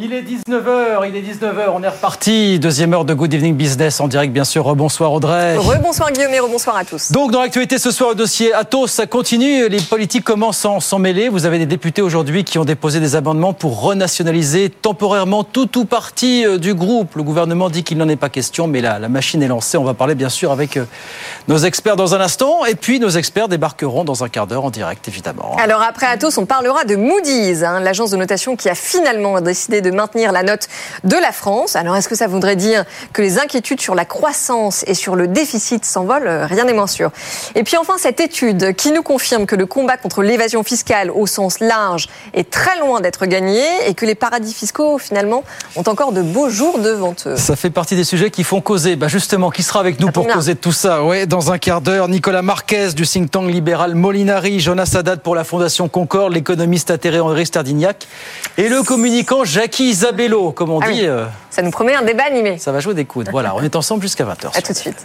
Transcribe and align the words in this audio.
Il 0.00 0.12
est 0.12 0.22
19h, 0.22 1.08
il 1.08 1.16
est 1.16 1.22
19h, 1.22 1.70
on 1.74 1.82
est 1.82 1.88
reparti. 1.88 2.60
Deuxième 2.60 2.94
heure 2.94 3.04
de 3.04 3.14
Good 3.14 3.34
Evening 3.34 3.56
Business 3.56 3.98
en 3.98 4.06
direct, 4.06 4.32
bien 4.32 4.44
sûr. 4.44 4.62
Rebonsoir 4.62 5.12
Audrey. 5.12 5.56
Rebonsoir 5.56 6.12
Guillaume 6.12 6.32
et 6.32 6.38
rebonsoir 6.38 6.76
à 6.76 6.84
tous. 6.84 7.10
Donc, 7.10 7.32
dans 7.32 7.42
l'actualité 7.42 7.78
ce 7.78 7.90
soir, 7.90 8.10
le 8.10 8.14
dossier 8.14 8.54
Atos, 8.54 8.92
ça 8.92 9.06
continue. 9.06 9.68
Les 9.68 9.80
politiques 9.80 10.22
commencent 10.22 10.64
à 10.64 10.78
s'en 10.78 11.00
mêler. 11.00 11.28
Vous 11.28 11.46
avez 11.46 11.58
des 11.58 11.66
députés 11.66 12.00
aujourd'hui 12.00 12.44
qui 12.44 12.58
ont 12.58 12.64
déposé 12.64 13.00
des 13.00 13.16
amendements 13.16 13.52
pour 13.52 13.82
renationaliser 13.82 14.70
temporairement 14.70 15.42
tout 15.42 15.76
ou 15.76 15.84
partie 15.84 16.46
euh, 16.46 16.58
du 16.58 16.74
groupe. 16.74 17.16
Le 17.16 17.24
gouvernement 17.24 17.68
dit 17.68 17.82
qu'il 17.82 17.98
n'en 17.98 18.08
est 18.08 18.14
pas 18.14 18.28
question, 18.28 18.68
mais 18.68 18.80
là, 18.80 19.00
la 19.00 19.08
machine 19.08 19.42
est 19.42 19.48
lancée. 19.48 19.78
On 19.78 19.84
va 19.84 19.94
parler, 19.94 20.14
bien 20.14 20.28
sûr, 20.28 20.52
avec 20.52 20.76
euh, 20.76 20.84
nos 21.48 21.58
experts 21.58 21.96
dans 21.96 22.14
un 22.14 22.20
instant. 22.20 22.64
Et 22.66 22.76
puis, 22.76 23.00
nos 23.00 23.10
experts 23.10 23.48
débarqueront 23.48 24.04
dans 24.04 24.22
un 24.22 24.28
quart 24.28 24.46
d'heure 24.46 24.64
en 24.64 24.70
direct, 24.70 25.08
évidemment. 25.08 25.56
Alors, 25.60 25.82
après 25.82 26.06
Atos, 26.06 26.38
on 26.38 26.46
parlera 26.46 26.84
de 26.84 26.94
Moody's, 26.94 27.64
hein, 27.64 27.80
l'agence 27.80 28.12
de 28.12 28.16
notation 28.16 28.54
qui 28.54 28.68
a 28.68 28.76
finalement 28.76 29.40
décidé 29.40 29.80
de 29.80 29.87
maintenir 29.90 30.32
la 30.32 30.42
note 30.42 30.68
de 31.04 31.16
la 31.16 31.32
France. 31.32 31.76
Alors, 31.76 31.96
est-ce 31.96 32.08
que 32.08 32.14
ça 32.14 32.26
voudrait 32.26 32.56
dire 32.56 32.84
que 33.12 33.22
les 33.22 33.38
inquiétudes 33.38 33.80
sur 33.80 33.94
la 33.94 34.04
croissance 34.04 34.84
et 34.86 34.94
sur 34.94 35.16
le 35.16 35.28
déficit 35.28 35.84
s'envolent? 35.84 36.46
Rien 36.48 36.64
n'est 36.64 36.72
moins 36.72 36.86
sûr. 36.86 37.10
Et 37.54 37.64
puis 37.64 37.76
enfin, 37.76 37.94
cette 37.98 38.20
étude 38.20 38.74
qui 38.74 38.92
nous 38.92 39.02
confirme 39.02 39.46
que 39.46 39.56
le 39.56 39.66
combat 39.66 39.96
contre 39.96 40.22
l'évasion 40.22 40.62
fiscale 40.62 41.10
au 41.10 41.26
sens 41.26 41.60
large 41.60 42.08
est 42.34 42.50
très 42.50 42.78
loin 42.78 43.00
d'être 43.00 43.26
gagné 43.26 43.62
et 43.86 43.94
que 43.94 44.06
les 44.06 44.14
paradis 44.14 44.54
fiscaux, 44.54 44.98
finalement, 44.98 45.44
ont 45.76 45.84
encore 45.86 46.12
de 46.12 46.22
beaux 46.22 46.48
jours 46.48 46.78
devant 46.78 47.14
eux. 47.26 47.36
Ça 47.36 47.56
fait 47.56 47.70
partie 47.70 47.96
des 47.96 48.04
sujets 48.04 48.30
qui 48.30 48.44
font 48.44 48.60
causer. 48.60 48.96
Bah 48.96 49.08
justement, 49.08 49.50
qui 49.50 49.62
sera 49.62 49.80
avec 49.80 50.00
nous 50.00 50.10
pour 50.10 50.26
causer 50.26 50.54
de 50.54 50.58
tout 50.58 50.72
ça? 50.72 51.04
Ouais, 51.04 51.26
dans 51.26 51.52
un 51.52 51.58
quart 51.58 51.80
d'heure, 51.80 52.08
Nicolas 52.08 52.42
Marquez 52.42 52.88
du 52.94 53.06
think 53.06 53.30
tank 53.30 53.50
libéral 53.50 53.94
Molinari, 53.94 54.60
Jonas 54.60 54.94
Haddad 54.94 55.20
pour 55.20 55.34
la 55.34 55.44
Fondation 55.44 55.88
Concorde, 55.88 56.32
l'économiste 56.32 56.90
atterré 56.90 57.20
Henri 57.20 57.46
Stardignac 57.46 58.06
et 58.56 58.68
le 58.68 58.82
communicant 58.82 59.44
Jackie 59.44 59.77
Isabello, 59.80 60.52
comme 60.52 60.70
on 60.70 60.80
Ah 60.80 60.90
dit. 60.90 61.00
oui. 61.00 61.06
euh, 61.06 61.26
Ça 61.50 61.62
nous 61.62 61.70
promet 61.70 61.94
un 61.94 62.02
débat 62.02 62.24
animé. 62.24 62.58
ça 62.58 62.72
va 62.72 62.80
jouer 62.80 62.94
des 62.94 63.04
coudes. 63.04 63.28
Voilà, 63.30 63.54
on 63.56 63.62
est 63.62 63.76
ensemble 63.76 64.02
jusqu'à 64.02 64.24
20h. 64.24 64.56
À 64.56 64.62
tout 64.62 64.72
de 64.72 64.78
suite. 64.78 65.04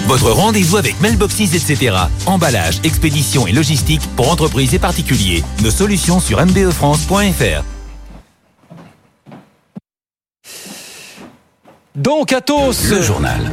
Votre 0.00 0.30
rendez-vous 0.30 0.76
avec 0.76 1.00
Mailboxes, 1.00 1.40
etc. 1.40 1.96
Emballage, 2.26 2.80
expédition 2.84 3.46
et 3.46 3.52
logistique 3.52 4.02
pour 4.16 4.30
entreprises 4.30 4.74
et 4.74 4.78
particuliers. 4.78 5.42
Nos 5.62 5.70
solutions 5.70 6.20
sur 6.20 6.44
mbefrance.fr. 6.44 7.62
Donc, 11.94 12.32
Athos 12.32 12.72
Le 12.90 13.00
journal. 13.00 13.50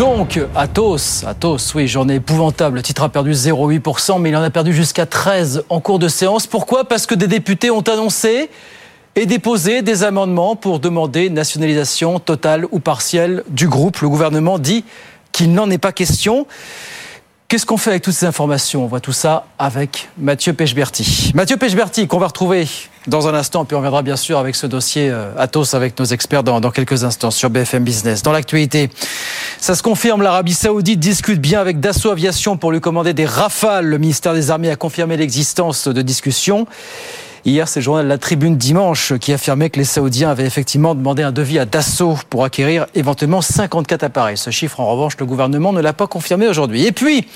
Donc, 0.00 0.40
Athos, 0.56 1.26
Athos, 1.26 1.74
oui, 1.74 1.86
journée 1.86 2.14
épouvantable. 2.14 2.76
Le 2.76 2.82
titre 2.82 3.02
a 3.02 3.10
perdu 3.10 3.32
0,8%, 3.32 4.18
mais 4.18 4.30
il 4.30 4.36
en 4.36 4.42
a 4.42 4.48
perdu 4.48 4.72
jusqu'à 4.72 5.04
13 5.04 5.64
en 5.68 5.80
cours 5.80 5.98
de 5.98 6.08
séance. 6.08 6.46
Pourquoi? 6.46 6.86
Parce 6.86 7.04
que 7.04 7.14
des 7.14 7.26
députés 7.26 7.70
ont 7.70 7.82
annoncé 7.82 8.48
et 9.14 9.26
déposé 9.26 9.82
des 9.82 10.02
amendements 10.02 10.56
pour 10.56 10.80
demander 10.80 11.28
nationalisation 11.28 12.18
totale 12.18 12.64
ou 12.70 12.80
partielle 12.80 13.44
du 13.50 13.68
groupe. 13.68 13.98
Le 13.98 14.08
gouvernement 14.08 14.58
dit 14.58 14.86
qu'il 15.32 15.52
n'en 15.52 15.68
est 15.68 15.76
pas 15.76 15.92
question. 15.92 16.46
Qu'est-ce 17.50 17.66
qu'on 17.66 17.76
fait 17.76 17.90
avec 17.90 18.04
toutes 18.04 18.14
ces 18.14 18.26
informations? 18.26 18.84
On 18.84 18.86
voit 18.86 19.00
tout 19.00 19.10
ça 19.10 19.44
avec 19.58 20.08
Mathieu 20.16 20.52
Pechberti. 20.52 21.32
Mathieu 21.34 21.56
Pechberti, 21.56 22.06
qu'on 22.06 22.20
va 22.20 22.28
retrouver 22.28 22.68
dans 23.08 23.26
un 23.26 23.34
instant, 23.34 23.64
puis 23.64 23.74
on 23.74 23.78
reviendra 23.78 24.02
bien 24.02 24.14
sûr 24.14 24.38
avec 24.38 24.54
ce 24.54 24.68
dossier 24.68 25.10
euh, 25.10 25.32
Athos 25.36 25.74
avec 25.74 25.98
nos 25.98 26.04
experts 26.04 26.44
dans, 26.44 26.60
dans 26.60 26.70
quelques 26.70 27.02
instants 27.02 27.32
sur 27.32 27.50
BFM 27.50 27.82
Business. 27.82 28.22
Dans 28.22 28.30
l'actualité, 28.30 28.88
ça 29.58 29.74
se 29.74 29.82
confirme, 29.82 30.22
l'Arabie 30.22 30.54
Saoudite 30.54 31.00
discute 31.00 31.40
bien 31.40 31.60
avec 31.60 31.80
Dassault 31.80 32.12
Aviation 32.12 32.56
pour 32.56 32.70
lui 32.70 32.80
commander 32.80 33.14
des 33.14 33.26
rafales. 33.26 33.86
Le 33.86 33.98
ministère 33.98 34.32
des 34.32 34.52
Armées 34.52 34.70
a 34.70 34.76
confirmé 34.76 35.16
l'existence 35.16 35.88
de 35.88 36.02
discussions. 36.02 36.68
Hier, 37.46 37.66
c'est 37.68 37.80
le 37.80 37.84
journal 37.84 38.06
La 38.06 38.18
Tribune 38.18 38.58
dimanche 38.58 39.14
qui 39.18 39.32
affirmait 39.32 39.70
que 39.70 39.78
les 39.78 39.84
Saoudiens 39.84 40.28
avaient 40.28 40.44
effectivement 40.44 40.94
demandé 40.94 41.22
un 41.22 41.32
devis 41.32 41.58
à 41.58 41.64
Dassault 41.64 42.18
pour 42.28 42.44
acquérir 42.44 42.86
éventuellement 42.94 43.40
54 43.40 44.02
appareils. 44.02 44.36
Ce 44.36 44.50
chiffre, 44.50 44.78
en 44.78 44.90
revanche, 44.90 45.16
le 45.18 45.24
gouvernement 45.24 45.72
ne 45.72 45.80
l'a 45.80 45.94
pas 45.94 46.06
confirmé 46.06 46.48
aujourd'hui. 46.48 46.84
Et 46.84 46.92
puis, 46.92 47.26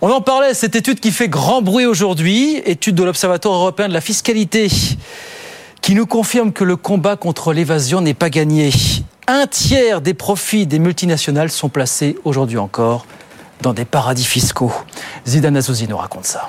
on 0.00 0.08
en 0.08 0.22
parlait, 0.22 0.54
cette 0.54 0.74
étude 0.74 1.00
qui 1.00 1.12
fait 1.12 1.28
grand 1.28 1.60
bruit 1.60 1.84
aujourd'hui, 1.84 2.62
étude 2.64 2.94
de 2.94 3.04
l'Observatoire 3.04 3.56
européen 3.56 3.88
de 3.88 3.92
la 3.92 4.00
fiscalité, 4.00 4.68
qui 5.82 5.94
nous 5.94 6.06
confirme 6.06 6.52
que 6.52 6.64
le 6.64 6.76
combat 6.76 7.16
contre 7.16 7.52
l'évasion 7.52 8.00
n'est 8.00 8.14
pas 8.14 8.30
gagné. 8.30 8.70
Un 9.26 9.46
tiers 9.46 10.00
des 10.00 10.14
profits 10.14 10.66
des 10.66 10.78
multinationales 10.78 11.50
sont 11.50 11.68
placés 11.68 12.16
aujourd'hui 12.24 12.58
encore 12.58 13.04
dans 13.60 13.74
des 13.74 13.84
paradis 13.84 14.24
fiscaux. 14.24 14.72
Zidane 15.26 15.58
Azouzi 15.58 15.88
nous 15.88 15.98
raconte 15.98 16.24
ça. 16.24 16.48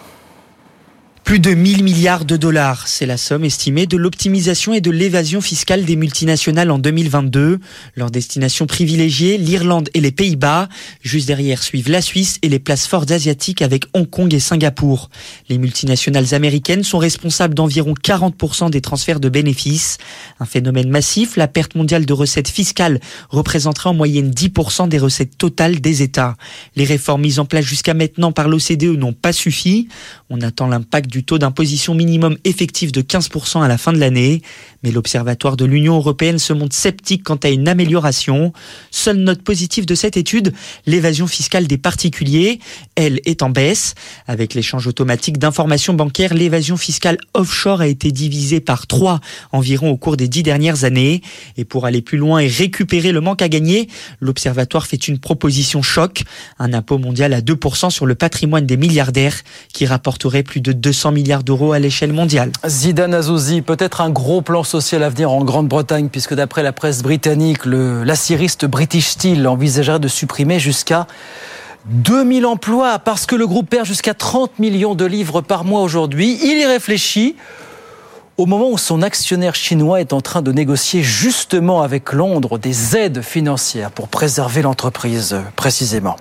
Plus 1.28 1.40
de 1.40 1.54
1000 1.54 1.84
milliards 1.84 2.24
de 2.24 2.38
dollars, 2.38 2.88
c'est 2.88 3.06
la 3.06 3.18
somme 3.18 3.44
estimée 3.44 3.86
de 3.86 3.98
l'optimisation 3.98 4.74
et 4.74 4.80
de 4.80 4.90
l'évasion 4.90 5.42
fiscale 5.42 5.84
des 5.84 5.98
multinationales 5.98 6.72
en 6.72 6.80
2022. 6.80 7.60
Leurs 7.98 8.12
destinations 8.12 8.66
privilégiées, 8.66 9.38
l'Irlande 9.38 9.90
et 9.94 10.00
les 10.00 10.14
Pays-Bas. 10.14 10.70
Juste 11.02 11.28
derrière 11.28 11.62
suivent 11.62 11.92
la 11.92 12.02
Suisse 12.02 12.40
et 12.44 12.48
les 12.48 12.60
places 12.60 12.88
fortes 12.88 13.12
asiatiques 13.12 13.62
avec 13.62 13.84
Hong 13.94 14.10
Kong 14.10 14.34
et 14.34 14.40
Singapour. 14.40 15.10
Les 15.50 15.58
multinationales 15.58 16.34
américaines 16.34 16.86
sont 16.86 16.98
responsables 16.98 17.56
d'environ 17.56 17.94
40% 18.02 18.70
des 18.70 18.80
transferts 18.80 19.20
de 19.20 19.28
bénéfices. 19.28 19.98
Un 20.40 20.46
phénomène 20.46 20.90
massif, 20.90 21.36
la 21.36 21.50
perte 21.50 21.76
mondiale 21.76 22.06
de 22.06 22.14
recettes 22.14 22.48
fiscales 22.48 23.02
représenterait 23.30 23.90
en 23.90 23.94
moyenne 23.94 24.32
10% 24.32 24.88
des 24.88 24.98
recettes 24.98 25.38
totales 25.38 25.82
des 25.82 26.04
États. 26.04 26.38
Les 26.78 26.86
réformes 26.86 27.24
mises 27.24 27.40
en 27.40 27.46
place 27.46 27.66
jusqu'à 27.66 27.94
maintenant 27.94 28.32
par 28.32 28.48
l'OCDE 28.48 28.98
n'ont 28.98 29.12
pas 29.12 29.34
suffi. 29.34 29.90
On 30.30 30.40
attend 30.40 30.68
l'impact 30.68 31.10
du 31.10 31.17
taux 31.24 31.38
d'imposition 31.38 31.94
minimum 31.94 32.38
effectif 32.44 32.92
de 32.92 33.02
15% 33.02 33.62
à 33.62 33.68
la 33.68 33.78
fin 33.78 33.94
de 33.94 34.00
l'année. 34.00 34.42
Mais 34.84 34.92
l'Observatoire 34.92 35.58
de 35.58 35.66
l'Union 35.66 35.96
européenne 35.96 36.40
se 36.40 36.54
montre 36.54 36.76
sceptique 36.76 37.24
quant 37.24 37.36
à 37.36 37.50
une 37.50 37.68
amélioration. 37.68 38.54
Seule 38.92 39.18
note 39.18 39.42
positive 39.42 39.86
de 39.86 39.96
cette 39.96 40.18
étude, 40.18 40.54
l'évasion 40.86 41.28
fiscale 41.28 41.68
des 41.68 41.78
particuliers, 41.78 42.60
elle 42.96 43.20
est 43.26 43.42
en 43.42 43.50
baisse. 43.50 43.96
Avec 44.28 44.54
l'échange 44.54 44.88
automatique 44.88 45.38
d'informations 45.38 45.94
bancaires, 45.94 46.34
l'évasion 46.34 46.78
fiscale 46.78 47.18
offshore 47.34 47.82
a 47.82 47.88
été 47.88 48.12
divisée 48.12 48.60
par 48.60 48.88
3 48.88 49.20
environ 49.52 49.90
au 49.90 49.98
cours 49.98 50.18
des 50.18 50.28
dix 50.28 50.44
dernières 50.44 50.84
années. 50.84 51.22
Et 51.58 51.66
pour 51.66 51.86
aller 51.86 52.02
plus 52.02 52.18
loin 52.18 52.40
et 52.40 52.48
récupérer 52.48 53.12
le 53.12 53.22
manque 53.22 53.42
à 53.42 53.50
gagner, 53.50 53.88
l'Observatoire 54.20 54.88
fait 54.88 55.08
une 55.08 55.20
proposition 55.20 55.82
choc, 55.82 56.24
un 56.60 56.74
impôt 56.74 56.98
mondial 56.98 57.34
à 57.34 57.42
2% 57.42 57.90
sur 57.90 58.06
le 58.06 58.16
patrimoine 58.16 58.66
des 58.66 58.78
milliardaires 58.78 59.42
qui 59.74 59.86
rapporterait 59.86 60.44
plus 60.44 60.62
de 60.62 60.72
200 60.72 61.07
milliards 61.12 61.44
d'euros 61.44 61.74
à 61.74 61.80
l'échelle 61.80 62.14
mondiale. 62.14 62.52
Zidane 62.68 63.14
Azouzi, 63.14 63.62
peut-être 63.62 64.02
un 64.02 64.10
gros 64.10 64.42
plan 64.42 64.64
social 64.64 65.04
à 65.04 65.10
venir 65.10 65.32
en 65.32 65.44
Grande-Bretagne, 65.44 66.10
puisque 66.10 66.34
d'après 66.34 66.64
la 66.64 66.74
presse 66.74 67.02
britannique, 67.02 67.66
le 67.66 68.04
British 68.68 69.08
Steel 69.08 69.48
envisagerait 69.48 70.00
de 70.00 70.08
supprimer 70.08 70.60
jusqu'à 70.60 71.08
2000 71.86 72.46
emplois, 72.46 73.00
parce 73.00 73.26
que 73.26 73.36
le 73.36 73.48
groupe 73.48 73.70
perd 73.70 73.86
jusqu'à 73.86 74.14
30 74.14 74.60
millions 74.60 74.96
de 74.96 75.06
livres 75.06 75.42
par 75.42 75.64
mois 75.64 75.82
aujourd'hui. 75.82 76.38
Il 76.44 76.60
y 76.60 76.66
réfléchit 76.66 77.36
au 78.38 78.46
moment 78.46 78.70
où 78.70 78.78
son 78.78 79.02
actionnaire 79.02 79.56
chinois 79.56 80.00
est 80.00 80.14
en 80.14 80.22
train 80.22 80.42
de 80.42 80.52
négocier 80.52 81.02
justement 81.02 81.82
avec 81.82 82.14
Londres 82.14 82.60
des 82.60 82.96
aides 82.96 83.22
financières 83.22 83.90
pour 83.92 84.08
préserver 84.08 84.62
l'entreprise 84.62 85.34
euh, 85.34 85.42
précisément. 85.56 86.16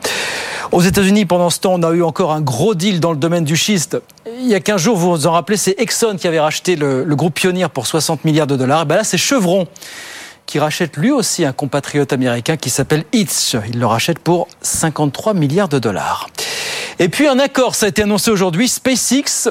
Aux 0.73 0.83
États-Unis, 0.83 1.27
pendant 1.27 1.51
ce 1.51 1.61
temps, 1.61 1.75
on 1.75 1.83
a 1.83 1.93
eu 1.93 2.03
encore 2.03 2.33
un 2.33 2.41
gros 2.41 2.75
deal 2.75 3.01
dans 3.01 3.13
le 3.13 3.19
domaine 3.19 3.45
du 3.45 3.57
schiste. 3.57 3.99
Il 4.27 4.49
y 4.49 4.55
a 4.55 4.61
15 4.61 4.81
jours, 4.81 4.97
vous 4.97 5.11
vous 5.11 5.27
en 5.27 5.33
rappelez, 5.33 5.57
c'est 5.57 5.79
Exxon 5.79 6.17
qui 6.17 6.27
avait 6.27 6.41
racheté 6.41 6.77
le, 6.77 7.05
groupe 7.15 7.35
Pioneer 7.35 7.69
pour 7.69 7.87
60 7.87 8.25
milliards 8.25 8.47
de 8.47 8.57
dollars. 8.57 8.83
Et 8.83 8.85
ben 8.87 8.97
là, 8.97 9.05
c'est 9.05 9.19
Chevron 9.19 9.67
qui 10.45 10.59
rachète 10.59 10.97
lui 10.97 11.11
aussi 11.11 11.45
un 11.45 11.53
compatriote 11.53 12.13
américain 12.13 12.57
qui 12.57 12.71
s'appelle 12.71 13.05
Hitch. 13.13 13.57
Il 13.69 13.81
le 13.81 13.87
rachète 13.87 14.19
pour 14.19 14.49
53 14.63 15.35
milliards 15.35 15.69
de 15.69 15.79
dollars. 15.79 16.29
Et 16.99 17.09
puis 17.09 17.27
un 17.27 17.39
accord, 17.39 17.75
ça 17.75 17.87
a 17.87 17.89
été 17.89 18.03
annoncé 18.03 18.31
aujourd'hui. 18.31 18.69
SpaceX 18.69 19.51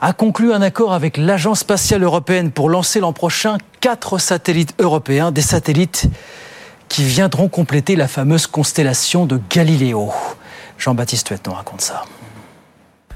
a 0.00 0.12
conclu 0.12 0.52
un 0.52 0.62
accord 0.62 0.92
avec 0.92 1.16
l'Agence 1.16 1.60
spatiale 1.60 2.02
européenne 2.02 2.50
pour 2.50 2.70
lancer 2.70 3.00
l'an 3.00 3.12
prochain 3.12 3.58
quatre 3.80 4.18
satellites 4.18 4.74
européens, 4.78 5.32
des 5.32 5.42
satellites 5.42 6.08
qui 6.90 7.04
viendront 7.04 7.48
compléter 7.48 7.96
la 7.96 8.08
fameuse 8.08 8.46
constellation 8.48 9.24
de 9.24 9.40
Galiléo. 9.48 10.10
Jean-Baptiste 10.76 11.28
Huet 11.30 11.38
nous 11.46 11.52
raconte 11.52 11.80
ça. 11.80 12.04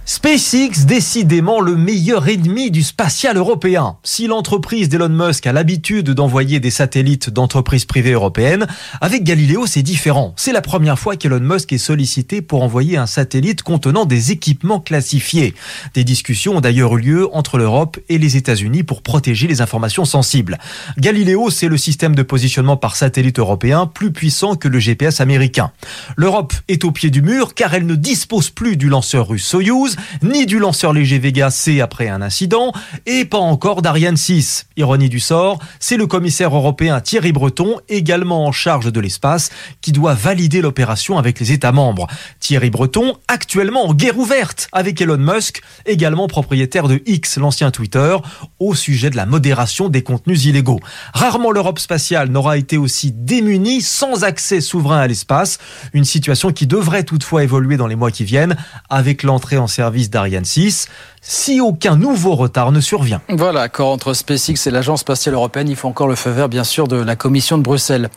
SpaceX, 0.06 0.84
décidément 0.84 1.62
le 1.62 1.76
meilleur 1.76 2.28
ennemi 2.28 2.70
du 2.70 2.82
spatial 2.82 3.38
européen. 3.38 3.96
Si 4.02 4.26
l'entreprise 4.26 4.90
d'Elon 4.90 5.08
Musk 5.08 5.46
a 5.46 5.52
l'habitude 5.54 6.10
d'envoyer 6.10 6.60
des 6.60 6.70
satellites 6.70 7.30
d'entreprises 7.30 7.86
privées 7.86 8.12
européennes, 8.12 8.66
avec 9.00 9.24
Galileo 9.24 9.66
c'est 9.66 9.82
différent. 9.82 10.34
C'est 10.36 10.52
la 10.52 10.60
première 10.60 10.98
fois 10.98 11.16
qu'Elon 11.16 11.40
Musk 11.40 11.72
est 11.72 11.78
sollicité 11.78 12.42
pour 12.42 12.62
envoyer 12.62 12.98
un 12.98 13.06
satellite 13.06 13.62
contenant 13.62 14.04
des 14.04 14.30
équipements 14.30 14.78
classifiés. 14.78 15.54
Des 15.94 16.04
discussions 16.04 16.58
ont 16.58 16.60
d'ailleurs 16.60 16.98
eu 16.98 17.00
lieu 17.00 17.34
entre 17.34 17.56
l'Europe 17.56 17.98
et 18.10 18.18
les 18.18 18.36
États-Unis 18.36 18.82
pour 18.82 19.00
protéger 19.00 19.46
les 19.46 19.62
informations 19.62 20.04
sensibles. 20.04 20.58
Galileo, 20.98 21.48
c'est 21.48 21.68
le 21.68 21.78
système 21.78 22.14
de 22.14 22.22
positionnement 22.22 22.76
par 22.76 22.96
satellite 22.96 23.38
européen 23.38 23.86
plus 23.86 24.12
puissant 24.12 24.54
que 24.54 24.68
le 24.68 24.80
GPS 24.80 25.22
américain. 25.22 25.72
L'Europe 26.16 26.52
est 26.68 26.84
au 26.84 26.90
pied 26.90 27.08
du 27.08 27.22
mur 27.22 27.54
car 27.54 27.72
elle 27.72 27.86
ne 27.86 27.94
dispose 27.94 28.50
plus 28.50 28.76
du 28.76 28.90
lanceur 28.90 29.28
russe 29.28 29.46
Soyuz 29.46 29.93
ni 30.22 30.46
du 30.46 30.58
lanceur 30.58 30.92
léger 30.92 31.18
Vega 31.18 31.50
C 31.50 31.80
après 31.80 32.08
un 32.08 32.22
incident, 32.22 32.72
et 33.06 33.24
pas 33.24 33.38
encore 33.38 33.82
d'Ariane 33.82 34.16
6. 34.16 34.66
Ironie 34.76 35.08
du 35.08 35.20
sort, 35.20 35.58
c'est 35.80 35.96
le 35.96 36.06
commissaire 36.06 36.54
européen 36.54 37.00
Thierry 37.00 37.32
Breton, 37.32 37.80
également 37.88 38.46
en 38.46 38.52
charge 38.52 38.92
de 38.92 39.00
l'espace, 39.00 39.50
qui 39.80 39.92
doit 39.92 40.14
valider 40.14 40.60
l'opération 40.60 41.18
avec 41.18 41.40
les 41.40 41.52
États 41.52 41.72
membres. 41.72 42.06
Thierry 42.40 42.70
Breton, 42.70 43.16
actuellement 43.28 43.86
en 43.86 43.94
guerre 43.94 44.18
ouverte 44.18 44.68
avec 44.72 45.00
Elon 45.00 45.18
Musk, 45.18 45.62
également 45.86 46.26
propriétaire 46.26 46.88
de 46.88 47.02
X, 47.06 47.38
l'ancien 47.38 47.70
Twitter, 47.70 48.16
au 48.58 48.74
sujet 48.74 49.10
de 49.10 49.16
la 49.16 49.26
modération 49.26 49.88
des 49.88 50.02
contenus 50.02 50.44
illégaux. 50.44 50.80
Rarement 51.12 51.50
l'Europe 51.50 51.78
spatiale 51.78 52.30
n'aura 52.30 52.56
été 52.56 52.76
aussi 52.76 53.12
démunie 53.12 53.80
sans 53.80 54.24
accès 54.24 54.60
souverain 54.60 54.98
à 54.98 55.06
l'espace, 55.06 55.58
une 55.92 56.04
situation 56.04 56.52
qui 56.52 56.66
devrait 56.66 57.04
toutefois 57.04 57.42
évoluer 57.44 57.76
dans 57.76 57.86
les 57.86 57.96
mois 57.96 58.10
qui 58.10 58.24
viennent 58.24 58.56
avec 58.90 59.22
l'entrée 59.22 59.58
en 59.58 59.66
service 59.66 59.83
d'Ariane 59.90 60.44
6 60.44 60.88
si 61.20 61.60
aucun 61.60 61.96
nouveau 61.96 62.34
retard 62.34 62.70
ne 62.70 62.80
survient. 62.80 63.20
Voilà, 63.30 63.62
accord 63.62 63.90
entre 63.90 64.12
SpaceX 64.12 64.66
et 64.66 64.70
l'Agence 64.70 65.00
spatiale 65.00 65.34
européenne. 65.34 65.68
Il 65.68 65.76
faut 65.76 65.88
encore 65.88 66.06
le 66.06 66.14
feu 66.14 66.30
vert, 66.30 66.48
bien 66.48 66.64
sûr, 66.64 66.86
de 66.86 66.96
la 66.96 67.16
Commission 67.16 67.56
de 67.56 67.62
Bruxelles. 67.62 68.10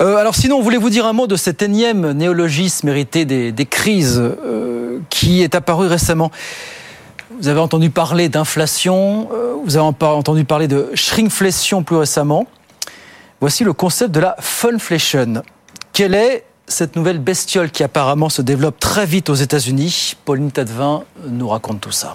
Euh, 0.00 0.16
alors 0.16 0.36
sinon, 0.36 0.62
voulez-vous 0.62 0.90
dire 0.90 1.04
un 1.06 1.12
mot 1.12 1.26
de 1.26 1.36
cet 1.36 1.62
énième 1.62 2.12
néologisme 2.12 2.88
hérité 2.88 3.24
des, 3.24 3.50
des 3.50 3.66
crises 3.66 4.20
euh, 4.20 5.00
qui 5.10 5.42
est 5.42 5.54
apparu 5.54 5.88
récemment? 5.88 6.30
Vous 7.40 7.48
avez 7.48 7.60
entendu 7.60 7.90
parler 7.90 8.28
d'inflation, 8.28 9.28
euh, 9.32 9.54
vous 9.64 9.76
avez 9.76 9.86
entendu 9.86 10.44
parler 10.44 10.68
de 10.68 10.90
shrinkflation 10.94 11.82
plus 11.82 11.96
récemment. 11.96 12.46
Voici 13.40 13.64
le 13.64 13.72
concept 13.72 14.12
de 14.12 14.20
la 14.20 14.36
funflation. 14.38 15.42
Quelle 15.92 16.14
est 16.14 16.44
cette 16.66 16.96
nouvelle 16.96 17.18
bestiole 17.18 17.70
qui 17.70 17.82
apparemment 17.82 18.28
se 18.28 18.42
développe 18.42 18.78
très 18.80 19.06
vite 19.06 19.30
aux 19.30 19.34
États-Unis 19.34 20.14
Pauline 20.24 20.50
Tadevin 20.50 21.04
nous 21.28 21.48
raconte 21.48 21.80
tout 21.80 21.92
ça. 21.92 22.14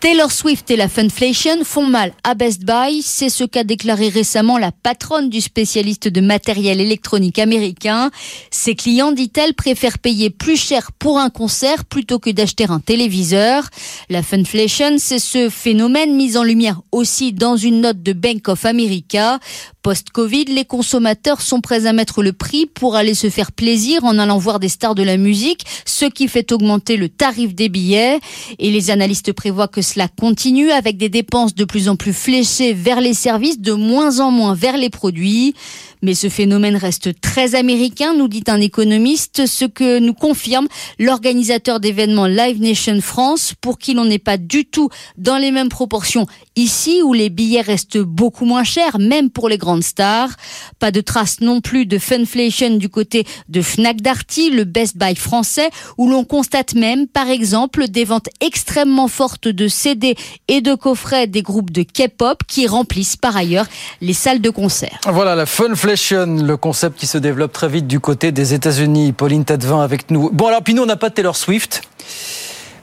Taylor 0.00 0.30
Swift 0.30 0.70
et 0.70 0.76
la 0.76 0.88
Funflation 0.88 1.64
font 1.64 1.88
mal 1.88 2.12
à 2.22 2.34
Best 2.34 2.62
Buy, 2.62 3.02
c'est 3.02 3.28
ce 3.28 3.42
qu'a 3.42 3.64
déclaré 3.64 4.08
récemment 4.08 4.56
la 4.56 4.70
patronne 4.70 5.28
du 5.28 5.40
spécialiste 5.40 6.06
de 6.06 6.20
matériel 6.20 6.80
électronique 6.80 7.40
américain. 7.40 8.12
Ses 8.52 8.76
clients, 8.76 9.10
dit-elle, 9.10 9.54
préfèrent 9.54 9.98
payer 9.98 10.30
plus 10.30 10.56
cher 10.56 10.92
pour 10.92 11.18
un 11.18 11.30
concert 11.30 11.84
plutôt 11.84 12.20
que 12.20 12.30
d'acheter 12.30 12.66
un 12.68 12.78
téléviseur. 12.78 13.64
La 14.08 14.22
Funflation, 14.22 14.98
c'est 14.98 15.18
ce 15.18 15.50
phénomène 15.50 16.14
mis 16.14 16.36
en 16.36 16.44
lumière 16.44 16.80
aussi 16.92 17.32
dans 17.32 17.56
une 17.56 17.80
note 17.80 18.00
de 18.00 18.12
Bank 18.12 18.46
of 18.46 18.66
America. 18.66 19.40
Post-Covid, 19.88 20.44
les 20.44 20.66
consommateurs 20.66 21.40
sont 21.40 21.62
prêts 21.62 21.86
à 21.86 21.94
mettre 21.94 22.22
le 22.22 22.34
prix 22.34 22.66
pour 22.66 22.94
aller 22.94 23.14
se 23.14 23.30
faire 23.30 23.52
plaisir 23.52 24.04
en 24.04 24.18
allant 24.18 24.36
voir 24.36 24.60
des 24.60 24.68
stars 24.68 24.94
de 24.94 25.02
la 25.02 25.16
musique, 25.16 25.64
ce 25.86 26.04
qui 26.04 26.28
fait 26.28 26.52
augmenter 26.52 26.98
le 26.98 27.08
tarif 27.08 27.54
des 27.54 27.70
billets. 27.70 28.18
Et 28.58 28.70
les 28.70 28.90
analystes 28.90 29.32
prévoient 29.32 29.66
que 29.66 29.80
cela 29.80 30.06
continue 30.08 30.70
avec 30.72 30.98
des 30.98 31.08
dépenses 31.08 31.54
de 31.54 31.64
plus 31.64 31.88
en 31.88 31.96
plus 31.96 32.12
fléchées 32.12 32.74
vers 32.74 33.00
les 33.00 33.14
services, 33.14 33.60
de 33.60 33.72
moins 33.72 34.20
en 34.20 34.30
moins 34.30 34.52
vers 34.52 34.76
les 34.76 34.90
produits. 34.90 35.54
Mais 36.02 36.14
ce 36.14 36.28
phénomène 36.28 36.76
reste 36.76 37.20
très 37.20 37.54
américain, 37.54 38.14
nous 38.14 38.28
dit 38.28 38.44
un 38.46 38.60
économiste, 38.60 39.46
ce 39.46 39.64
que 39.64 39.98
nous 39.98 40.14
confirme 40.14 40.68
l'organisateur 40.98 41.80
d'événements 41.80 42.26
Live 42.26 42.60
Nation 42.60 43.00
France, 43.00 43.54
pour 43.60 43.78
qui 43.78 43.94
l'on 43.94 44.04
n'est 44.04 44.18
pas 44.18 44.36
du 44.36 44.66
tout 44.66 44.90
dans 45.16 45.38
les 45.38 45.50
mêmes 45.50 45.70
proportions 45.70 46.26
ici, 46.58 47.02
où 47.02 47.12
les 47.12 47.30
billets 47.30 47.60
restent 47.60 47.98
beaucoup 47.98 48.44
moins 48.44 48.64
chers, 48.64 48.98
même 48.98 49.30
pour 49.30 49.48
les 49.48 49.58
grandes 49.58 49.82
stars. 49.82 50.30
Pas 50.78 50.90
de 50.90 51.00
traces 51.00 51.40
non 51.40 51.60
plus 51.60 51.86
de 51.86 51.98
funflation 51.98 52.76
du 52.76 52.88
côté 52.88 53.24
de 53.48 53.62
Fnac 53.62 54.00
Darty, 54.00 54.50
le 54.50 54.64
Best 54.64 54.96
Buy 54.96 55.14
français, 55.14 55.70
où 55.96 56.08
l'on 56.08 56.24
constate 56.24 56.74
même, 56.74 57.06
par 57.06 57.28
exemple, 57.28 57.88
des 57.88 58.04
ventes 58.04 58.28
extrêmement 58.40 59.08
fortes 59.08 59.48
de 59.48 59.68
CD 59.68 60.16
et 60.48 60.60
de 60.60 60.74
coffrets 60.74 61.26
des 61.26 61.42
groupes 61.42 61.70
de 61.70 61.82
K-pop 61.82 62.42
qui 62.46 62.66
remplissent 62.66 63.16
par 63.16 63.36
ailleurs 63.36 63.66
les 64.00 64.12
salles 64.12 64.40
de 64.40 64.50
concert. 64.50 64.98
Voilà 65.06 65.34
la 65.34 65.46
funflation 65.46 66.26
le 66.26 66.56
concept 66.56 66.98
qui 66.98 67.06
se 67.06 67.18
développe 67.18 67.52
très 67.52 67.68
vite 67.68 67.86
du 67.86 68.00
côté 68.00 68.32
des 68.32 68.54
États-Unis. 68.54 69.12
Pauline 69.12 69.44
Tadevin 69.44 69.80
avec 69.80 70.10
nous. 70.10 70.30
Bon, 70.30 70.46
alors, 70.46 70.62
puis 70.62 70.74
nous, 70.74 70.82
on 70.82 70.86
n'a 70.86 70.96
pas 70.96 71.10
Taylor 71.10 71.36
Swift. 71.36 71.82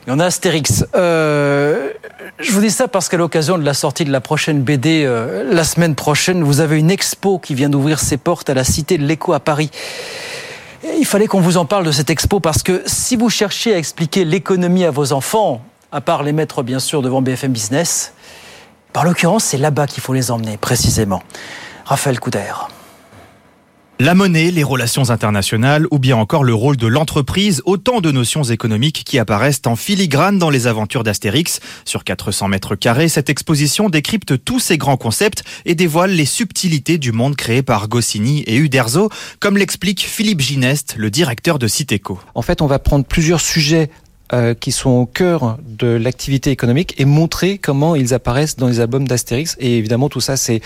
Mais 0.06 0.12
on 0.12 0.18
a 0.20 0.26
Astérix. 0.26 0.84
Euh, 0.94 1.90
je 2.38 2.52
vous 2.52 2.60
dis 2.60 2.70
ça 2.70 2.86
parce 2.86 3.08
qu'à 3.08 3.16
l'occasion 3.16 3.58
de 3.58 3.64
la 3.64 3.74
sortie 3.74 4.04
de 4.04 4.12
la 4.12 4.20
prochaine 4.20 4.62
BD 4.62 5.04
euh, 5.04 5.42
la 5.52 5.64
semaine 5.64 5.94
prochaine, 5.94 6.44
vous 6.44 6.60
avez 6.60 6.78
une 6.78 6.90
expo 6.90 7.38
qui 7.38 7.54
vient 7.54 7.68
d'ouvrir 7.68 7.98
ses 7.98 8.16
portes 8.16 8.48
à 8.48 8.54
la 8.54 8.62
Cité 8.62 8.98
de 8.98 9.04
l'Écho 9.04 9.32
à 9.32 9.40
Paris. 9.40 9.70
Il 10.98 11.06
fallait 11.06 11.26
qu'on 11.26 11.40
vous 11.40 11.56
en 11.56 11.64
parle 11.64 11.84
de 11.84 11.90
cette 11.90 12.10
expo 12.10 12.38
parce 12.38 12.62
que 12.62 12.82
si 12.86 13.16
vous 13.16 13.30
cherchez 13.30 13.74
à 13.74 13.78
expliquer 13.78 14.24
l'économie 14.24 14.84
à 14.84 14.92
vos 14.92 15.12
enfants, 15.12 15.60
à 15.90 16.00
part 16.00 16.22
les 16.22 16.32
mettre 16.32 16.62
bien 16.62 16.78
sûr 16.78 17.02
devant 17.02 17.22
BFM 17.22 17.52
Business, 17.52 18.12
par 18.92 19.04
l'occurrence, 19.04 19.44
c'est 19.44 19.58
là-bas 19.58 19.88
qu'il 19.88 20.02
faut 20.02 20.14
les 20.14 20.30
emmener 20.30 20.56
précisément. 20.56 21.22
Raphaël 21.84 22.20
Couder. 22.20 22.52
La 23.98 24.14
monnaie, 24.14 24.50
les 24.50 24.62
relations 24.62 25.08
internationales 25.08 25.86
ou 25.90 25.98
bien 25.98 26.18
encore 26.18 26.44
le 26.44 26.52
rôle 26.52 26.76
de 26.76 26.86
l'entreprise, 26.86 27.62
autant 27.64 28.02
de 28.02 28.10
notions 28.10 28.42
économiques 28.42 29.04
qui 29.06 29.18
apparaissent 29.18 29.62
en 29.64 29.74
filigrane 29.74 30.38
dans 30.38 30.50
les 30.50 30.66
aventures 30.66 31.02
d'Astérix. 31.02 31.60
Sur 31.86 32.04
400 32.04 32.48
mètres 32.48 32.74
carrés, 32.74 33.08
cette 33.08 33.30
exposition 33.30 33.88
décrypte 33.88 34.44
tous 34.44 34.60
ces 34.60 34.76
grands 34.76 34.98
concepts 34.98 35.44
et 35.64 35.74
dévoile 35.74 36.10
les 36.10 36.26
subtilités 36.26 36.98
du 36.98 37.12
monde 37.12 37.36
créé 37.36 37.62
par 37.62 37.88
Goscinny 37.88 38.42
et 38.42 38.56
Uderzo, 38.56 39.08
comme 39.40 39.56
l'explique 39.56 40.02
Philippe 40.02 40.42
Gineste, 40.42 40.96
le 40.98 41.08
directeur 41.08 41.58
de 41.58 41.66
Citeco. 41.66 42.20
En 42.34 42.42
fait, 42.42 42.60
on 42.60 42.66
va 42.66 42.78
prendre 42.78 43.06
plusieurs 43.06 43.40
sujets 43.40 43.88
euh, 44.32 44.54
qui 44.54 44.72
sont 44.72 44.90
au 44.90 45.06
cœur 45.06 45.56
de 45.64 45.86
l'activité 45.86 46.50
économique 46.50 46.96
et 46.98 47.04
montrer 47.04 47.58
comment 47.58 47.94
ils 47.94 48.12
apparaissent 48.12 48.56
dans 48.56 48.66
les 48.66 48.80
albums 48.80 49.06
d'Astérix. 49.06 49.56
Et 49.60 49.78
évidemment, 49.78 50.08
tout 50.08 50.20
ça, 50.20 50.36
c'est 50.36 50.62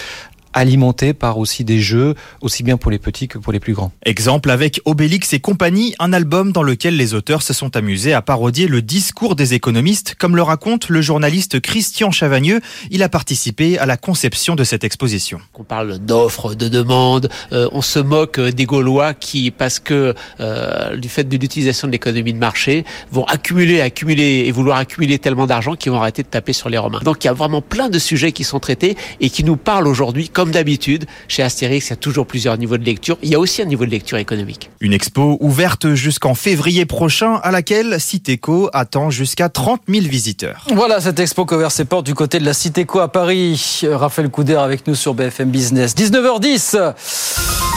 alimenté 0.52 1.14
par 1.14 1.38
aussi 1.38 1.64
des 1.64 1.80
jeux, 1.80 2.14
aussi 2.40 2.62
bien 2.62 2.76
pour 2.76 2.90
les 2.90 2.98
petits 2.98 3.28
que 3.28 3.38
pour 3.38 3.52
les 3.52 3.60
plus 3.60 3.74
grands. 3.74 3.92
Exemple 4.04 4.50
avec 4.50 4.80
Obélix 4.84 5.32
et 5.32 5.40
compagnie, 5.40 5.94
un 5.98 6.12
album 6.12 6.52
dans 6.52 6.62
lequel 6.62 6.96
les 6.96 7.14
auteurs 7.14 7.42
se 7.42 7.52
sont 7.52 7.76
amusés 7.76 8.12
à 8.12 8.22
parodier 8.22 8.66
le 8.66 8.82
discours 8.82 9.36
des 9.36 9.54
économistes, 9.54 10.14
comme 10.18 10.36
le 10.36 10.42
raconte 10.42 10.88
le 10.88 11.00
journaliste 11.00 11.60
Christian 11.60 12.10
Chavagneux. 12.10 12.60
Il 12.90 13.02
a 13.02 13.08
participé 13.08 13.78
à 13.78 13.86
la 13.86 13.96
conception 13.96 14.54
de 14.56 14.64
cette 14.64 14.84
exposition. 14.84 15.40
On 15.58 15.64
parle 15.64 15.98
d'offres, 15.98 16.54
de 16.54 16.68
demandes, 16.68 17.28
euh, 17.52 17.68
on 17.72 17.82
se 17.82 17.98
moque 17.98 18.40
des 18.40 18.64
Gaulois 18.64 19.14
qui, 19.14 19.50
parce 19.50 19.78
que 19.78 20.14
euh, 20.40 20.96
du 20.96 21.08
fait 21.08 21.24
de 21.24 21.36
l'utilisation 21.36 21.86
de 21.86 21.92
l'économie 21.92 22.32
de 22.32 22.38
marché, 22.38 22.84
vont 23.12 23.24
accumuler, 23.24 23.80
accumuler 23.80 24.44
et 24.46 24.52
vouloir 24.52 24.78
accumuler 24.78 25.18
tellement 25.18 25.46
d'argent 25.46 25.76
qu'ils 25.76 25.92
vont 25.92 26.00
arrêter 26.00 26.22
de 26.22 26.28
taper 26.28 26.52
sur 26.52 26.68
les 26.68 26.78
Romains. 26.78 27.00
Donc 27.04 27.24
il 27.24 27.26
y 27.26 27.30
a 27.30 27.32
vraiment 27.32 27.62
plein 27.62 27.88
de 27.88 27.98
sujets 27.98 28.32
qui 28.32 28.44
sont 28.44 28.60
traités 28.60 28.96
et 29.20 29.30
qui 29.30 29.44
nous 29.44 29.56
parlent 29.56 29.86
aujourd'hui 29.86 30.28
comme 30.40 30.52
d'habitude, 30.52 31.04
chez 31.28 31.42
Astérix, 31.42 31.88
il 31.88 31.90
y 31.90 31.92
a 31.92 31.96
toujours 31.96 32.26
plusieurs 32.26 32.56
niveaux 32.56 32.78
de 32.78 32.84
lecture. 32.84 33.18
Il 33.22 33.28
y 33.28 33.34
a 33.34 33.38
aussi 33.38 33.60
un 33.60 33.66
niveau 33.66 33.84
de 33.84 33.90
lecture 33.90 34.16
économique. 34.16 34.70
Une 34.80 34.94
expo 34.94 35.36
ouverte 35.38 35.92
jusqu'en 35.92 36.34
février 36.34 36.86
prochain, 36.86 37.34
à 37.42 37.50
laquelle 37.50 38.00
Citéco 38.00 38.70
attend 38.72 39.10
jusqu'à 39.10 39.50
30 39.50 39.82
000 39.86 40.06
visiteurs. 40.06 40.64
Voilà 40.74 41.02
cette 41.02 41.20
expo 41.20 41.44
qui 41.44 41.52
ouvert 41.52 41.70
ses 41.70 41.84
portes 41.84 42.06
du 42.06 42.14
côté 42.14 42.38
de 42.38 42.46
la 42.46 42.54
Citéco 42.54 43.00
à 43.00 43.12
Paris. 43.12 43.82
Raphaël 43.84 44.30
Couder 44.30 44.54
avec 44.54 44.86
nous 44.86 44.94
sur 44.94 45.12
BFM 45.12 45.50
Business. 45.50 45.94
19h10. 45.94 47.69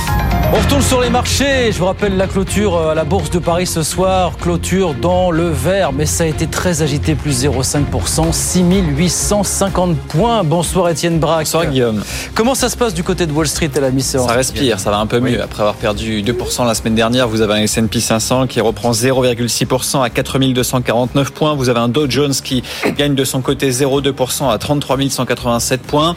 On 0.55 0.57
retourne 0.57 0.83
sur 0.83 1.01
les 1.01 1.10
marchés. 1.10 1.72
Je 1.72 1.79
vous 1.79 1.88
rappelle 1.88 2.15
la 2.15 2.27
clôture 2.27 2.77
euh, 2.77 2.91
à 2.91 2.93
la 2.93 3.05
Bourse 3.05 3.31
de 3.31 3.39
Paris 3.39 3.65
ce 3.65 3.81
soir. 3.81 4.38
Clôture 4.38 4.93
dans 4.93 5.31
le 5.31 5.50
vert, 5.50 5.91
mais 5.93 6.05
ça 6.05 6.25
a 6.25 6.27
été 6.27 6.45
très 6.45 6.83
agité, 6.83 7.15
plus 7.15 7.43
0,5%, 7.43 8.31
6850 8.31 9.98
points. 9.98 10.43
Bonsoir 10.43 10.89
Étienne 10.89 11.17
Braque. 11.17 11.45
Bonsoir 11.45 11.65
Guillaume. 11.65 12.03
Comment 12.36 12.53
ça 12.53 12.69
se 12.69 12.77
passe 12.77 12.93
du 12.93 13.03
côté 13.03 13.25
de 13.25 13.31
Wall 13.31 13.48
Street 13.48 13.72
à 13.75 13.79
la 13.79 13.89
mi-séance 13.89 14.27
Ça 14.27 14.36
respire, 14.36 14.79
ça 14.79 14.91
va 14.91 14.98
un 14.98 15.07
peu 15.07 15.19
mieux. 15.19 15.41
Après 15.41 15.62
avoir 15.62 15.74
perdu 15.74 16.22
2% 16.22 16.67
la 16.67 16.75
semaine 16.75 16.93
dernière, 16.93 17.27
vous 17.27 17.41
avez 17.41 17.53
un 17.53 17.63
S&P 17.63 18.00
500 18.00 18.45
qui 18.45 18.62
reprend 18.62 18.91
0,6% 18.91 20.03
à 20.03 20.12
4249 20.12 21.31
points. 21.31 21.55
Vous 21.55 21.69
avez 21.69 21.79
un 21.79 21.89
Dow 21.89 22.07
Jones 22.07 22.36
qui 22.43 22.62
gagne 22.95 23.15
de 23.15 23.25
son 23.25 23.41
côté 23.41 23.72
0,2% 23.72 24.51
à 24.51 24.57
33 24.60 25.00
187 25.10 25.81
points. 25.81 26.15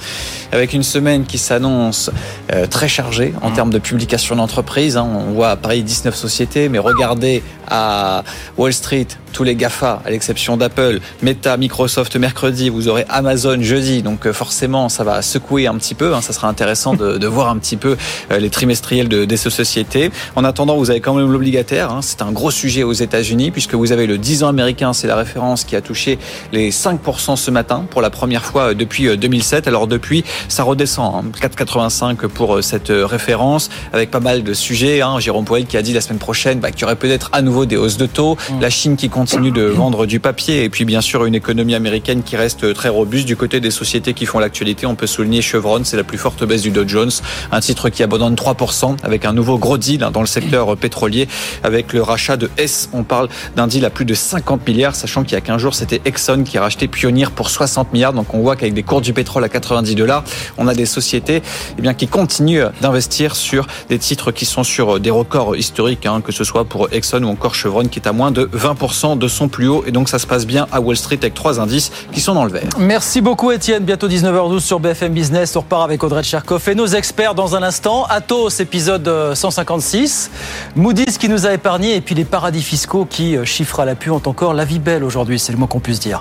Avec 0.53 0.75
une 0.75 0.83
semaine 0.83 1.25
qui 1.25 1.39
s'annonce 1.39 2.11
euh, 2.53 2.67
très 2.67 2.87
chargée 2.87 3.33
en 3.41 3.49
mmh. 3.49 3.55
termes 3.55 3.71
de 3.71 3.79
publication 3.79 4.26
d'entreprise. 4.35 4.97
Hein. 4.97 5.07
On 5.09 5.33
voit 5.33 5.51
à 5.51 5.57
Paris 5.57 5.83
19 5.83 6.17
sociétés, 6.17 6.69
mais 6.69 6.79
regardez 6.79 7.43
à 7.69 8.25
Wall 8.57 8.73
Street, 8.73 9.07
tous 9.37 9.45
les 9.45 9.55
GAFA, 9.55 10.01
à 10.03 10.09
l'exception 10.09 10.57
d'Apple, 10.57 10.99
Meta, 11.21 11.59
Microsoft 11.59 12.17
mercredi, 12.17 12.71
vous 12.71 12.89
aurez 12.89 13.05
Amazon 13.11 13.61
jeudi, 13.61 14.01
donc 14.01 14.27
euh, 14.27 14.33
forcément 14.33 14.89
ça 14.89 15.05
va 15.05 15.21
secouer 15.21 15.67
un 15.67 15.75
petit 15.75 15.95
peu, 15.95 16.15
hein. 16.15 16.23
ça 16.23 16.33
sera 16.33 16.49
intéressant 16.49 16.95
de, 16.95 17.19
de, 17.19 17.27
voir 17.27 17.51
un 17.51 17.59
petit 17.59 17.77
peu 17.77 17.99
euh, 18.33 18.39
les 18.39 18.49
trimestriels 18.49 19.11
de, 19.11 19.27
des 19.27 19.37
sociétés. 19.37 20.11
En 20.37 20.45
attendant, 20.45 20.79
vous 20.79 20.91
avez 20.91 21.01
quand 21.01 21.13
même 21.13 21.31
l'obligataire, 21.31 21.91
hein. 21.93 22.01
c'est 22.01 22.23
un 22.23 22.33
gros 22.33 22.51
sujet 22.51 22.83
aux 22.83 22.95
États-Unis, 22.95 23.51
puisque 23.51 23.75
vous 23.75 23.93
avez 23.93 24.07
le 24.07 24.17
10 24.17 24.45
ans 24.45 24.49
américain, 24.49 24.95
c'est 24.95 25.07
la 25.07 25.17
référence 25.17 25.65
qui 25.65 25.77
a 25.77 25.83
touché 25.83 26.19
les 26.53 26.71
5% 26.71 27.37
ce 27.37 27.51
matin, 27.51 27.85
pour 27.91 28.01
la 28.01 28.09
première 28.09 28.43
fois 28.43 28.71
euh, 28.71 28.75
depuis 28.75 29.19
2007, 29.19 29.69
alors 29.69 29.87
depuis 29.87 30.25
ça 30.49 30.63
redescend, 30.63 31.27
4,85 31.39 32.05
hein. 32.05 32.17
pour 32.33 32.65
cette 32.65 32.89
référence, 32.89 33.69
avec 33.93 34.11
pas 34.11 34.21
mal 34.21 34.45
de 34.45 34.55
sujets, 34.55 35.03
Jérôme 35.19 35.45
Powell 35.45 35.67
qui 35.67 35.77
a 35.77 35.83
dit 35.83 35.93
la 35.93 36.01
semaine 36.01 36.21
prochaine 36.21 36.59
bah, 36.59 36.71
qu'il 36.71 36.81
y 36.81 36.85
aurait 36.85 36.97
peut-être 36.97 37.29
à 37.35 37.43
nouveau 37.43 37.67
des 37.67 37.77
hausses 37.77 37.99
de 37.99 38.07
taux, 38.07 38.37
mmh. 38.37 38.61
la 38.63 38.71
Chine 38.71 38.97
qui 38.97 39.11
compte 39.11 39.26
continue 39.27 39.51
de 39.51 39.63
vendre 39.63 40.07
du 40.07 40.21
papier 40.21 40.63
et 40.63 40.69
puis 40.69 40.85
bien 40.85 41.01
sûr 41.01 41.25
une 41.25 41.35
économie 41.35 41.75
américaine 41.75 42.23
qui 42.23 42.37
reste 42.37 42.73
très 42.75 42.89
robuste. 42.89 43.27
Du 43.27 43.35
côté 43.35 43.59
des 43.59 43.73
sociétés 43.73 44.15
qui 44.15 44.25
font 44.25 44.39
l'actualité, 44.39 44.87
on 44.87 44.95
peut 44.95 45.09
souligner 45.09 45.43
Chevron, 45.43 45.81
c'est 45.83 45.97
la 45.97 46.05
plus 46.05 46.17
forte 46.17 46.45
baisse 46.45 46.63
du 46.63 46.71
Dow 46.71 46.87
Jones, 46.87 47.11
un 47.51 47.59
titre 47.59 47.89
qui 47.89 48.05
abandonne 48.05 48.37
3% 48.37 48.99
avec 49.03 49.25
un 49.25 49.33
nouveau 49.33 49.59
gros 49.59 49.79
deal 49.79 50.05
hein, 50.05 50.13
dans 50.13 50.21
le 50.21 50.29
secteur 50.29 50.77
pétrolier 50.77 51.27
avec 51.65 51.93
le 51.93 52.03
rachat 52.03 52.37
de 52.37 52.49
S. 52.57 52.89
On 52.93 53.03
parle 53.03 53.29
d'un 53.57 53.67
deal 53.67 53.85
à 53.85 53.91
plus 53.91 54.05
de 54.05 54.15
50 54.15 54.65
milliards, 54.65 54.95
sachant 54.95 55.25
qu'il 55.25 55.33
y 55.33 55.37
a 55.37 55.41
15 55.41 55.61
jours, 55.61 55.75
c'était 55.75 56.01
Exxon 56.05 56.45
qui 56.45 56.57
a 56.57 56.61
racheté 56.61 56.87
Pioneer 56.87 57.33
pour 57.35 57.51
60 57.51 57.93
milliards. 57.93 58.13
Donc 58.13 58.33
on 58.33 58.39
voit 58.39 58.55
qu'avec 58.55 58.75
des 58.75 58.85
cours 58.85 59.01
du 59.01 59.13
pétrole 59.13 59.43
à 59.43 59.49
90 59.49 59.97
dollars, 59.97 60.23
on 60.57 60.69
a 60.69 60.75
des 60.75 60.87
sociétés 60.87 61.43
eh 61.77 61.83
bien, 61.83 61.95
qui 61.95 62.07
continuent 62.07 62.67
d'investir 62.81 63.35
sur 63.35 63.67
des 63.89 63.99
titres 63.99 64.31
qui 64.31 64.45
sont 64.45 64.63
sur 64.63 65.01
des 65.01 65.11
records 65.11 65.57
historiques, 65.57 66.07
hein, 66.07 66.21
que 66.21 66.31
ce 66.31 66.45
soit 66.45 66.65
pour 66.65 66.93
Exxon 66.93 67.25
ou 67.25 67.29
encore 67.29 67.57
Chevron, 67.57 67.89
qui 67.89 67.99
est 67.99 68.07
à 68.07 68.13
moins 68.13 68.31
de 68.31 68.45
20% 68.45 69.16
de 69.17 69.29
son 69.29 69.49
plus 69.49 69.69
haut. 69.69 69.85
Et 69.87 69.93
donc 69.93 70.09
ça 70.09 70.19
se 70.19 70.27
passe 70.27 70.47
bien 70.47 70.67
à 70.73 70.81
Wall 70.81 70.97
Street 70.97 71.19
avec 71.21 71.35
trois 71.35 71.61
indices 71.61 71.91
qui 72.13 72.21
sont 72.21 72.35
dans 72.35 72.45
le 72.45 72.51
vert. 72.51 72.69
Merci 72.79 73.21
beaucoup 73.21 73.51
Étienne. 73.51 73.85
Bientôt 73.85 74.09
19h12 74.09 74.61
sur 74.61 74.81
BFM 74.81 75.13
Business. 75.13 75.57
On 75.57 75.61
repart 75.61 75.85
avec 75.85 76.03
Audrey 76.03 76.23
Tcherkov 76.23 76.69
et 76.69 76.75
nos 76.75 76.87
experts 76.87 77.35
dans 77.35 77.57
un 77.57 77.63
instant. 77.63 78.05
Atos, 78.05 78.61
épisode 78.61 79.35
156. 79.35 80.31
Euh, 80.33 80.81
Moody's 80.81 81.19
qui 81.19 81.29
nous 81.29 81.47
a 81.47 81.53
épargné 81.53 81.97
et 81.97 82.01
puis 82.01 82.15
les 82.15 82.25
paradis 82.25 82.63
fiscaux 82.63 83.07
qui, 83.09 83.37
euh, 83.37 83.45
chiffrent 83.45 83.81
à 83.81 83.85
l'appui, 83.85 84.11
ont 84.11 84.23
encore 84.27 84.55
la 84.55 84.65
vie 84.65 84.79
belle 84.79 85.05
aujourd'hui. 85.05 85.39
C'est 85.39 85.53
le 85.53 85.59
moins 85.59 85.69
qu'on 85.69 85.81
puisse 85.81 86.01
dire. 86.01 86.21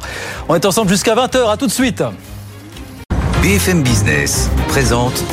On 0.49 0.55
est 0.55 0.65
ensemble 0.65 0.89
jusqu'à 0.89 1.15
20h. 1.15 1.49
À 1.49 1.57
tout 1.57 1.67
de 1.67 1.71
suite. 1.71 2.03
BFM 3.41 3.83
Business 3.83 4.49
présente 4.67 5.23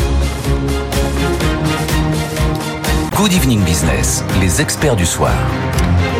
Good 3.16 3.33
Evening 3.33 3.62
Business, 3.62 4.25
les 4.40 4.61
experts 4.61 4.97
du 4.97 5.07
soir. 5.07 5.33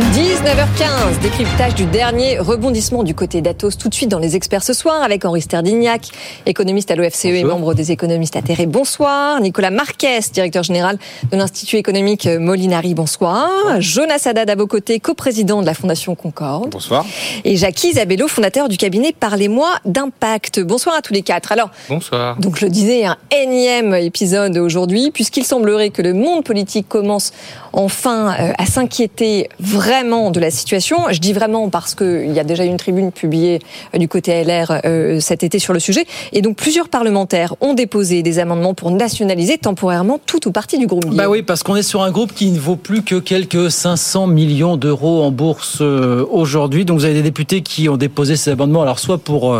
19h15, 0.01 1.21
décryptage 1.21 1.75
du 1.75 1.85
dernier 1.85 2.39
rebondissement 2.39 3.03
du 3.03 3.15
côté 3.15 3.43
d'Atos 3.43 3.77
tout 3.77 3.91
de 3.91 3.95
suite 3.95 4.09
dans 4.09 4.19
les 4.19 4.37
experts 4.37 4.63
ce 4.63 4.73
soir 4.73 5.03
avec 5.03 5.27
Henri 5.27 5.43
Sterdignac, 5.43 6.09
économiste 6.47 6.91
à 6.91 6.97
l'OFCE 6.97 7.27
et 7.27 7.45
membre 7.45 7.75
des 7.75 7.93
économistes 7.93 8.35
atterrés. 8.35 8.65
Bonsoir. 8.65 9.39
Nicolas 9.43 9.71
Marquez, 9.71 10.21
directeur 10.33 10.63
général 10.63 10.97
de 11.31 11.37
l'Institut 11.37 11.77
économique 11.77 12.27
Molinari. 12.27 12.95
Bonsoir. 12.95 13.51
Jonas 13.81 14.23
Haddad 14.25 14.49
à 14.49 14.55
vos 14.55 14.67
côtés, 14.67 14.99
coprésident 14.99 15.61
de 15.61 15.67
la 15.67 15.75
Fondation 15.75 16.15
Concorde. 16.15 16.71
Bonsoir. 16.71 17.05
Et 17.45 17.57
Jackie 17.57 17.89
Isabello, 17.89 18.29
fondateur 18.29 18.71
du 18.71 18.79
cabinet 18.79 19.15
Parlez-moi 19.19 19.69
d'impact. 19.85 20.61
Bonsoir 20.61 20.97
à 20.97 21.03
tous 21.03 21.13
les 21.13 21.23
quatre. 21.23 21.53
Alors, 21.53 21.69
bonsoir. 21.91 22.39
Donc 22.39 22.57
je 22.57 22.65
le 22.65 22.71
disais, 22.71 23.05
un 23.05 23.19
énième 23.31 23.95
épisode 23.95 24.57
aujourd'hui 24.57 25.11
puisqu'il 25.11 25.45
semblerait 25.45 25.91
que 25.91 26.01
le 26.01 26.15
monde 26.15 26.45
politique 26.45 26.89
commence 26.89 27.33
enfin 27.75 28.35
euh, 28.39 28.53
à 28.57 28.65
s'inquiéter 28.65 29.51
vraiment 29.61 29.83
de 29.93 30.41
la 30.41 30.51
situation. 30.51 30.97
Je 31.11 31.21
dis 31.21 31.35
vraiment 31.35 31.69
parce 31.69 31.95
qu'il 31.95 32.33
y 32.33 32.41
a 32.41 32.45
déjà 32.45 32.65
une 32.65 32.79
tribune 32.79 33.13
publiée 33.13 33.61
euh, 33.95 33.99
du 33.99 34.09
côté 34.09 34.43
LR 34.43 34.81
euh, 34.87 35.21
cet 35.21 35.43
été 35.43 35.59
sur 35.59 35.75
le 35.75 35.81
sujet. 35.81 36.07
Et 36.33 36.41
donc 36.41 36.57
plusieurs 36.57 36.89
parlementaires 36.89 37.55
ont 37.61 37.75
déposé 37.75 38.23
des 38.23 38.39
amendements 38.39 38.73
pour 38.73 38.91
nationaliser 38.91 39.59
temporairement 39.59 40.19
tout 40.25 40.49
ou 40.49 40.51
partie 40.51 40.79
du 40.79 40.87
groupe. 40.87 41.15
Bah 41.15 41.29
oui, 41.29 41.43
parce 41.43 41.63
qu'on 41.63 41.77
est 41.77 41.83
sur 41.83 42.03
un 42.03 42.11
groupe 42.11 42.33
qui 42.33 42.51
ne 42.51 42.59
vaut 42.59 42.77
plus 42.77 43.03
que 43.03 43.17
quelques 43.17 43.71
500 43.71 44.29
millions 44.29 44.79
d'euros 44.79 45.23
en 45.23 45.31
bourse 45.31 45.83
aujourd'hui. 45.83 46.87
Donc 46.87 46.99
vous 46.99 47.05
avez 47.05 47.15
des 47.15 47.23
députés 47.23 47.61
qui 47.61 47.91
ont 47.91 47.99
déposé 47.99 48.37
ces 48.37 48.53
amendements, 48.53 48.83
alors 48.83 48.99
soit 48.99 49.19
pour 49.19 49.55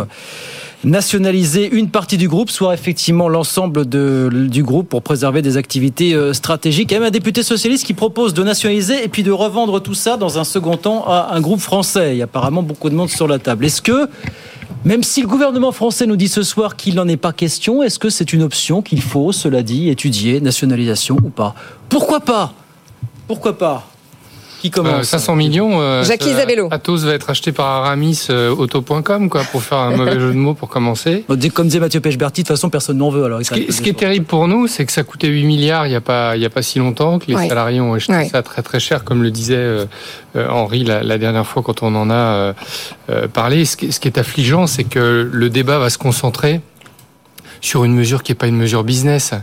nationaliser 0.83 1.69
une 1.69 1.89
partie 1.89 2.17
du 2.17 2.27
groupe, 2.27 2.49
soit 2.49 2.73
effectivement 2.73 3.29
l'ensemble 3.29 3.85
du 3.85 4.63
groupe 4.63 4.89
pour 4.89 5.01
préserver 5.01 5.41
des 5.41 5.57
activités 5.57 6.13
euh, 6.13 6.33
stratégiques. 6.33 6.91
Il 6.91 6.95
y 6.95 6.97
a 6.97 6.99
même 6.99 7.07
un 7.07 7.11
député 7.11 7.43
socialiste 7.43 7.85
qui 7.85 7.93
propose 7.93 8.33
de 8.33 8.43
nationaliser 8.43 9.03
et 9.03 9.07
puis 9.07 9.23
de 9.23 9.31
revendre 9.31 9.81
tout 9.81 9.93
ça 9.93 10.17
dans 10.17 10.39
un 10.39 10.43
second 10.43 10.77
temps 10.77 11.05
à 11.07 11.29
un 11.33 11.41
groupe 11.41 11.61
français. 11.61 12.15
Il 12.15 12.17
y 12.17 12.21
a 12.21 12.25
apparemment 12.25 12.63
beaucoup 12.63 12.89
de 12.89 12.95
monde 12.95 13.09
sur 13.09 13.27
la 13.27 13.39
table. 13.39 13.65
Est-ce 13.65 13.81
que, 13.81 14.09
même 14.83 15.03
si 15.03 15.21
le 15.21 15.27
gouvernement 15.27 15.71
français 15.71 16.05
nous 16.05 16.17
dit 16.17 16.27
ce 16.27 16.43
soir 16.43 16.75
qu'il 16.75 16.95
n'en 16.95 17.07
est 17.07 17.17
pas 17.17 17.31
question, 17.31 17.81
est-ce 17.81 17.99
que 17.99 18.09
c'est 18.09 18.33
une 18.33 18.43
option 18.43 18.81
qu'il 18.81 19.01
faut, 19.01 19.31
cela 19.31 19.63
dit, 19.63 19.89
étudier, 19.89 20.41
nationalisation 20.41 21.17
ou 21.23 21.29
pas? 21.29 21.55
Pourquoi 21.87 22.19
pas? 22.19 22.53
Pourquoi 23.27 23.57
pas? 23.57 23.87
Qui 24.63 24.71
commence 24.71 25.09
500 25.09 25.33
euh, 25.33 25.35
millions. 25.35 25.81
Euh, 25.81 26.03
Jacques 26.05 26.25
Isabello. 26.25 26.69
Atos 26.71 27.03
va 27.03 27.11
être 27.11 27.29
acheté 27.29 27.51
par 27.51 27.65
Aramis 27.65 28.27
euh, 28.29 28.55
Auto.com, 28.55 29.29
quoi, 29.29 29.41
pour 29.43 29.61
faire 29.61 29.79
un 29.79 29.91
mauvais 29.97 30.17
jeu 30.17 30.29
de 30.29 30.37
mots 30.37 30.53
pour 30.53 30.69
commencer. 30.69 31.25
Comme 31.53 31.67
disait 31.67 31.81
Mathieu 31.81 31.99
Pechberti, 31.99 32.43
de 32.43 32.47
toute 32.47 32.55
façon, 32.55 32.69
personne 32.69 32.97
n'en 32.97 33.09
veut. 33.09 33.25
Alors, 33.25 33.43
ce, 33.43 33.53
qui, 33.53 33.73
ce 33.73 33.81
qui 33.81 33.89
est 33.89 33.99
terrible 33.99 34.25
pour 34.25 34.47
nous, 34.47 34.67
c'est 34.67 34.85
que 34.85 34.93
ça 34.93 35.03
coûtait 35.03 35.27
8 35.27 35.43
milliards 35.43 35.85
il 35.85 35.89
n'y 35.89 35.97
a, 35.97 36.01
pas, 36.01 36.37
il 36.37 36.41
y 36.41 36.45
a 36.45 36.49
pas 36.49 36.61
si 36.61 36.79
longtemps, 36.79 37.19
que 37.19 37.25
les 37.27 37.35
salariés 37.49 37.81
ont 37.81 37.93
acheté 37.93 38.29
ça 38.29 38.41
très 38.41 38.61
très 38.61 38.79
cher, 38.79 39.03
comme 39.03 39.21
le 39.21 39.31
disait 39.31 39.85
Henri 40.33 40.85
la, 40.85 41.03
la, 41.03 41.17
dernière 41.17 41.45
fois 41.45 41.61
quand 41.61 41.83
on 41.83 41.93
en 41.95 42.09
a 42.09 42.53
parlé. 43.33 43.65
Ce 43.65 43.75
qui, 43.75 43.91
ce 43.91 43.99
qui 43.99 44.07
est 44.07 44.17
affligeant, 44.17 44.65
c'est 44.65 44.85
que 44.85 45.29
le 45.29 45.49
débat 45.49 45.77
va 45.77 45.89
se 45.89 45.97
concentrer 45.97 46.61
sur 47.63 47.85
une 47.85 47.95
mesure 47.95 48.23
qui 48.23 48.31
n'est 48.31 48.37
pas 48.37 48.47
une 48.47 48.57
mesure 48.57 48.83
business. 48.83 49.33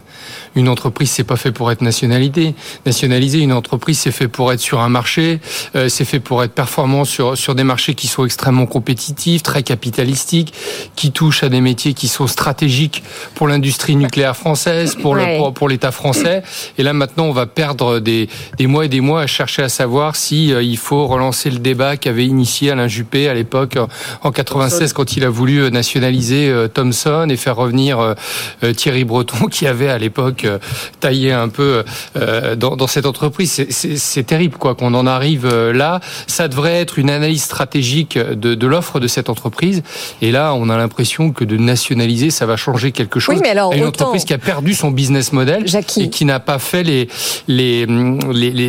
Une 0.56 0.68
entreprise, 0.68 1.10
c'est 1.10 1.24
pas 1.24 1.36
fait 1.36 1.52
pour 1.52 1.70
être 1.70 1.82
nationalité. 1.82 2.54
Nationalisée, 2.86 3.38
une 3.38 3.52
entreprise, 3.52 3.98
c'est 3.98 4.10
fait 4.10 4.28
pour 4.28 4.52
être 4.52 4.60
sur 4.60 4.80
un 4.80 4.88
marché, 4.88 5.40
euh, 5.76 5.88
c'est 5.88 6.04
fait 6.04 6.20
pour 6.20 6.42
être 6.42 6.52
performant 6.52 7.04
sur, 7.04 7.36
sur 7.36 7.54
des 7.54 7.64
marchés 7.64 7.94
qui 7.94 8.06
sont 8.06 8.24
extrêmement 8.24 8.66
compétitifs, 8.66 9.42
très 9.42 9.62
capitalistiques, 9.62 10.52
qui 10.96 11.12
touchent 11.12 11.44
à 11.44 11.48
des 11.48 11.60
métiers 11.60 11.94
qui 11.94 12.08
sont 12.08 12.26
stratégiques 12.26 13.02
pour 13.34 13.48
l'industrie 13.48 13.96
nucléaire 13.96 14.36
française, 14.36 14.96
pour 14.96 15.14
le, 15.14 15.52
pour, 15.52 15.68
l'État 15.68 15.92
français. 15.92 16.42
Et 16.78 16.82
là, 16.82 16.92
maintenant, 16.92 17.24
on 17.24 17.32
va 17.32 17.46
perdre 17.46 18.00
des, 18.00 18.28
des 18.58 18.66
mois 18.66 18.84
et 18.84 18.88
des 18.88 19.00
mois 19.00 19.22
à 19.22 19.26
chercher 19.26 19.62
à 19.62 19.68
savoir 19.68 20.16
si 20.16 20.52
euh, 20.52 20.62
il 20.62 20.76
faut 20.76 21.06
relancer 21.06 21.50
le 21.50 21.58
débat 21.58 21.96
qu'avait 21.96 22.26
initié 22.26 22.70
Alain 22.70 22.88
Juppé 22.88 23.28
à 23.28 23.34
l'époque 23.34 23.78
en 24.22 24.32
96 24.32 24.92
quand 24.92 25.16
il 25.16 25.24
a 25.24 25.30
voulu 25.30 25.62
euh, 25.62 25.70
nationaliser 25.70 26.52
Thomson 26.72 27.28
et 27.28 27.36
faire 27.36 27.56
revenir 27.56 27.98
euh, 28.00 28.72
Thierry 28.72 29.04
Breton 29.04 29.46
qui 29.50 29.66
avait 29.66 29.88
à 29.88 29.98
l'époque 29.98 30.39
euh, 30.44 30.58
taillé 31.00 31.32
un 31.32 31.48
peu 31.48 31.84
euh, 32.16 32.56
dans, 32.56 32.86
cette 32.86 33.06
entreprise. 33.06 33.66
C'est 33.70 34.26
terrible 34.26 34.56
quoi 34.56 34.74
qu'on 34.74 34.94
en 34.94 35.06
arrive 35.06 35.48
là. 35.48 36.00
Ça 36.26 36.48
devrait 36.48 36.80
être 36.80 36.98
une 36.98 37.10
analyse 37.10 37.42
stratégique 37.42 38.18
de, 38.18 38.66
l'offre 38.66 39.00
de 39.00 39.06
cette 39.06 39.28
entreprise. 39.28 39.82
Et 40.22 40.30
là, 40.30 40.54
on 40.54 40.68
a 40.68 40.76
l'impression 40.76 41.32
que 41.32 41.44
de 41.44 41.56
nationaliser, 41.56 42.30
ça 42.30 42.46
va 42.46 42.56
changer 42.56 42.92
quelque 42.92 43.20
chose. 43.20 43.36
Oui, 43.36 43.40
mais 43.42 43.50
alors, 43.50 43.72
une 43.72 43.84
entreprise 43.84 44.24
qui 44.24 44.32
a 44.32 44.38
perdu 44.38 44.74
son 44.74 44.90
business 44.90 45.32
model 45.32 45.64
et 45.96 46.10
qui 46.10 46.24
n'a 46.24 46.40
pas 46.40 46.58
fait 46.58 46.82
les 46.82 47.08
les, 47.48 47.86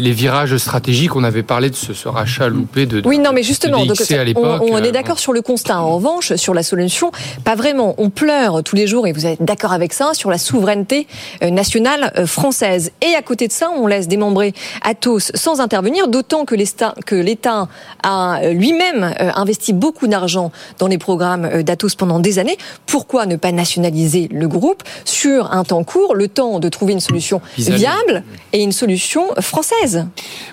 les, 0.01 0.11
virages 0.11 0.57
stratégiques. 0.57 1.15
On 1.15 1.23
avait 1.23 1.43
parlé 1.43 1.69
de 1.69 1.75
ce, 1.75 2.07
rachat 2.07 2.49
loupé 2.49 2.85
de, 2.85 3.01
oui, 3.05 3.19
non, 3.19 3.31
mais 3.33 3.43
justement, 3.43 3.79
on, 3.79 4.83
est 4.83 4.91
d'accord 4.91 5.19
sur 5.19 5.33
le 5.33 5.41
constat. 5.41 5.79
En 5.79 5.95
revanche, 5.95 6.35
sur 6.35 6.53
la 6.53 6.63
solution, 6.63 7.11
pas 7.43 7.55
vraiment. 7.55 7.95
On 7.97 8.09
pleure 8.09 8.63
tous 8.63 8.75
les 8.75 8.87
jours 8.87 9.07
et 9.07 9.13
vous 9.13 9.25
êtes 9.25 9.41
d'accord 9.41 9.71
avec 9.71 9.93
ça 9.93 10.13
sur 10.13 10.29
la 10.29 10.37
souveraineté 10.37 11.07
euh, 11.43 11.51
nationale 11.61 12.11
euh, 12.17 12.25
française. 12.25 12.91
Et 13.01 13.13
à 13.15 13.21
côté 13.21 13.47
de 13.47 13.51
ça, 13.51 13.69
on 13.81 13.85
laisse 13.85 14.07
démembrer 14.07 14.53
Atos 14.81 15.31
sans 15.35 15.59
intervenir, 15.61 16.07
d'autant 16.07 16.43
que 16.45 16.55
l'État 16.55 17.67
a 18.03 18.41
euh, 18.41 18.53
lui-même 18.53 19.13
investi 19.35 19.71
beaucoup 19.71 20.07
d'argent 20.07 20.51
dans 20.79 20.87
les 20.87 20.97
programmes 20.97 21.61
d'Atos 21.61 21.93
pendant 21.95 22.19
des 22.19 22.39
années. 22.39 22.57
Pourquoi 22.87 23.27
ne 23.27 23.35
pas 23.35 23.51
nationaliser 23.51 24.27
le 24.31 24.47
groupe 24.47 24.81
sur 25.05 25.51
un 25.53 25.63
temps 25.63 25.83
court, 25.83 26.15
le 26.15 26.27
temps 26.27 26.59
de 26.59 26.69
trouver 26.69 26.93
une 26.93 26.99
solution 26.99 27.41
viable 27.57 28.23
et 28.53 28.61
une 28.63 28.71
solution 28.71 29.23
française? 29.39 30.05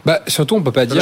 Bah, 0.05 0.21
Surtout, 0.27 0.57
on 0.57 0.63
peut 0.63 0.73
pas 0.73 0.87
dire. 0.87 1.01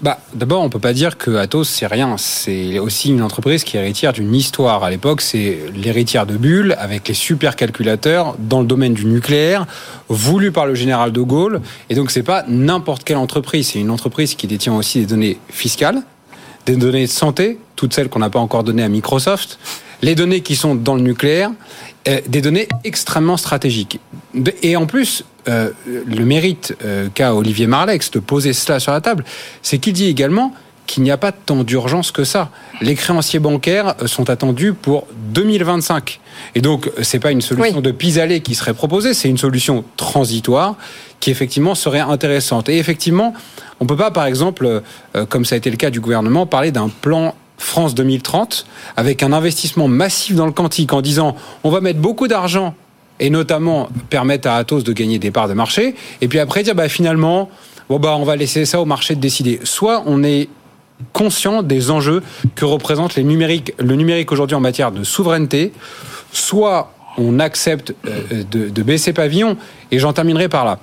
bah, 0.00 0.18
D'abord, 0.34 0.62
on 0.62 0.70
peut 0.70 0.84
pas 0.88 0.94
dire 0.94 1.18
que 1.18 1.32
Atos 1.36 1.68
c'est 1.68 1.86
rien. 1.86 2.16
C'est 2.16 2.78
aussi 2.78 3.10
une 3.10 3.22
entreprise 3.22 3.62
qui 3.64 3.76
est 3.76 3.80
héritière 3.80 4.12
d'une 4.14 4.34
histoire. 4.34 4.84
À 4.84 4.90
l'époque, 4.90 5.20
c'est 5.20 5.58
l'héritière 5.74 6.24
de 6.26 6.36
Bull 6.44 6.76
avec 6.78 7.08
les 7.08 7.14
supercalculateurs 7.14 8.36
dans 8.38 8.60
le 8.60 8.66
domaine 8.66 8.94
du 8.94 9.04
nucléaire, 9.06 9.33
voulu 10.08 10.52
par 10.52 10.66
le 10.66 10.74
général 10.74 11.12
de 11.12 11.20
Gaulle. 11.20 11.60
Et 11.90 11.94
donc, 11.94 12.10
c'est 12.10 12.22
pas 12.22 12.44
n'importe 12.48 13.04
quelle 13.04 13.16
entreprise. 13.16 13.68
C'est 13.68 13.80
une 13.80 13.90
entreprise 13.90 14.34
qui 14.34 14.46
détient 14.46 14.74
aussi 14.74 15.00
des 15.00 15.06
données 15.06 15.38
fiscales, 15.48 16.02
des 16.66 16.76
données 16.76 17.06
de 17.06 17.10
santé, 17.10 17.58
toutes 17.76 17.94
celles 17.94 18.08
qu'on 18.08 18.20
n'a 18.20 18.30
pas 18.30 18.38
encore 18.38 18.64
données 18.64 18.82
à 18.82 18.88
Microsoft, 18.88 19.58
les 20.02 20.14
données 20.14 20.40
qui 20.40 20.56
sont 20.56 20.74
dans 20.74 20.94
le 20.94 21.02
nucléaire, 21.02 21.50
euh, 22.08 22.20
des 22.26 22.42
données 22.42 22.68
extrêmement 22.84 23.36
stratégiques. 23.36 24.00
Et 24.62 24.76
en 24.76 24.86
plus, 24.86 25.24
euh, 25.48 25.70
le 25.86 26.24
mérite 26.24 26.76
euh, 26.84 27.08
qu'a 27.12 27.34
Olivier 27.34 27.66
Marlex 27.66 28.10
de 28.10 28.18
poser 28.18 28.52
cela 28.52 28.80
sur 28.80 28.92
la 28.92 29.00
table, 29.00 29.24
c'est 29.62 29.78
qu'il 29.78 29.94
dit 29.94 30.06
également 30.06 30.52
qu'il 30.86 31.02
n'y 31.02 31.10
a 31.10 31.16
pas 31.16 31.32
tant 31.32 31.64
d'urgence 31.64 32.10
que 32.10 32.24
ça. 32.24 32.50
Les 32.80 32.94
créanciers 32.94 33.38
bancaires 33.38 33.94
sont 34.06 34.30
attendus 34.30 34.74
pour 34.74 35.06
2025. 35.32 36.20
Et 36.54 36.60
donc, 36.60 36.90
c'est 37.02 37.20
pas 37.20 37.30
une 37.30 37.40
solution 37.40 37.80
de 37.80 37.90
pis-aller 37.90 38.40
qui 38.40 38.54
serait 38.54 38.74
proposée, 38.74 39.14
c'est 39.14 39.28
une 39.28 39.38
solution 39.38 39.84
transitoire 39.96 40.76
qui 41.20 41.30
effectivement 41.30 41.74
serait 41.74 42.00
intéressante. 42.00 42.68
Et 42.68 42.78
effectivement, 42.78 43.34
on 43.80 43.86
peut 43.86 43.96
pas, 43.96 44.10
par 44.10 44.26
exemple, 44.26 44.82
euh, 45.16 45.26
comme 45.26 45.44
ça 45.44 45.54
a 45.54 45.58
été 45.58 45.70
le 45.70 45.76
cas 45.76 45.90
du 45.90 46.00
gouvernement, 46.00 46.46
parler 46.46 46.70
d'un 46.70 46.88
plan 46.88 47.34
France 47.56 47.94
2030 47.94 48.66
avec 48.96 49.22
un 49.22 49.32
investissement 49.32 49.88
massif 49.88 50.36
dans 50.36 50.46
le 50.46 50.52
quantique 50.52 50.92
en 50.92 51.00
disant 51.00 51.36
on 51.62 51.70
va 51.70 51.80
mettre 51.80 52.00
beaucoup 52.00 52.28
d'argent 52.28 52.74
et 53.20 53.30
notamment 53.30 53.88
permettre 54.10 54.48
à 54.48 54.56
Atos 54.56 54.82
de 54.82 54.92
gagner 54.92 55.18
des 55.18 55.30
parts 55.30 55.48
de 55.48 55.54
marché 55.54 55.94
et 56.20 56.28
puis 56.28 56.40
après 56.40 56.64
dire 56.64 56.74
bah 56.74 56.88
finalement 56.88 57.48
bon 57.88 57.98
bah 58.00 58.16
on 58.18 58.24
va 58.24 58.34
laisser 58.34 58.64
ça 58.64 58.80
au 58.80 58.84
marché 58.84 59.14
de 59.14 59.20
décider 59.20 59.60
soit 59.62 60.02
on 60.06 60.24
est 60.24 60.48
conscient 61.12 61.62
des 61.62 61.90
enjeux 61.90 62.22
que 62.54 62.64
représente 62.64 63.16
le 63.16 63.22
numérique 63.22 64.32
aujourd'hui 64.32 64.56
en 64.56 64.60
matière 64.60 64.92
de 64.92 65.04
souveraineté. 65.04 65.72
Soit 66.32 66.92
on 67.18 67.38
accepte 67.38 67.94
euh, 68.06 68.42
de, 68.50 68.68
de 68.68 68.82
baisser 68.82 69.12
pavillon, 69.12 69.56
et 69.90 69.98
j'en 69.98 70.12
terminerai 70.12 70.48
par 70.48 70.64
là 70.64 70.78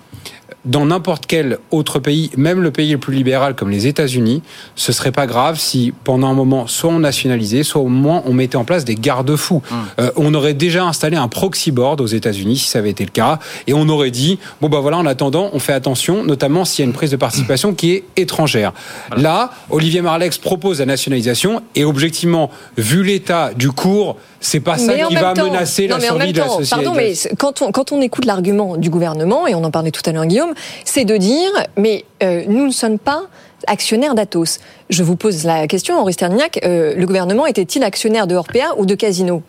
dans 0.65 0.86
n'importe 0.86 1.25
quel 1.25 1.58
autre 1.72 2.00
pays, 2.00 2.30
même 2.38 2.62
le 2.62 2.72
pays 2.72 2.91
le 2.91 2.98
plus 2.98 3.15
libéral 3.15 3.56
comme 3.56 3.70
les 3.72 3.88
États-Unis, 3.88 4.44
ce 4.75 4.91
serait 4.91 5.12
pas 5.12 5.25
grave 5.25 5.60
si 5.60 5.94
pendant 6.03 6.27
un 6.27 6.34
moment, 6.34 6.68
soit 6.68 6.91
on 6.91 7.00
nationalisait, 7.00 7.63
soit 7.63 7.82
au 7.82 7.88
moins 7.88 8.22
on 8.25 8.34
mettait 8.34 8.58
en 8.58 8.63
place 8.63 8.86
des 8.86 8.96
garde-fous. 8.96 9.62
Hum. 9.72 9.77
Euh, 10.00 10.12
on 10.18 10.34
aurait 10.34 10.53
déjà 10.53 10.84
installé 10.84 11.18
un 11.18 11.27
proxy 11.27 11.72
board 11.72 12.00
aux 12.01 12.08
États-Unis 12.08 12.58
si 12.58 12.70
ça 12.70 12.80
avait 12.80 12.91
été 12.91 13.03
le 13.03 13.12
cas, 13.12 13.39
et 13.65 13.74
on 13.74 13.89
aurait 13.89 14.12
dit 14.12 14.38
bon 14.62 14.70
bah 14.70 14.80
voilà, 14.80 14.98
en 14.98 15.06
attendant, 15.06 15.50
on 15.53 15.60
fait 15.60 15.74
attention, 15.74 16.24
notamment 16.24 16.65
s'il 16.65 16.84
y 16.84 16.86
a 16.86 16.88
une 16.88 16.94
prise 16.94 17.12
de 17.12 17.18
participation 17.18 17.74
qui 17.74 17.94
est 17.94 18.03
étrangère. 18.15 18.74
Là, 19.18 19.51
Olivier 19.70 20.01
Marlex 20.01 20.38
propose 20.38 20.80
la 20.80 20.86
nationalisation, 20.86 21.62
et 21.75 21.86
objectivement, 21.86 22.51
vu 22.77 23.03
l'état 23.03 23.53
du 23.53 23.72
cours, 23.72 24.18
c'est 24.41 24.60
pas 24.60 24.77
ça 24.77 24.93
qui 24.95 25.15
va 25.15 25.33
menacer 25.36 25.88
la 25.88 26.00
survie 26.00 26.33
de 26.33 26.39
la 26.39 26.48
société. 26.48 26.83
Pardon, 26.83 26.93
mais 26.93 27.13
quand 27.38 27.62
on, 27.62 27.71
quand 27.71 27.91
on 27.91 28.01
écoute 28.01 28.25
l'argument 28.25 28.75
du 28.75 28.89
gouvernement, 28.89 29.48
et 29.48 29.55
on 29.55 29.63
en 29.63 29.71
parlait 29.71 29.91
tout 29.91 30.01
à 30.05 30.12
l'heure, 30.12 30.25
Guillaume, 30.25 30.53
c'est 30.83 31.05
de 31.05 31.15
dire, 31.15 31.51
mais 31.77 32.03
euh, 32.24 32.43
nous 32.48 32.65
ne 32.65 32.71
sommes 32.71 33.00
pas 33.00 33.24
actionnaires 33.67 34.15
d'Atos. 34.15 34.60
Je 34.89 35.03
vous 35.03 35.15
pose 35.15 35.43
la 35.45 35.67
question, 35.67 36.00
Henri 36.00 36.13
Sterniak, 36.13 36.60
euh, 36.65 36.95
le 36.95 37.05
gouvernement 37.05 37.45
était-il 37.45 37.83
actionnaire 37.83 38.25
de 38.25 38.36
Orpea 38.36 38.74
ou 38.77 38.86
de 38.86 38.95
Casino? 38.95 39.43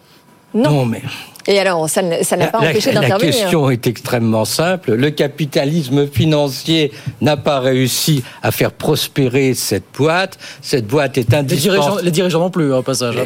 Non. 0.54 0.84
mais... 0.84 1.02
Et 1.48 1.58
alors, 1.58 1.88
ça 1.88 2.02
n'a 2.02 2.46
pas 2.46 2.58
empêché 2.58 2.92
d'intervenir. 2.92 3.18
La 3.18 3.32
question 3.32 3.70
est 3.70 3.86
extrêmement 3.88 4.44
simple. 4.44 4.92
Le 4.92 5.10
capitalisme 5.10 6.06
financier 6.06 6.92
n'a 7.20 7.36
pas 7.36 7.58
réussi 7.58 8.22
à 8.42 8.52
faire 8.52 8.70
prospérer 8.70 9.54
cette 9.54 9.86
boîte. 9.96 10.38
Cette 10.60 10.86
boîte 10.86 11.18
est 11.18 11.34
indispensable. 11.34 11.78
Les 11.78 11.80
dirigeants, 11.80 12.04
les 12.04 12.10
dirigeants 12.12 12.40
non 12.40 12.50
plus, 12.50 12.72
au 12.72 12.82
passage. 12.82 13.16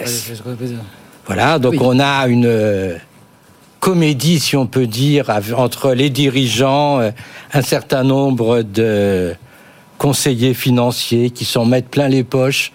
Voilà, 1.26 1.58
donc 1.58 1.74
on 1.80 1.98
a 1.98 2.28
une 2.28 2.46
euh, 2.46 2.96
comédie, 3.80 4.38
si 4.38 4.56
on 4.56 4.66
peut 4.68 4.86
dire, 4.86 5.28
entre 5.56 5.92
les 5.92 6.08
dirigeants, 6.08 7.00
euh, 7.00 7.10
un 7.52 7.62
certain 7.62 8.04
nombre 8.04 8.62
de 8.62 9.34
conseillers 9.98 10.54
financiers 10.54 11.30
qui 11.30 11.44
s'en 11.44 11.64
mettent 11.64 11.88
plein 11.88 12.06
les 12.06 12.22
poches 12.22 12.70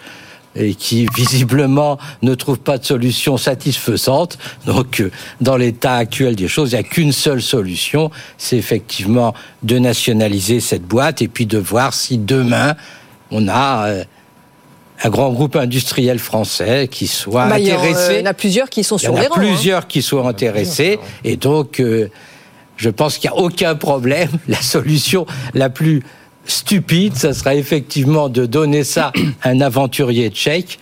et 0.58 0.76
qui 0.76 1.08
visiblement 1.16 1.98
ne 2.24 2.36
trouvent 2.36 2.60
pas 2.60 2.78
de 2.78 2.84
solution 2.84 3.38
satisfaisante. 3.38 4.38
Donc, 4.66 5.00
euh, 5.00 5.12
dans 5.40 5.56
l'état 5.56 5.96
actuel 5.96 6.36
des 6.36 6.50
choses, 6.50 6.72
il 6.72 6.76
n'y 6.76 6.82
a 6.82 6.84
qu'une 6.84 7.14
seule 7.14 7.42
solution, 7.42 8.12
c'est 8.38 8.58
effectivement 8.58 9.34
de 9.64 9.78
nationaliser 9.80 10.60
cette 10.60 10.84
boîte 10.84 11.22
et 11.22 11.30
puis 11.30 11.46
de 11.46 11.58
voir 11.58 11.94
si 11.94 12.18
demain 12.18 12.76
on 13.32 13.48
a 13.48 14.04
un 15.04 15.10
grand 15.10 15.32
groupe 15.32 15.56
industriel 15.56 16.20
français 16.20 16.88
qui 16.90 17.08
soit 17.08 17.48
bah, 17.48 17.56
intéressé. 17.56 18.16
Il 18.16 18.20
y 18.20 18.22
en 18.22 18.26
a 18.26 18.34
plusieurs 18.34 18.70
qui 18.70 18.84
sont 18.84 18.98
sur 18.98 19.14
les 19.14 19.28
rangs. 19.28 19.36
Il 19.38 19.44
y 19.44 19.48
en 19.48 19.52
a 19.52 19.56
plusieurs 19.56 19.88
qui 19.88 20.02
sont 20.02 20.28
intéressés. 20.28 21.00
Et 21.24 21.38
donc, 21.38 21.80
euh, 21.80 22.10
je 22.78 22.90
pense 22.90 23.18
qu'il 23.18 23.30
n'y 23.30 23.38
a 23.38 23.40
aucun 23.40 23.76
problème. 23.76 24.30
La 24.48 24.62
solution 24.62 25.26
la 25.54 25.70
plus 25.70 26.04
stupide, 26.46 27.16
ça 27.16 27.34
sera 27.34 27.56
effectivement 27.56 28.30
de 28.30 28.46
donner 28.46 28.84
ça 28.84 29.12
à 29.42 29.50
un 29.50 29.62
aventurier 29.62 30.30
tchèque 30.30 30.80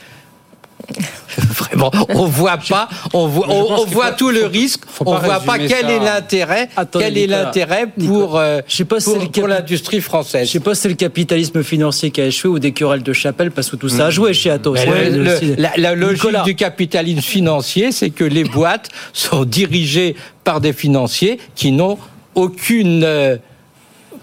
Vraiment, 1.37 1.91
on 2.09 2.25
voit 2.25 2.57
pas, 2.57 2.89
on 3.13 3.27
voit, 3.27 3.47
on, 3.49 3.85
voit 3.85 4.11
tout 4.11 4.29
le 4.29 4.45
risque, 4.45 4.81
on 5.05 5.17
voit 5.17 5.39
pas 5.39 5.57
quel 5.57 5.89
est 5.89 5.99
l'intérêt, 5.99 6.69
quel 6.91 7.17
est 7.17 7.27
l'intérêt 7.27 7.87
pour, 7.87 8.37
euh, 8.37 8.61
pour, 9.33 9.47
l'industrie 9.47 10.01
française. 10.01 10.47
Je 10.47 10.53
sais 10.53 10.59
pas 10.59 10.75
si 10.75 10.81
c'est 10.81 10.89
le 10.89 10.95
capitalisme 10.95 11.63
financier 11.63 12.11
qui 12.11 12.21
a 12.21 12.25
échoué 12.25 12.49
ou 12.49 12.59
des 12.59 12.71
querelles 12.71 13.03
de 13.03 13.13
chapelle 13.13 13.51
parce 13.51 13.69
que 13.69 13.75
tout 13.75 13.89
ça 13.89 14.07
a 14.07 14.09
joué 14.09 14.33
chez 14.33 14.49
Atos. 14.49 14.77
la, 15.77 15.95
logique 15.95 16.43
du 16.43 16.55
capitalisme 16.55 17.21
financier, 17.21 17.91
c'est 17.91 18.09
que 18.09 18.23
les 18.23 18.43
boîtes 18.43 18.89
sont 19.13 19.45
dirigées 19.45 20.15
par 20.43 20.61
des 20.61 20.73
financiers 20.73 21.39
qui 21.55 21.71
n'ont 21.71 21.97
aucune 22.35 23.03
euh, 23.03 23.37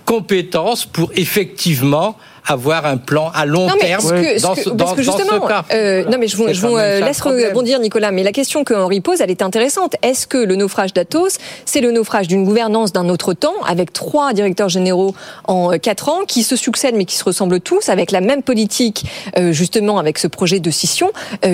compétence 0.05 0.87
pour 0.87 1.11
effectivement 1.14 2.16
avoir 2.46 2.87
un 2.87 2.96
plan 2.96 3.30
à 3.35 3.44
long 3.44 3.66
terme 3.78 4.02
dans, 4.40 4.54
ce, 4.54 4.70
parce 4.70 4.94
que 4.94 5.02
justement, 5.02 5.40
cas. 5.46 5.64
Euh, 5.72 6.04
non, 6.04 6.16
mais 6.18 6.28
je 6.28 6.37
vous, 6.37 6.52
je 6.52 6.61
vous 6.61 6.76
euh, 6.76 7.00
laisse 7.00 7.20
rebondir, 7.20 7.80
Nicolas. 7.80 8.12
Mais 8.12 8.22
la 8.22 8.32
question 8.32 8.64
que 8.64 8.74
Henri 8.74 9.00
pose, 9.00 9.20
elle 9.20 9.30
est 9.30 9.42
intéressante. 9.42 9.96
Est-ce 10.02 10.26
que 10.26 10.38
le 10.38 10.56
naufrage 10.56 10.92
d'Atos, 10.92 11.38
c'est 11.64 11.80
le 11.80 11.90
naufrage 11.90 12.28
d'une 12.28 12.44
gouvernance 12.44 12.92
d'un 12.92 13.09
autre 13.09 13.35
temps, 13.35 13.54
avec 13.66 13.92
trois 13.92 14.32
directeurs 14.32 14.68
généraux 14.68 15.14
en 15.44 15.72
euh, 15.72 15.78
quatre 15.78 16.09
ans, 16.09 16.24
qui 16.26 16.42
se 16.42 16.56
succèdent 16.56 16.96
mais 16.96 17.04
qui 17.04 17.16
se 17.16 17.24
ressemblent 17.24 17.61
tous, 17.61 17.88
avec 17.88 18.11
la 18.11 18.20
même 18.20 18.42
politique, 18.42 19.04
euh, 19.38 19.52
justement, 19.52 19.98
avec 19.98 20.18
ce 20.18 20.28
projet 20.28 20.61
de 20.61 20.70
scission, 20.70 21.11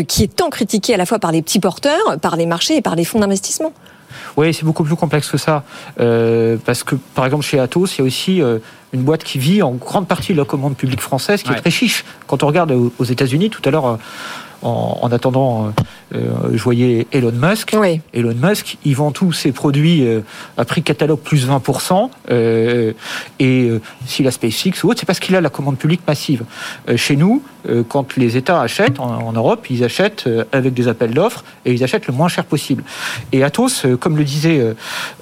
qui 0.09 0.24
est 0.24 0.37
tant 0.37 0.50
critiqué 0.50 0.94
à 0.94 0.96
la 0.96 1.07
fois 1.07 1.18
par 1.18 1.33
les 1.33 1.42
petits 1.42 1.61
porteurs, 1.61 2.18
par 2.20 2.37
les 2.37 2.46
marchés 2.46 2.76
et 2.76 2.83
par 2.83 2.96
les 2.96 3.05
fonds 3.05 3.20
d'investissement? 3.20 3.72
Oui, 4.37 4.52
c'est 4.55 4.64
beaucoup 4.64 4.85
plus 4.85 4.96
complexe 4.96 5.31
que 5.31 5.38
ça. 5.38 5.64
Euh, 6.00 6.57
parce 6.64 6.83
que, 6.85 6.94
par 7.14 7.24
exemple, 7.26 7.44
chez 7.44 7.59
Atos, 7.59 7.96
il 7.96 7.98
y 7.98 8.02
a 8.02 8.05
aussi 8.05 8.42
euh, 8.42 8.59
une 8.92 9.02
boîte 9.02 9.24
qui 9.24 9.38
vit 9.38 9.62
en 9.62 9.72
grande 9.72 10.07
partie 10.07 10.33
de 10.33 10.38
la 10.38 10.44
commande 10.44 10.76
publique 10.76 11.00
française, 11.00 11.42
qui 11.42 11.52
est 11.52 11.57
très 11.57 11.70
chiche. 11.70 12.05
Quand 12.26 12.42
on 12.42 12.46
regarde 12.46 12.72
aux 12.72 13.05
États-Unis, 13.05 13.50
tout 13.50 13.62
à 13.64 13.70
l'heure, 13.70 13.98
euh, 14.64 14.66
en, 14.66 15.11
attendant, 15.12 15.66
euh, 15.66 15.70
euh, 16.14 16.51
je 16.53 16.62
voyais 16.62 17.07
Elon 17.12 17.33
Musk. 17.33 17.75
Elon 18.12 18.35
Musk, 18.35 18.79
il 18.85 18.96
vend 18.96 19.11
tous 19.11 19.33
ses 19.33 19.53
produits 19.53 20.07
euh, 20.07 20.20
à 20.57 20.64
prix 20.64 20.83
catalogue 20.83 21.20
plus 21.20 21.48
20%. 21.48 22.11
et 23.38 23.72
s'il 24.07 24.27
a 24.27 24.31
SpaceX 24.31 24.85
ou 24.85 24.90
autre, 24.90 25.01
c'est 25.01 25.07
parce 25.07 25.20
qu'il 25.20 25.35
a 25.37 25.40
la 25.40 25.51
commande 25.51 25.79
publique 25.79 26.03
massive. 26.07 26.44
chez 26.96 27.16
nous, 27.16 27.42
quand 27.88 28.16
les 28.16 28.37
États 28.37 28.61
achètent 28.61 29.01
en, 29.01 29.33
Europe, 29.33 29.66
ils 29.70 29.85
achètent 29.85 30.29
avec 30.53 30.75
des 30.75 30.88
appels 30.88 31.14
d'offres 31.14 31.44
et 31.64 31.72
ils 31.72 31.85
achètent 31.85 32.07
le 32.07 32.12
moins 32.12 32.29
cher 32.29 32.44
possible. 32.44 32.83
Et 33.33 33.42
Atos, 33.44 33.87
comme 34.01 34.16
le 34.16 34.25
disait 34.25 34.75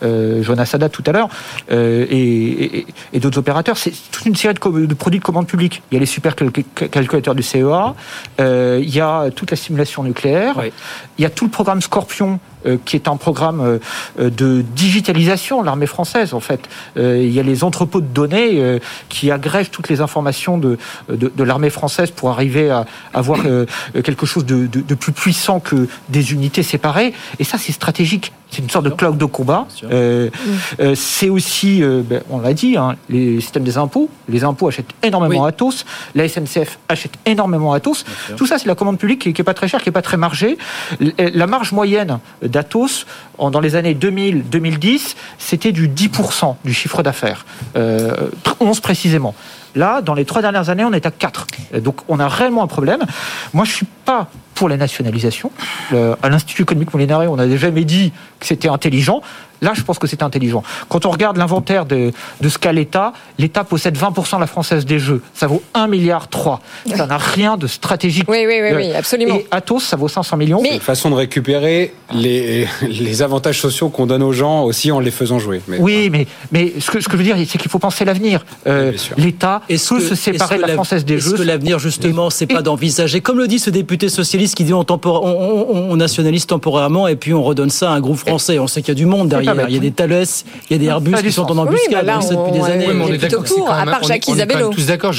Jonas 0.02 0.66
Sada 0.66 0.88
tout 0.88 1.02
à 1.06 1.12
l'heure, 1.12 1.28
et, 1.70 2.86
d'autres 3.14 3.38
opérateurs, 3.38 3.76
c'est 3.76 3.92
toute 4.10 4.26
une 4.26 4.36
série 4.36 4.54
de, 4.54 4.86
de, 4.86 4.94
produits 4.94 5.20
de 5.20 5.24
commande 5.24 5.46
publique. 5.46 5.82
Il 5.90 5.94
y 5.94 5.96
a 5.96 6.00
les 6.00 6.06
super 6.06 6.34
calculateurs 6.36 7.34
du 7.34 7.42
CEA, 7.42 7.94
il 8.38 8.90
y 8.94 9.00
a 9.00 9.29
toute 9.30 9.50
la 9.50 9.56
simulation 9.56 10.02
nucléaire. 10.02 10.62
Il 11.18 11.22
y 11.22 11.24
a 11.24 11.30
tout 11.30 11.44
le 11.44 11.50
programme 11.50 11.80
Scorpion 11.80 12.40
qui 12.84 12.96
est 12.96 13.08
un 13.08 13.16
programme 13.16 13.60
euh, 14.18 14.30
de 14.30 14.62
digitalisation 14.74 15.60
de 15.60 15.66
l'armée 15.66 15.86
française 15.86 16.34
en 16.34 16.40
fait. 16.40 16.60
Euh, 16.96 17.22
il 17.22 17.32
y 17.32 17.40
a 17.40 17.42
les 17.42 17.64
entrepôts 17.64 18.00
de 18.00 18.06
données 18.06 18.80
qui 19.08 19.30
agrègent 19.30 19.70
toutes 19.70 19.88
les 19.88 20.00
informations 20.00 20.58
de, 20.58 20.78
de, 21.08 21.44
l'armée 21.44 21.70
française 21.70 22.10
pour 22.10 22.30
arriver 22.30 22.70
à 22.70 22.86
avoir 23.14 23.40
quelque 24.04 24.26
chose 24.26 24.44
de, 24.44 24.66
de, 24.66 24.94
plus 24.94 25.12
puissant 25.12 25.60
que 25.60 25.88
des 26.08 26.32
unités 26.32 26.62
séparées. 26.62 27.12
Et 27.38 27.44
ça, 27.44 27.58
c'est 27.58 27.72
stratégique. 27.72 28.32
C'est 28.50 28.62
une 28.62 28.70
sorte 28.70 28.84
de 28.84 28.90
cloud 28.90 29.16
de 29.16 29.24
combat. 29.24 29.66
c'est 30.94 31.28
aussi, 31.28 31.82
ben, 31.82 32.22
on 32.30 32.40
l'a 32.40 32.52
dit, 32.52 32.76
hein, 32.76 32.96
les 33.08 33.40
systèmes 33.40 33.64
des 33.64 33.78
impôts. 33.78 34.08
Les 34.28 34.44
impôts 34.44 34.68
achètent 34.68 34.94
énormément 35.02 35.44
à 35.44 35.48
Atos. 35.48 35.84
La 36.14 36.28
SNCF 36.28 36.78
achète 36.88 37.12
énormément 37.26 37.72
à 37.72 37.76
Atos. 37.76 38.04
Tout 38.36 38.46
ça, 38.46 38.58
c'est 38.58 38.68
la 38.68 38.74
commande 38.74 38.98
publique 38.98 39.20
qui 39.20 39.34
n'est 39.36 39.44
pas 39.44 39.54
très 39.54 39.68
chère, 39.68 39.82
qui 39.82 39.88
n'est 39.88 39.92
pas 39.92 40.02
très 40.02 40.16
margée. 40.16 40.58
La 41.18 41.46
marge 41.46 41.72
moyenne 41.72 42.18
d'Atos, 42.50 43.06
dans 43.38 43.60
les 43.60 43.76
années 43.76 43.94
2000-2010, 43.94 45.14
c'était 45.38 45.72
du 45.72 45.88
10% 45.88 46.56
du 46.64 46.74
chiffre 46.74 47.02
d'affaires. 47.02 47.46
11 47.74 47.76
euh, 47.76 48.80
précisément. 48.82 49.34
Là, 49.74 50.02
dans 50.02 50.14
les 50.14 50.24
trois 50.24 50.42
dernières 50.42 50.68
années, 50.68 50.84
on 50.84 50.92
est 50.92 51.06
à 51.06 51.10
4. 51.10 51.46
Donc 51.80 52.00
on 52.08 52.18
a 52.18 52.28
réellement 52.28 52.62
un 52.62 52.66
problème. 52.66 53.04
Moi, 53.54 53.64
je 53.64 53.72
suis 53.72 53.86
pas 54.04 54.28
pour 54.54 54.68
la 54.68 54.76
nationalisation. 54.76 55.50
à 55.92 56.28
l'Institut 56.28 56.62
économique 56.62 56.92
Molinari, 56.92 57.28
on 57.28 57.36
n'a 57.36 57.56
jamais 57.56 57.84
dit 57.84 58.12
que 58.40 58.46
c'était 58.46 58.68
intelligent. 58.68 59.22
Là, 59.62 59.72
je 59.74 59.82
pense 59.82 59.98
que 59.98 60.06
c'est 60.06 60.22
intelligent. 60.22 60.62
Quand 60.88 61.06
on 61.06 61.10
regarde 61.10 61.36
l'inventaire 61.36 61.84
de, 61.86 62.12
de 62.40 62.48
ce 62.48 62.58
qu'a 62.58 62.72
l'État, 62.72 63.12
l'État 63.38 63.64
possède 63.64 63.96
20% 63.98 64.36
de 64.36 64.40
la 64.40 64.46
Française 64.46 64.86
des 64.86 64.98
Jeux. 64.98 65.22
Ça 65.34 65.46
vaut 65.46 65.62
1 65.74 65.86
milliard 65.86 66.28
3. 66.28 66.60
Ça 66.96 67.06
n'a 67.06 67.18
rien 67.18 67.56
de 67.56 67.66
stratégique. 67.66 68.24
Oui, 68.28 68.44
oui, 68.46 68.60
oui, 68.74 68.92
absolument. 68.94 69.36
Et 69.36 69.46
Atos, 69.50 69.80
ça 69.84 69.96
vaut 69.96 70.08
500 70.08 70.36
millions. 70.36 70.60
C'est 70.64 70.74
une 70.74 70.80
façon 70.80 71.10
de 71.10 71.14
récupérer 71.14 71.92
les, 72.12 72.66
les 72.88 73.22
avantages 73.22 73.60
sociaux 73.60 73.88
qu'on 73.88 74.06
donne 74.06 74.22
aux 74.22 74.32
gens 74.32 74.62
aussi 74.64 74.90
en 74.92 75.00
les 75.00 75.10
faisant 75.10 75.38
jouer. 75.38 75.60
Mais, 75.68 75.78
oui, 75.78 76.08
mais, 76.10 76.26
mais 76.52 76.72
ce, 76.80 76.90
que, 76.90 77.00
ce 77.00 77.06
que 77.08 77.12
je 77.12 77.18
veux 77.18 77.24
dire, 77.24 77.36
c'est 77.48 77.58
qu'il 77.58 77.70
faut 77.70 77.78
penser 77.78 78.04
l'avenir. 78.04 78.44
Euh, 78.66 78.92
L'État 79.16 79.62
peut 79.96 80.00
se 80.00 80.14
séparer 80.14 80.56
de 80.56 80.62
la 80.62 80.68
Française 80.74 81.04
des 81.04 81.18
Jeux. 81.18 81.32
Est-ce 81.34 81.42
que 81.42 81.46
l'avenir, 81.46 81.78
justement, 81.78 82.30
c'est 82.30 82.46
pas 82.46 82.62
d'envisager, 82.62 83.20
comme 83.20 83.38
le 83.38 83.46
dit 83.48 83.58
ce 83.58 83.70
député 83.70 84.08
socialiste, 84.08 84.54
qui 84.54 84.64
dit 84.64 84.72
on, 84.74 84.82
tempor- 84.82 85.20
on, 85.22 85.66
on- 85.70 85.90
on 85.92 85.96
nationalise 85.96 86.46
temporairement 86.46 87.08
et 87.08 87.16
puis 87.16 87.34
on 87.34 87.42
redonne 87.42 87.70
ça 87.70 87.90
à 87.90 87.94
un 87.94 88.00
groupe 88.00 88.16
français. 88.18 88.58
On 88.58 88.66
sait 88.66 88.80
qu'il 88.82 88.88
y 88.88 88.92
a 88.92 88.94
du 88.94 89.06
monde 89.06 89.28
derrière. 89.28 89.49
Bête, 89.54 89.66
Il 89.68 89.74
y 89.74 89.78
a 89.78 89.80
des 89.80 89.90
Thales, 89.90 90.24
il 90.68 90.72
y 90.72 90.76
a 90.76 90.78
des 90.78 90.86
Airbus 90.86 91.10
Ça 91.12 91.18
a 91.18 91.22
qui 91.22 91.32
sont 91.32 91.50
en 91.50 91.58
embuscade. 91.58 92.06
Depuis 92.06 92.52
des 92.52 92.64
années. 92.64 92.86
on 92.90 93.08
est 93.12 93.18
d'accord, 93.18 93.44
à 93.70 93.84
part 93.84 94.00
on 94.02 94.04
est- 94.04 94.08
Jacques 94.08 94.24
on 94.28 94.34
est 94.34 94.36
quand 94.38 94.44
Isabello. 94.46 94.70
tous 94.70 94.86
d'accord. 94.86 95.14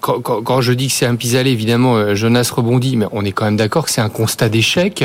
Quand, 0.00 0.60
je 0.60 0.72
dis 0.72 0.88
que 0.88 0.92
c'est 0.92 1.06
un 1.06 1.16
pis-aller, 1.16 1.50
évidemment, 1.50 1.96
euh, 1.96 2.14
Jonas 2.14 2.50
rebondit, 2.54 2.96
mais 2.96 3.06
on 3.12 3.24
est 3.24 3.32
quand 3.32 3.44
même 3.44 3.56
d'accord 3.56 3.84
que 3.84 3.90
c'est 3.90 4.00
un 4.00 4.08
constat 4.08 4.48
d'échec 4.48 5.04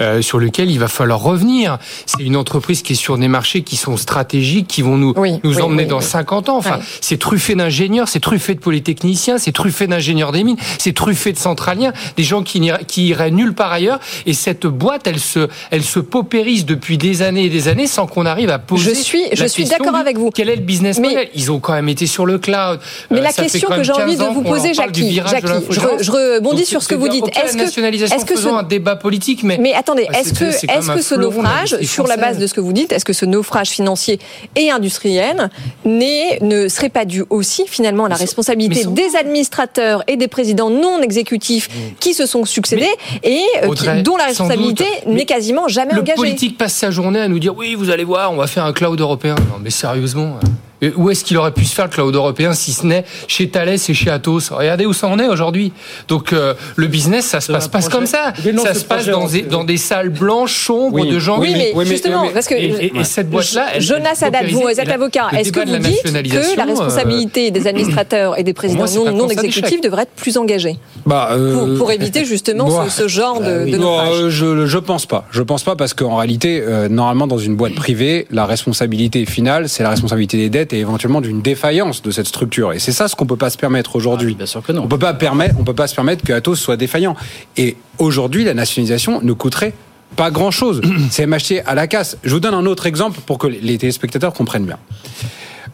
euh, 0.00 0.22
sur 0.22 0.38
lequel 0.38 0.70
il 0.70 0.78
va 0.78 0.88
falloir 0.88 1.20
revenir. 1.20 1.78
C'est 2.06 2.22
une 2.22 2.36
entreprise 2.36 2.82
qui 2.82 2.92
est 2.92 2.96
sur 2.96 3.18
des 3.18 3.28
marchés 3.28 3.62
qui 3.62 3.76
sont 3.76 3.96
stratégiques, 3.96 4.68
qui 4.68 4.82
vont 4.82 4.96
nous, 4.96 5.14
nous 5.44 5.60
emmener 5.60 5.84
dans 5.84 5.98
oui. 5.98 6.04
50 6.04 6.48
ans. 6.48 6.56
Enfin, 6.56 6.80
c'est 7.00 7.18
truffé 7.18 7.54
d'ingénieurs, 7.54 8.08
c'est 8.08 8.20
truffé 8.20 8.54
de 8.54 8.60
polytechniciens, 8.60 9.38
c'est 9.38 9.52
truffé 9.52 9.86
d'ingénieurs 9.86 10.32
des 10.32 10.44
mines, 10.44 10.56
c'est 10.78 10.94
truffé 10.94 11.32
de 11.32 11.38
centraliens, 11.38 11.92
des 12.16 12.22
gens 12.24 12.42
qui 12.42 12.60
n'iraient, 12.60 12.84
qui 12.86 13.08
iraient 13.08 13.30
nulle 13.30 13.54
part 13.54 13.72
ailleurs. 13.72 14.00
Et 14.26 14.32
cette 14.32 14.66
boîte, 14.66 15.06
elle 15.06 15.20
se, 15.20 15.48
elle 15.70 15.82
se 15.82 16.00
paupérise 16.00 16.66
depuis 16.66 16.98
des 16.98 17.22
années 17.22 17.44
et 17.44 17.50
des 17.50 17.68
années 17.68 17.81
sans 17.86 18.06
qu'on 18.06 18.26
arrive 18.26 18.50
à 18.50 18.58
poser. 18.58 18.94
Je 18.94 19.00
suis- 19.00 19.24
je 19.32 19.44
suis 19.46 19.64
d'accord 19.64 19.94
avec 19.96 20.18
vous. 20.18 20.30
Quel 20.30 20.48
est 20.48 20.56
le 20.56 20.62
business 20.62 20.98
Mais- 20.98 21.08
model 21.08 21.28
Ils 21.34 21.50
ont 21.52 21.60
quand 21.60 21.72
même 21.72 21.88
été 21.88 22.06
sur 22.06 22.26
le 22.26 22.38
cloud. 22.38 22.80
Mais 23.10 23.18
Euh, 23.20 23.22
la 23.22 23.32
question 23.32 23.68
que 23.68 23.82
j'ai 23.82 23.92
envie 23.92 24.16
15 24.16 24.28
de 24.28 24.34
vous 24.34 24.42
poser, 24.42 24.74
Jackie, 24.74 25.14
Jackie, 25.14 25.46
je, 25.46 25.52
l'infogérance. 25.52 26.00
re- 26.00 26.02
je 26.02 26.10
rebondis 26.10 26.56
Donc, 26.58 26.66
sur 26.66 26.82
ce 26.82 26.88
que 26.88 26.94
vous 26.94 27.08
dites. 27.08 27.24
Est-ce 27.36 27.56
que, 27.56 27.62
nationalisation, 27.62 28.16
est-ce 28.16 28.24
que 28.24 28.38
ce, 28.38 28.48
un 28.48 28.62
débat 28.62 28.96
politique, 28.96 29.42
mais 29.44 29.58
mais 29.58 29.72
attendez, 29.74 30.06
Ah, 30.12 30.20
est-ce 30.20 30.32
que, 30.34 30.44
est-ce 30.44 31.02
ce 31.02 31.14
naufrage, 31.14 31.76
sur 31.82 32.06
la 32.06 32.16
base 32.16 32.38
de 32.38 32.46
ce 32.46 32.54
que 32.54 32.60
vous 32.60 32.72
dites, 32.72 32.92
est-ce 32.92 33.04
que 33.04 33.12
ce 33.12 33.24
naufrage 33.24 33.68
financier 33.70 34.18
et 34.56 34.70
industriel 34.70 35.50
ne 35.84 36.68
serait 36.68 36.88
pas 36.88 37.04
dû 37.04 37.24
aussi 37.30 37.64
finalement 37.66 38.04
à 38.04 38.08
la 38.08 38.14
Mais 38.16 38.20
responsabilité 38.20 38.84
mais 38.86 38.92
des 38.92 39.16
administrateurs 39.16 40.02
et 40.06 40.16
des 40.16 40.28
présidents 40.28 40.70
non 40.70 41.00
exécutifs 41.02 41.68
qui 42.00 42.14
se 42.14 42.26
sont 42.26 42.44
succédés 42.44 42.86
et 43.22 43.40
euh, 43.64 44.02
dont 44.02 44.16
la 44.16 44.24
responsabilité 44.26 44.84
n'est 45.06 45.14
Mais 45.14 45.24
quasiment 45.24 45.68
jamais 45.68 45.92
le 45.94 46.00
engagée 46.00 46.16
politique 46.16 46.58
passe 46.58 46.74
sa 46.74 46.90
journée 46.90 47.20
à 47.20 47.28
nous 47.28 47.38
dire 47.38 47.56
oui, 47.56 47.71
vous 47.74 47.90
allez 47.90 48.04
voir, 48.04 48.32
on 48.32 48.36
va 48.36 48.46
faire 48.46 48.64
un 48.64 48.72
cloud 48.72 49.00
européen. 49.00 49.34
Non, 49.50 49.58
mais 49.60 49.70
sérieusement. 49.70 50.38
Euh, 50.82 50.90
Où 50.96 51.10
est-ce 51.10 51.24
qu'il 51.24 51.36
aurait 51.38 51.52
pu 51.52 51.64
se 51.64 51.74
faire 51.74 51.86
le 51.86 51.90
cloud 51.90 52.14
européen 52.14 52.52
si 52.52 52.72
ce 52.72 52.86
n'est 52.86 53.04
chez 53.28 53.48
Thales 53.48 53.68
et 53.70 53.94
chez 53.94 54.10
Atos? 54.10 54.50
Regardez 54.50 54.86
où 54.86 54.92
ça 54.92 55.06
en 55.08 55.18
est 55.18 55.28
aujourd'hui. 55.28 55.72
Donc 56.08 56.32
euh, 56.32 56.54
le 56.76 56.86
business, 56.86 57.26
ça 57.26 57.40
se 57.40 57.50
passe 57.52 57.68
pas 57.68 57.80
comme 57.82 58.06
ça. 58.06 58.32
Non, 58.52 58.62
ça 58.64 58.74
se 58.74 58.84
passe 58.84 59.04
projet, 59.04 59.10
dans 59.12 59.26
des, 59.28 59.42
dans 59.42 59.64
des 59.64 59.76
salles 59.76 60.08
blanches, 60.10 60.66
sombres, 60.66 61.00
Oui. 61.00 61.08
de 61.08 61.18
gens. 61.18 61.38
Oui, 61.40 61.48
qui- 61.48 61.54
mais 61.54 61.72
oui, 61.74 61.84
mais- 61.84 61.90
justement, 61.90 62.24
mais- 62.24 62.30
parce 62.30 62.46
que 62.46 62.54
Et, 62.54 62.86
et- 62.86 62.92
et 62.98 63.04
cette 63.04 63.30
boîte-là, 63.30 63.78
Jonas 63.78 64.18
Haddad, 64.22 64.46
vous 64.50 64.68
êtes 64.68 64.88
avocat. 64.88 65.28
Est-ce 65.32 65.52
que 65.52 65.60
vous 65.60 65.72
la 65.72 65.78
dites 65.78 66.02
que 66.02 66.56
la 66.56 66.64
euh, 66.64 66.66
responsabilité 66.66 67.50
des 67.50 67.66
administrateurs 67.72 68.38
et 68.38 68.42
des 68.42 68.52
présidents 68.52 68.84
moi, 68.92 69.10
non, 69.12 69.28
exécutifs 69.28 69.80
devrait 69.80 70.02
être 70.02 70.12
plus 70.16 70.36
engagée 70.36 70.76
Bah, 71.06 71.30
euh, 71.32 71.54
pour, 71.54 71.78
pour 71.78 71.92
éviter 71.98 72.24
justement 72.24 72.84
ce, 72.84 73.02
ce 73.02 73.08
genre 73.08 73.40
de, 73.40 73.70
de 73.70 73.76
Non, 73.76 73.98
euh, 74.00 74.30
je 74.30 74.66
je 74.66 74.78
pense 74.78 75.06
pas. 75.06 75.26
Je 75.30 75.42
pense 75.42 75.62
pas 75.62 75.76
parce 75.76 75.94
qu'en 75.94 76.16
réalité, 76.16 76.62
euh, 76.66 76.88
normalement, 76.88 77.26
dans 77.26 77.38
une 77.38 77.56
boîte 77.56 77.74
privée, 77.74 78.26
la 78.30 78.46
responsabilité 78.46 79.24
finale, 79.26 79.68
c'est 79.68 79.82
la 79.82 79.90
responsabilité 79.90 80.36
des 80.36 80.50
dettes 80.50 80.71
et 80.72 80.78
éventuellement 80.80 81.20
d'une 81.20 81.42
défaillance 81.42 82.02
de 82.02 82.10
cette 82.10 82.26
structure. 82.26 82.72
Et 82.72 82.78
c'est 82.78 82.92
ça 82.92 83.08
ce 83.08 83.16
qu'on 83.16 83.26
peut 83.26 83.36
pas 83.36 83.50
se 83.50 83.58
permettre 83.58 83.96
aujourd'hui. 83.96 84.32
Ah, 84.34 84.38
bien 84.38 84.46
sûr 84.46 84.62
que 84.62 84.72
non. 84.72 84.82
On 84.82 84.88
peut 84.88 84.98
pas 84.98 85.14
permettre, 85.14 85.54
on 85.58 85.64
peut 85.64 85.74
pas 85.74 85.86
se 85.86 85.94
permettre 85.94 86.24
que 86.24 86.32
Atos 86.32 86.56
soit 86.56 86.76
défaillant. 86.76 87.16
Et 87.56 87.76
aujourd'hui, 87.98 88.44
la 88.44 88.54
nationalisation 88.54 89.20
ne 89.22 89.32
coûterait 89.32 89.74
pas 90.16 90.30
grand 90.30 90.50
chose. 90.50 90.80
c'est 91.10 91.26
m'acheter 91.26 91.62
à 91.62 91.74
la 91.74 91.86
casse. 91.86 92.18
Je 92.24 92.34
vous 92.34 92.40
donne 92.40 92.54
un 92.54 92.66
autre 92.66 92.86
exemple 92.86 93.20
pour 93.26 93.38
que 93.38 93.46
les 93.46 93.78
téléspectateurs 93.78 94.32
comprennent 94.32 94.66
bien. 94.66 94.78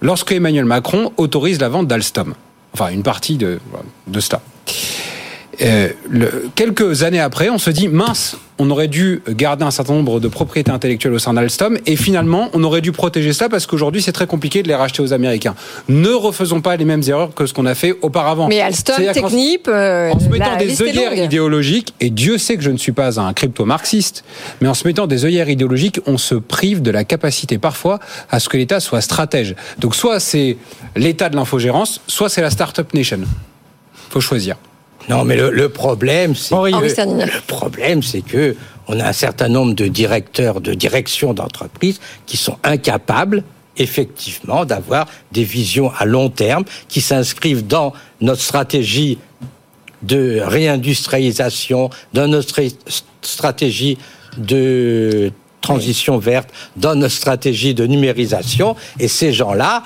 Lorsque 0.00 0.32
Emmanuel 0.32 0.64
Macron 0.64 1.12
autorise 1.16 1.60
la 1.60 1.68
vente 1.68 1.88
d'Alstom, 1.88 2.34
enfin 2.72 2.90
une 2.90 3.02
partie 3.02 3.36
de, 3.36 3.58
de 4.06 4.20
cela, 4.20 4.40
euh, 5.62 5.88
le- 6.08 6.48
quelques 6.54 7.02
années 7.02 7.20
après, 7.20 7.48
on 7.50 7.58
se 7.58 7.70
dit 7.70 7.88
mince, 7.88 8.36
on 8.60 8.70
aurait 8.70 8.88
dû 8.88 9.22
garder 9.28 9.64
un 9.64 9.70
certain 9.70 9.92
nombre 9.94 10.18
de 10.20 10.26
propriétés 10.28 10.70
intellectuelles 10.72 11.12
au 11.14 11.18
sein 11.18 11.32
d'Alstom 11.34 11.78
et 11.86 11.94
finalement, 11.96 12.48
on 12.54 12.64
aurait 12.64 12.80
dû 12.80 12.90
protéger 12.92 13.32
cela 13.32 13.48
parce 13.48 13.66
qu'aujourd'hui, 13.66 14.02
c'est 14.02 14.10
très 14.12 14.26
compliqué 14.26 14.62
de 14.62 14.68
les 14.68 14.74
racheter 14.74 15.00
aux 15.02 15.12
Américains. 15.12 15.54
Ne 15.88 16.10
refaisons 16.10 16.60
pas 16.60 16.76
les 16.76 16.84
mêmes 16.84 17.02
erreurs 17.06 17.34
que 17.34 17.46
ce 17.46 17.54
qu'on 17.54 17.66
a 17.66 17.74
fait 17.76 17.94
auparavant. 18.02 18.48
Mais 18.48 18.60
Alstom, 18.60 18.96
Technip, 19.30 19.68
euh, 19.68 20.10
en 20.10 20.18
se 20.18 20.24
mettant 20.28 20.56
des 20.58 20.70
œillères 20.82 21.10
idéologiques, 21.24 21.94
et 22.00 22.10
Dieu 22.10 22.36
sait 22.38 22.56
que 22.56 22.62
je 22.62 22.70
ne 22.70 22.76
suis 22.78 22.92
pas 22.92 23.20
un 23.20 23.32
crypto-marxiste, 23.32 24.24
mais 24.60 24.68
en 24.68 24.74
se 24.74 24.86
mettant 24.86 25.06
des 25.06 25.24
œillères 25.24 25.48
idéologiques, 25.48 26.00
on 26.06 26.18
se 26.18 26.34
prive 26.34 26.82
de 26.82 26.90
la 26.90 27.04
capacité 27.04 27.58
parfois 27.58 28.00
à 28.30 28.40
ce 28.40 28.48
que 28.48 28.56
l'État 28.56 28.80
soit 28.80 29.00
stratège. 29.00 29.54
Donc 29.78 29.94
soit 29.94 30.18
c'est 30.20 30.56
l'État 30.96 31.28
de 31.28 31.36
l'infogérance, 31.36 32.00
soit 32.06 32.28
c'est 32.28 32.42
la 32.42 32.50
Startup 32.50 32.92
Nation. 32.94 33.20
Faut 34.10 34.20
choisir. 34.20 34.56
Non, 35.08 35.24
mais 35.24 35.36
le, 35.36 35.50
le 35.50 35.68
problème, 35.68 36.34
c'est 36.34 36.54
que, 36.70 36.78
le 37.26 37.40
problème, 37.46 38.02
c'est 38.02 38.20
que 38.22 38.56
on 38.88 38.98
a 39.00 39.06
un 39.08 39.12
certain 39.12 39.48
nombre 39.48 39.74
de 39.74 39.86
directeurs 39.86 40.60
de 40.60 40.74
direction 40.74 41.34
d'entreprise 41.34 42.00
qui 42.26 42.36
sont 42.36 42.56
incapables 42.64 43.42
effectivement 43.76 44.64
d'avoir 44.64 45.06
des 45.30 45.44
visions 45.44 45.92
à 45.98 46.04
long 46.04 46.30
terme 46.30 46.64
qui 46.88 47.00
s'inscrivent 47.00 47.66
dans 47.66 47.92
notre 48.20 48.40
stratégie 48.42 49.18
de 50.02 50.40
réindustrialisation, 50.42 51.90
dans 52.12 52.28
notre 52.28 52.48
stra- 52.60 52.74
stratégie 53.22 53.98
de 54.36 55.32
transition 55.60 56.18
verte, 56.18 56.48
dans 56.76 56.94
notre 56.94 57.14
stratégie 57.14 57.74
de 57.74 57.86
numérisation. 57.86 58.74
Et 59.00 59.08
ces 59.08 59.32
gens-là, 59.32 59.82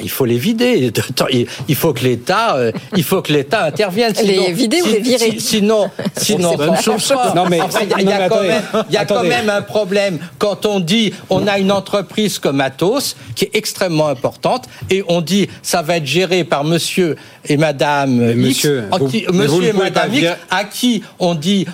il 0.00 0.10
faut 0.10 0.24
les 0.24 0.38
vider. 0.38 0.90
Il 1.68 1.74
faut 1.76 1.92
que 1.92 2.02
l'État, 2.04 2.56
euh, 2.56 2.72
il 2.96 3.02
faut 3.04 3.20
que 3.22 3.32
l'État 3.32 3.64
intervienne. 3.64 4.12
Les 4.24 4.52
vider 4.52 4.82
ou 4.82 4.86
les 4.86 5.00
virer 5.00 5.32
si- 5.32 5.40
Sinon, 5.40 5.90
sinon, 6.16 6.56
pas. 6.56 7.32
Non, 7.34 7.46
mais- 7.48 7.60
enfin, 7.60 7.80
il 7.98 8.08
y 8.08 8.12
a, 8.12 8.28
quand 8.28 8.42
même, 8.42 8.62
il 8.88 8.94
y 8.94 8.96
a 8.96 9.04
quand 9.04 9.14
Attendez. 9.16 9.28
même 9.28 9.50
un 9.50 9.62
problème 9.62 10.18
quand 10.38 10.66
on 10.66 10.80
dit 10.80 11.12
on 11.30 11.46
a 11.46 11.58
une 11.58 11.72
entreprise 11.72 12.38
comme 12.38 12.60
Atos 12.60 13.16
qui 13.34 13.44
est 13.46 13.50
extrêmement 13.54 14.08
importante 14.08 14.64
et 14.90 15.02
on 15.08 15.20
dit 15.20 15.48
ça 15.62 15.82
va 15.82 15.96
être 15.98 16.06
géré 16.06 16.44
par 16.44 16.64
Monsieur 16.64 17.16
et 17.48 17.56
Madame 17.56 18.16
Mais 18.16 18.32
X, 18.50 18.64
monsieur, 18.64 18.84
qui- 19.10 19.24
vous 19.28 19.60
ne 19.62 19.66
et 19.68 19.72
Madame 19.72 20.10
pas 20.10 20.16
X, 20.16 20.28
à 20.50 20.64
qui 20.64 21.02
on 21.18 21.34
dit 21.34 21.66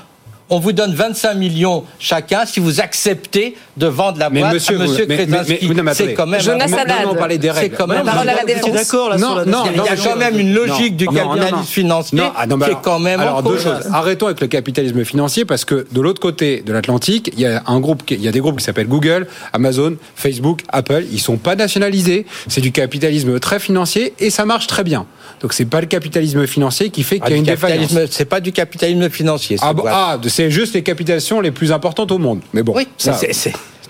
on 0.50 0.58
vous 0.58 0.72
donne 0.72 0.94
25 0.94 1.34
millions 1.34 1.84
chacun 1.98 2.46
si 2.46 2.60
vous 2.60 2.80
acceptez 2.80 3.56
de 3.76 3.86
vendre 3.86 4.18
la 4.18 4.30
Mais 4.30 4.40
boîte 4.40 4.54
monsieur, 4.54 4.76
à 4.76 4.78
Monsieur 4.84 5.06
mais- 5.08 5.16
mais- 5.18 5.26
Kretinsky. 5.26 5.68
mais- 5.68 5.82
mais 5.82 5.94
C'est 5.94 6.14
quand 6.14 6.26
même 6.26 6.40
Jonas 6.40 6.64
Haddad. 6.64 6.96
C'est 7.40 7.50
règles. 7.50 7.76
quand 7.76 7.86
même 7.86 7.98
La 8.04 8.12
parole 8.12 8.28
à 8.28 8.34
la 8.34 8.44
défense. 8.44 8.72
d'accord 8.72 9.08
là 9.10 9.16
Non, 9.18 9.26
sur 9.28 9.36
la 9.36 9.44
non, 9.44 9.62
il 9.70 9.76
y 9.76 9.88
a, 9.88 9.96
quand 9.96 10.16
même 10.16 10.38
une 10.38 10.52
logique 10.54 10.96
du 10.96 11.06
capitalisme 11.06 11.62
financier 11.64 12.18
Non, 12.18 12.32
ah, 12.36 12.46
non, 12.46 12.56
mais 12.56 12.64
qui 12.64 12.70
est 12.70 12.74
alors- 12.74 12.82
quand 12.82 12.98
même 12.98 13.20
Alors 13.20 13.42
deux 13.42 13.58
choses. 13.58 13.88
Arrêtons 13.92 14.26
avec 14.26 14.40
le 14.40 14.46
capitalisme 14.46 15.04
financier 15.04 15.44
parce 15.44 15.64
que 15.64 15.86
de 15.90 16.00
l'autre 16.00 16.20
côté 16.20 16.62
de 16.64 16.72
l'Atlantique, 16.72 17.30
il 17.34 17.40
y 17.40 17.46
a 17.46 17.62
un 17.66 17.80
groupe, 17.80 18.04
qui- 18.04 18.14
il 18.14 18.22
y 18.22 18.28
a 18.28 18.32
des 18.32 18.40
groupes 18.40 18.58
qui 18.58 18.64
s'appellent 18.64 18.88
Google, 18.88 19.26
Amazon, 19.52 19.96
Facebook, 20.16 20.62
Apple. 20.70 21.04
Ils 21.12 21.20
sont 21.20 21.36
pas 21.36 21.54
nationalisés. 21.56 22.26
C'est 22.48 22.60
du 22.60 22.72
capitalisme 22.72 23.38
très 23.38 23.60
financier 23.60 24.14
et 24.18 24.30
ça 24.30 24.44
marche 24.44 24.66
très 24.66 24.84
bien. 24.84 25.06
Donc 25.40 25.52
c'est 25.52 25.64
pas 25.66 25.80
le 25.80 25.86
capitalisme 25.86 26.46
financier 26.46 26.90
qui 26.90 27.02
fait 27.04 27.18
Ah, 27.20 27.26
qu'il 27.26 27.34
y 27.34 27.36
a 27.36 27.38
une 27.38 27.44
défaillance. 27.44 27.80
capitalisme- 27.88 28.12
C'est 28.12 28.24
pas 28.24 28.40
du 28.40 28.52
capitalisme 28.52 29.08
financier. 29.08 29.56
Ah, 29.60 30.18
ah, 30.38 30.42
c'est 30.44 30.50
juste 30.50 30.74
les 30.74 30.82
capitalisations 30.82 31.40
les 31.40 31.50
plus 31.50 31.72
importantes 31.72 32.12
au 32.12 32.18
monde. 32.18 32.40
Mais 32.52 32.62
bon, 32.62 32.74
Oui, 32.76 32.86
ça. 32.96 33.18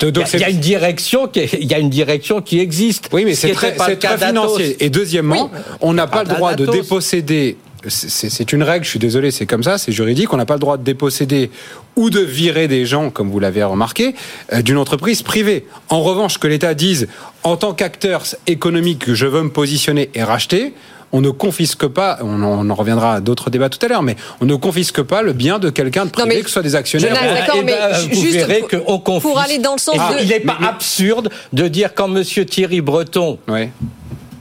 Il 0.00 0.40
y 0.40 0.44
a- 0.44 0.48
y, 0.48 0.52
une 0.52 0.60
direction 0.60 1.26
qui 1.26 1.40
est- 1.40 1.58
il 1.60 1.66
y 1.70 1.74
a 1.74 1.78
une 1.78 1.90
direction 1.90 2.40
qui 2.40 2.60
existe. 2.60 3.08
Oui, 3.12 3.24
mais 3.24 3.34
Ce 3.34 3.48
c'est 3.48 3.52
très, 3.52 3.74
pas 3.74 3.88
le 3.88 3.96
financier. 3.96 4.76
Et 4.84 4.90
deuxièmement, 4.90 5.50
on 5.80 5.92
n'a 5.92 6.06
pas 6.06 6.22
le 6.22 6.26
parle 6.28 6.38
droit 6.38 6.54
de 6.54 6.66
déposséder. 6.66 7.56
c'est- 7.86 8.52
une 8.52 8.64
règle, 8.64 8.84
je 8.84 8.90
suis 8.90 8.98
désolé, 8.98 9.30
c'est 9.30 9.46
comme 9.46 9.62
ça, 9.62 9.78
c'est 9.78 9.92
juridique. 9.92 10.32
On 10.32 10.36
n'a 10.36 10.46
pas 10.46 10.54
le 10.54 10.60
droit 10.60 10.76
de 10.78 10.82
déposséder 10.82 11.48
ou 11.94 12.10
de 12.10 12.18
virer 12.20 12.66
des 12.66 12.84
gens, 12.86 13.10
comme 13.10 13.30
vous 13.30 13.38
l'avez 13.38 13.62
remarqué, 13.62 14.14
euh, 14.52 14.62
d'une 14.62 14.78
entreprise 14.78 15.22
privée. 15.22 15.64
En 15.88 16.02
revanche, 16.02 16.38
que 16.38 16.48
l'État 16.48 16.74
dise, 16.74 17.06
en 17.44 17.56
tant 17.56 17.74
qu'acteur 17.74 18.24
économique, 18.48 19.04
que 19.04 19.14
je 19.14 19.26
veux 19.26 19.42
me 19.44 19.50
positionner 19.50 20.10
et 20.14 20.24
racheter, 20.24 20.74
on 21.12 21.20
ne 21.20 21.30
confisque 21.30 21.86
pas, 21.86 22.18
on 22.22 22.42
en, 22.42 22.66
on 22.66 22.70
en 22.70 22.74
reviendra 22.74 23.14
à 23.14 23.20
d'autres 23.20 23.50
débats 23.50 23.68
tout 23.68 23.78
à 23.84 23.88
l'heure, 23.88 24.02
mais 24.02 24.16
on 24.40 24.44
ne 24.44 24.54
confisque 24.56 25.02
pas 25.02 25.22
le 25.22 25.32
bien 25.32 25.58
de 25.58 25.70
quelqu'un 25.70 26.04
de 26.06 26.10
privé, 26.10 26.28
mais- 26.28 26.40
que 26.40 26.46
ce 26.48 26.52
soit 26.54 26.62
des 26.62 26.74
actionnaires. 26.76 27.12
D'accord, 27.14 27.56
Eh 27.60 27.64
mais 27.64 27.72
ben, 27.72 27.92
vous 28.12 28.20
juste 28.20 28.34
verrez 28.34 28.60
pour- 28.60 28.84
qu'on 28.84 28.98
confisque. 28.98 29.22
pour 29.32 29.38
aller 29.38 29.58
dans 29.58 29.72
le 29.72 29.78
sens 29.78 29.94
Et 29.94 29.98
de- 29.98 30.22
Il 30.22 30.28
n'est 30.28 30.40
pas 30.40 30.58
absurde 30.68 31.30
de 31.52 31.68
dire 31.68 31.94
quand 31.94 32.08
Monsieur 32.08 32.44
Thierry 32.44 32.80
Breton 32.80 33.38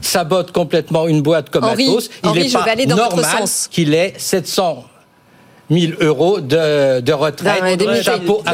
sabote 0.01 0.51
complètement 0.51 1.07
une 1.07 1.21
boîte 1.21 1.49
comme 1.49 1.63
Henri, 1.63 1.87
Atos, 1.89 2.09
il 2.23 2.31
n'est 2.43 2.49
pas 2.49 2.75
normal 2.87 3.25
sens. 3.39 3.67
qu'il 3.71 3.93
ait 3.93 4.13
700 4.17 4.85
000 5.69 5.93
euros 6.01 6.39
de, 6.39 7.01
de 7.01 7.13
retraite, 7.13 7.61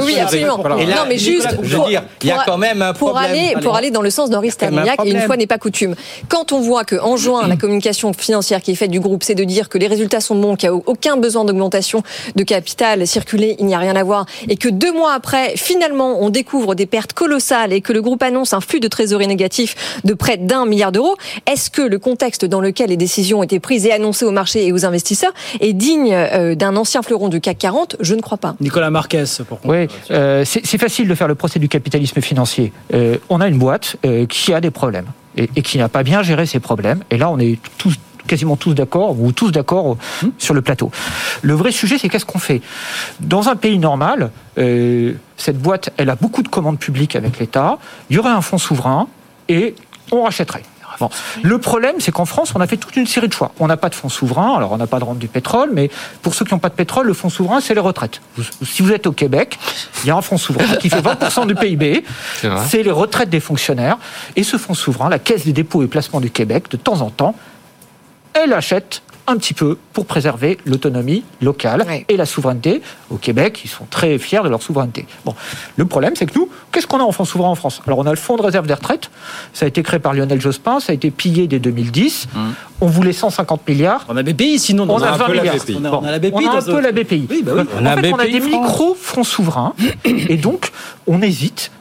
Oui, 0.01 0.19
absolument. 0.19 0.77
Et 0.79 0.85
là, 0.85 0.95
non, 0.95 1.01
mais 1.07 1.17
juste, 1.17 1.47
je 1.61 1.69
veux 1.69 1.77
pour- 1.77 1.87
dire, 1.87 2.03
il 2.21 2.29
y 2.29 2.31
a 2.31 2.43
quand 2.45 2.57
même 2.57 2.81
un 2.81 2.93
pour 2.93 3.17
aller, 3.17 3.55
pour 3.61 3.75
aller 3.75 3.91
dans 3.91 4.01
le 4.01 4.09
sens 4.09 4.29
d'Henri 4.29 4.49
même 4.61 4.77
un 4.79 5.03
une 5.05 5.21
fois 5.21 5.37
n'est 5.37 5.47
pas 5.47 5.57
coutume. 5.57 5.95
Quand 6.27 6.51
on 6.51 6.59
voit 6.59 6.83
que 6.83 6.95
en 6.95 7.17
juin, 7.17 7.47
la 7.47 7.55
communication 7.55 8.13
financière 8.13 8.61
qui 8.61 8.71
est 8.71 8.75
faite 8.75 8.91
du 8.91 8.99
groupe, 8.99 9.23
c'est 9.23 9.35
de 9.35 9.43
dire 9.43 9.69
que 9.69 9.77
les 9.77 9.87
résultats 9.87 10.21
sont 10.21 10.35
bons, 10.35 10.55
qu'il 10.55 10.69
n'y 10.69 10.75
a 10.75 10.81
aucun 10.85 11.17
besoin 11.17 11.45
d'augmentation 11.45 12.03
de 12.35 12.43
capital 12.43 13.05
circulé, 13.07 13.55
il 13.59 13.65
n'y 13.65 13.75
a 13.75 13.79
rien 13.79 13.95
à 13.95 14.03
voir, 14.03 14.25
et 14.49 14.57
que 14.57 14.69
deux 14.69 14.91
mois 14.91 15.13
après, 15.13 15.53
finalement, 15.55 16.17
on 16.21 16.29
découvre 16.29 16.75
des 16.75 16.85
pertes 16.85 17.13
colossales 17.13 17.73
et 17.73 17.81
que 17.81 17.93
le 17.93 18.01
groupe 18.01 18.23
annonce 18.23 18.53
un 18.53 18.61
flux 18.61 18.79
de 18.79 18.87
trésorerie 18.87 19.27
négatif 19.27 19.99
de 20.03 20.13
près 20.13 20.37
d'un 20.37 20.65
milliard 20.65 20.91
d'euros, 20.91 21.15
est-ce 21.51 21.69
que 21.69 21.81
le 21.81 21.99
contexte 21.99 22.45
dans 22.45 22.61
lequel 22.61 22.89
les 22.89 22.97
décisions 22.97 23.39
ont 23.39 23.43
été 23.43 23.59
prises 23.59 23.85
et 23.85 23.91
annoncées 23.91 24.25
au 24.25 24.31
marché 24.31 24.65
et 24.65 24.71
aux 24.71 24.85
investisseurs 24.85 25.33
est 25.59 25.73
digne 25.73 26.13
euh, 26.13 26.55
d'un 26.55 26.75
ancien 26.75 27.02
fleuron 27.03 27.29
du 27.29 27.41
CAC 27.41 27.57
40 27.57 27.97
Je 27.99 28.15
ne 28.15 28.21
crois 28.21 28.37
pas. 28.37 28.55
Nicolas 28.59 28.89
Marquez, 28.89 29.25
pour 29.47 29.59
Oui, 29.65 29.87
euh, 30.11 30.43
c'est 30.45 30.77
facile 30.77 31.07
de 31.07 31.15
faire 31.15 31.27
le 31.27 31.35
procès 31.35 31.59
du 31.59 31.69
capitalisme 31.69 32.21
financier. 32.21 32.73
Euh, 32.93 33.17
on 33.29 33.41
a 33.41 33.47
une 33.47 33.57
boîte 33.57 33.97
euh, 34.05 34.25
qui 34.25 34.53
a 34.53 34.61
des 34.61 34.71
problèmes 34.71 35.07
et, 35.37 35.49
et 35.55 35.61
qui 35.61 35.77
n'a 35.77 35.89
pas 35.89 36.03
bien 36.03 36.23
géré 36.23 36.45
ses 36.45 36.59
problèmes. 36.59 37.03
Et 37.11 37.17
là, 37.17 37.29
on 37.29 37.39
est 37.39 37.59
tous 37.77 37.97
quasiment 38.27 38.55
tous 38.55 38.73
d'accord, 38.73 39.19
ou 39.19 39.31
tous 39.31 39.51
d'accord 39.51 39.97
hmm. 40.21 40.29
sur 40.37 40.53
le 40.53 40.61
plateau. 40.61 40.91
Le 41.41 41.53
vrai 41.53 41.71
sujet, 41.71 41.97
c'est 41.97 42.09
qu'est-ce 42.09 42.25
qu'on 42.25 42.39
fait? 42.39 42.61
Dans 43.19 43.49
un 43.49 43.55
pays 43.55 43.79
normal, 43.79 44.31
euh, 44.57 45.13
cette 45.37 45.57
boîte, 45.57 45.91
elle 45.97 46.09
a 46.09 46.15
beaucoup 46.15 46.43
de 46.43 46.47
commandes 46.47 46.79
publiques 46.79 47.15
avec 47.15 47.39
l'État, 47.39 47.77
il 48.09 48.15
y 48.15 48.19
aurait 48.19 48.31
un 48.31 48.41
fonds 48.41 48.57
souverain, 48.57 49.07
et 49.49 49.75
on 50.11 50.23
rachèterait. 50.23 50.63
Le 51.41 51.57
problème, 51.57 51.95
c'est 51.99 52.11
qu'en 52.11 52.25
France, 52.25 52.53
on 52.55 52.61
a 52.61 52.67
fait 52.67 52.77
toute 52.77 52.95
une 52.95 53.07
série 53.07 53.27
de 53.27 53.33
choix. 53.33 53.51
On 53.59 53.67
n'a 53.67 53.77
pas 53.77 53.89
de 53.89 53.95
fonds 53.95 54.09
souverain, 54.09 54.55
alors 54.57 54.71
on 54.71 54.77
n'a 54.77 54.87
pas 54.87 54.99
de 54.99 55.03
rente 55.03 55.19
du 55.19 55.27
pétrole, 55.27 55.69
mais 55.73 55.89
pour 56.21 56.33
ceux 56.33 56.45
qui 56.45 56.53
n'ont 56.53 56.59
pas 56.59 56.69
de 56.69 56.75
pétrole, 56.75 57.07
le 57.07 57.13
fonds 57.13 57.29
souverain, 57.29 57.61
c'est 57.61 57.73
les 57.73 57.79
retraites. 57.79 58.21
Si 58.63 58.81
vous 58.81 58.91
êtes 58.91 59.07
au 59.07 59.11
Québec, 59.11 59.57
il 60.03 60.07
y 60.07 60.11
a 60.11 60.15
un 60.15 60.21
fonds 60.21 60.37
souverain 60.37 60.75
qui 60.77 60.89
fait 60.89 61.01
20% 61.01 61.47
du 61.47 61.55
PIB, 61.55 62.03
c'est 62.67 62.83
les 62.83 62.91
retraites 62.91 63.29
des 63.29 63.39
fonctionnaires, 63.39 63.97
et 64.35 64.43
ce 64.43 64.57
fonds 64.57 64.73
souverain, 64.73 65.09
la 65.09 65.19
Caisse 65.19 65.45
des 65.45 65.53
dépôts 65.53 65.83
et 65.83 65.87
placements 65.87 66.21
du 66.21 66.31
Québec, 66.31 66.65
de 66.69 66.77
temps 66.77 67.01
en 67.01 67.09
temps, 67.09 67.35
elle 68.33 68.53
achète 68.53 69.01
un 69.27 69.37
petit 69.37 69.53
peu 69.53 69.77
pour 69.93 70.05
préserver 70.05 70.57
l'autonomie 70.65 71.23
locale 71.41 71.85
et 72.09 72.17
la 72.17 72.25
souveraineté. 72.25 72.81
Au 73.09 73.15
Québec, 73.15 73.61
ils 73.63 73.69
sont 73.69 73.85
très 73.89 74.17
fiers 74.17 74.41
de 74.43 74.49
leur 74.49 74.61
souveraineté. 74.61 75.05
Bon, 75.25 75.33
le 75.77 75.85
problème, 75.85 76.13
c'est 76.15 76.25
que 76.25 76.37
nous, 76.37 76.49
qu'est-ce 76.71 76.87
qu'on 76.87 76.99
a 76.99 77.03
en 77.03 77.11
fonds 77.11 77.25
souverain 77.25 77.49
en 77.49 77.55
France? 77.55 77.81
Alors, 77.87 77.99
on 77.99 78.05
a 78.05 78.09
le 78.09 78.17
fonds 78.17 78.35
de 78.35 78.41
réserve 78.41 78.67
des 78.67 78.73
retraites. 78.73 79.09
Ça 79.53 79.65
a 79.65 79.67
été 79.67 79.81
créé 79.81 79.99
par 79.99 80.13
Lionel 80.13 80.41
Jospin. 80.41 80.79
Ça 80.79 80.91
a 80.91 80.95
été 80.95 81.09
pillé 81.09 81.47
dès 81.47 81.59
2010. 81.59 82.27
Hum. 82.35 82.53
On 82.81 82.87
voulait 82.87 83.13
150 83.13 83.67
milliards. 83.67 84.05
On 84.09 84.17
a 84.17 84.23
BPI, 84.23 84.59
sinon 84.59 84.89
on, 84.89 85.01
a, 85.01 85.11
20 85.15 85.27
milliards. 85.29 85.55
On 86.01 86.03
a, 86.03 86.11
la 86.11 86.19
BPI. 86.19 86.31
On 86.33 86.49
a 86.49 86.57
un 86.57 86.61
peu 86.61 86.81
la 86.81 86.91
BPI. 86.91 87.27
Oui, 87.29 87.43
bah 87.43 87.53
oui. 87.55 87.63
On, 87.79 87.85
a, 87.85 87.95
on 87.95 88.19
a 88.19 88.25
des 88.25 88.41
micro-fonds 88.41 89.23
souverains. 89.23 89.73
et 90.03 90.35
donc, 90.35 90.71
on 91.07 91.21
hésite 91.21 91.71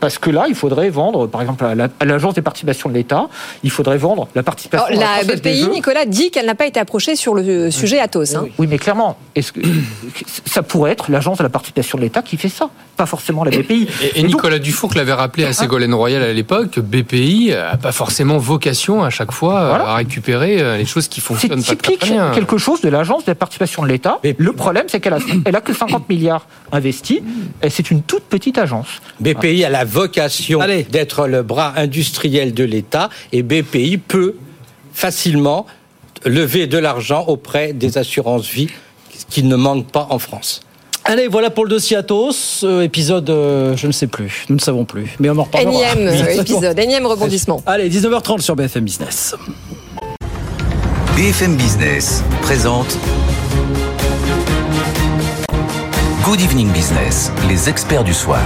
parce 0.00 0.18
que 0.18 0.30
là, 0.30 0.46
il 0.48 0.54
faudrait 0.54 0.90
vendre, 0.90 1.26
par 1.26 1.40
exemple, 1.40 1.64
à 1.64 2.04
l'Agence 2.04 2.34
des 2.34 2.42
participations 2.42 2.88
de 2.88 2.94
l'État, 2.94 3.28
il 3.62 3.70
faudrait 3.70 3.98
vendre 3.98 4.28
la 4.34 4.42
participation. 4.42 4.86
Alors, 4.86 5.00
la 5.00 5.24
BPI, 5.24 5.68
Nicolas, 5.68 6.04
dit 6.04 6.30
qu'elle 6.30 6.46
n'a 6.46 6.54
pas 6.54 6.66
été 6.66 6.80
approchée 6.80 7.16
sur 7.16 7.34
le 7.34 7.70
sujet 7.70 7.98
Atos. 8.00 8.34
Hein. 8.34 8.46
Oui, 8.58 8.66
mais 8.68 8.78
clairement, 8.78 9.16
est-ce 9.34 9.52
que 9.52 9.60
ça 10.44 10.62
pourrait 10.62 10.92
être 10.92 11.10
l'Agence 11.10 11.38
de 11.38 11.42
la 11.42 11.48
participation 11.48 11.98
de 11.98 12.02
l'État 12.02 12.22
qui 12.22 12.36
fait 12.36 12.48
ça, 12.48 12.70
pas 13.00 13.06
forcément 13.06 13.44
la 13.44 13.50
BPI. 13.50 13.88
Et, 14.14 14.22
Nicolas 14.22 14.58
Dufour 14.58 14.92
l'avait 14.94 15.14
rappelé 15.14 15.46
à 15.46 15.54
Ségolène 15.54 15.94
Royal 15.94 16.22
à 16.22 16.34
l'époque, 16.34 16.78
BPI 16.78 17.48
n'a 17.48 17.78
pas 17.78 17.92
forcément 17.92 18.36
vocation 18.36 19.02
à 19.02 19.08
chaque 19.08 19.32
fois 19.32 19.88
à 19.88 19.94
récupérer 19.94 20.60
euh, 20.60 20.76
les 20.76 20.84
choses 20.84 21.08
qui 21.08 21.22
fonctionnent 21.22 21.64
pas 21.64 21.76
très 21.76 21.96
bien. 21.96 22.30
quelque 22.32 22.58
chose 22.58 22.82
de 22.82 22.90
l'Agence 22.90 23.24
de 23.24 23.30
la 23.30 23.34
participation 23.34 23.82
de 23.82 23.88
l'État. 23.88 24.18
Le 24.36 24.52
problème, 24.52 24.84
c'est 24.88 25.00
qu'elle 25.00 25.14
a, 25.14 25.18
elle 25.46 25.56
a 25.56 25.62
que 25.62 25.72
50 25.72 26.10
milliards 26.10 26.46
investis. 26.72 27.20
et 27.62 27.70
C'est 27.70 27.90
une 27.90 28.02
toute 28.02 28.24
petite 28.24 28.58
agence. 28.58 29.00
BPI 29.18 29.64
a 29.64 29.70
la 29.70 29.86
vocation 29.86 30.60
d'être 30.90 31.26
le 31.26 31.42
bras 31.42 31.72
industriel 31.76 32.52
de 32.52 32.64
l'État 32.64 33.08
et 33.32 33.42
BPI 33.42 33.96
peut 33.96 34.34
facilement 34.92 35.64
lever 36.26 36.66
de 36.66 36.76
l'argent 36.76 37.24
auprès 37.28 37.72
des 37.72 37.96
assurances 37.96 38.46
vie 38.46 38.68
qui 39.30 39.42
ne 39.42 39.56
manquent 39.56 39.90
pas 39.90 40.06
en 40.10 40.18
France. 40.18 40.60
Allez, 41.04 41.28
voilà 41.28 41.50
pour 41.50 41.64
le 41.64 41.70
dossier 41.70 41.96
Atos. 41.96 42.62
Euh, 42.62 42.82
épisode, 42.82 43.28
euh, 43.30 43.76
je 43.76 43.86
ne 43.86 43.92
sais 43.92 44.06
plus, 44.06 44.44
nous 44.48 44.56
ne 44.56 44.60
savons 44.60 44.84
plus. 44.84 45.16
Mais 45.18 45.30
on 45.30 45.38
en 45.38 45.44
reparlera. 45.44 45.72
Énième 45.72 46.08
euh, 46.08 46.40
épisode, 46.40 46.78
énième 46.78 47.06
rebondissement. 47.06 47.62
Allez, 47.66 47.88
19h30 47.90 48.40
sur 48.40 48.56
BFM 48.56 48.84
Business. 48.84 49.34
BFM 51.16 51.56
Business 51.56 52.22
présente 52.42 52.96
Good 56.24 56.40
Evening 56.40 56.70
Business, 56.70 57.32
les 57.48 57.68
experts 57.68 58.04
du 58.04 58.14
soir. 58.14 58.42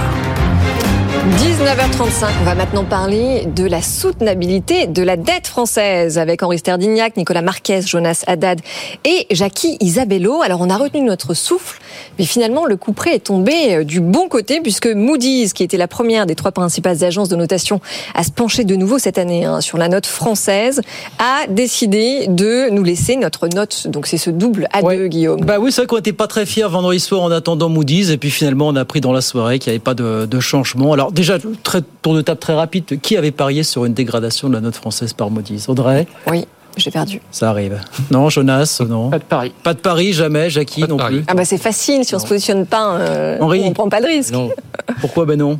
19h35, 1.25 2.27
on 2.41 2.45
va 2.45 2.53
maintenant 2.53 2.83
parler 2.83 3.47
de 3.47 3.65
la 3.65 3.81
soutenabilité 3.81 4.85
de 4.85 5.01
la 5.01 5.17
dette 5.17 5.47
française 5.47 6.19
avec 6.19 6.43
Henri 6.43 6.59
Sterdignac, 6.59 7.17
Nicolas 7.17 7.41
Marquez, 7.41 7.81
Jonas 7.81 8.23
Haddad 8.27 8.61
et 9.05 9.25
Jackie 9.31 9.75
Isabello. 9.79 10.43
Alors 10.43 10.61
on 10.61 10.69
a 10.69 10.77
retenu 10.77 11.01
notre 11.01 11.33
souffle, 11.33 11.81
mais 12.19 12.25
finalement 12.25 12.67
le 12.67 12.77
coup 12.77 12.93
près 12.93 13.15
est 13.15 13.25
tombé 13.25 13.77
euh, 13.77 13.83
du 13.83 14.01
bon 14.01 14.27
côté 14.27 14.61
puisque 14.61 14.85
Moody's, 14.85 15.53
qui 15.53 15.63
était 15.63 15.77
la 15.77 15.87
première 15.87 16.27
des 16.27 16.35
trois 16.35 16.51
principales 16.51 17.03
agences 17.03 17.29
de 17.29 17.35
notation 17.35 17.81
à 18.13 18.23
se 18.23 18.29
pencher 18.29 18.63
de 18.63 18.75
nouveau 18.75 18.99
cette 18.99 19.17
année 19.17 19.45
hein, 19.45 19.61
sur 19.61 19.79
la 19.79 19.87
note 19.87 20.05
française, 20.05 20.81
a 21.17 21.47
décidé 21.47 22.27
de 22.27 22.69
nous 22.69 22.83
laisser 22.83 23.15
notre 23.15 23.47
note. 23.47 23.87
Donc 23.87 24.05
c'est 24.05 24.19
ce 24.19 24.29
double 24.29 24.67
A2, 24.75 25.07
Guillaume. 25.07 25.41
Bah 25.41 25.57
oui, 25.59 25.71
c'est 25.71 25.81
vrai 25.81 25.87
qu'on 25.87 25.95
n'était 25.95 26.13
pas 26.13 26.27
très 26.27 26.45
fiers 26.45 26.69
vendredi 26.69 26.99
soir 26.99 27.23
en 27.23 27.31
attendant 27.31 27.69
Moody's 27.69 28.11
et 28.11 28.17
puis 28.17 28.29
finalement 28.29 28.67
on 28.67 28.75
a 28.75 28.81
appris 28.81 29.01
dans 29.01 29.11
la 29.11 29.21
soirée 29.21 29.57
qu'il 29.57 29.71
n'y 29.71 29.77
avait 29.77 29.83
pas 29.83 29.95
de, 29.95 30.27
de 30.27 30.39
changement. 30.39 30.93
Alors 30.93 31.13
déjà, 31.15 31.37
très, 31.63 31.81
tour 32.01 32.13
de 32.13 32.21
table 32.21 32.39
très 32.39 32.53
rapide. 32.53 32.99
Qui 33.01 33.17
avait 33.17 33.31
parié 33.31 33.63
sur 33.63 33.85
une 33.85 33.93
dégradation 33.93 34.49
de 34.49 34.53
la 34.53 34.61
note 34.61 34.75
française 34.75 35.13
par 35.13 35.31
Moody's 35.31 35.67
Audrey 35.69 36.05
Oui. 36.27 36.45
J'ai 36.77 36.91
perdu. 36.91 37.21
Ça 37.31 37.49
arrive. 37.49 37.79
Non, 38.11 38.29
Jonas, 38.29 38.81
non. 38.87 39.09
Pas 39.09 39.19
de 39.19 39.23
pari. 39.23 39.53
Pas 39.63 39.73
de 39.73 39.79
pari, 39.79 40.11
jamais. 40.11 40.49
Jackie, 40.49 40.83
non 40.83 40.97
plus. 40.97 41.23
Ah 41.27 41.33
bah 41.33 41.45
c'est 41.45 41.57
facile, 41.57 42.03
si 42.03 42.13
on 42.15 42.19
se 42.19 42.27
positionne 42.27 42.65
pas, 42.65 42.97
euh, 42.97 43.37
Henri, 43.39 43.61
on 43.63 43.71
prend 43.71 43.87
pas 43.87 44.01
de 44.01 44.07
risque. 44.07 44.33
Non. 44.33 44.51
Pourquoi 44.99 45.25
ben 45.25 45.39
non 45.39 45.57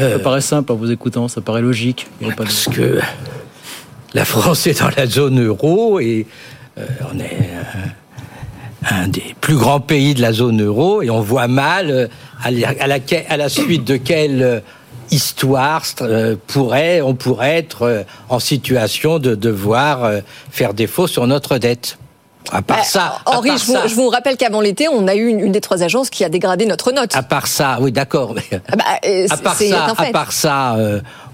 euh, 0.00 0.14
Ça 0.14 0.18
paraît 0.18 0.40
simple 0.40 0.72
en 0.72 0.74
vous 0.74 0.90
écoutant, 0.90 1.28
ça 1.28 1.40
paraît 1.40 1.62
logique. 1.62 2.08
parce 2.36 2.66
que 2.66 2.98
la 4.12 4.24
France 4.24 4.66
est 4.66 4.80
dans 4.80 4.90
la 4.96 5.06
zone 5.06 5.40
euro 5.40 6.00
et 6.00 6.26
euh, 6.78 6.86
on 7.14 7.20
est 7.20 7.38
un 8.90 9.08
des 9.08 9.34
plus 9.40 9.56
grands 9.56 9.80
pays 9.80 10.14
de 10.14 10.22
la 10.22 10.32
zone 10.32 10.62
euro 10.62 11.02
et 11.02 11.10
on 11.10 11.20
voit 11.20 11.48
mal 11.48 12.08
à 12.42 12.50
la, 12.50 12.98
à 13.28 13.36
la 13.36 13.48
suite 13.48 13.84
de 13.84 13.96
quelle 13.96 14.42
euh, 14.42 14.60
histoire 15.10 15.84
euh, 16.00 16.36
pourrait, 16.46 17.00
on 17.00 17.14
pourrait 17.14 17.58
être 17.58 17.82
euh, 17.82 18.02
en 18.28 18.38
situation 18.38 19.18
de 19.18 19.34
devoir 19.34 20.10
faire 20.50 20.74
défaut 20.74 21.06
sur 21.06 21.26
notre 21.26 21.58
dette. 21.58 21.98
À 22.50 22.60
part 22.60 22.84
ça. 22.84 23.20
Henri, 23.24 23.50
je, 23.50 23.94
vous, 23.94 24.08
rappelle 24.08 24.36
qu'avant 24.36 24.60
l'été, 24.60 24.88
on 24.88 25.06
a 25.06 25.14
eu 25.14 25.28
une, 25.28 25.52
des 25.52 25.60
trois 25.60 25.84
agences 25.84 26.10
qui 26.10 26.24
a 26.24 26.28
dégradé 26.28 26.66
notre 26.66 26.90
note. 26.90 27.14
À 27.14 27.22
part 27.22 27.46
ça, 27.46 27.78
oui, 27.80 27.92
d'accord. 27.92 28.34
Ah 28.50 28.76
bah, 28.76 28.84
à 29.30 29.36
part 29.36 29.54
ça, 29.54 29.86
à 29.96 30.04
part 30.06 30.32
ça, 30.32 30.76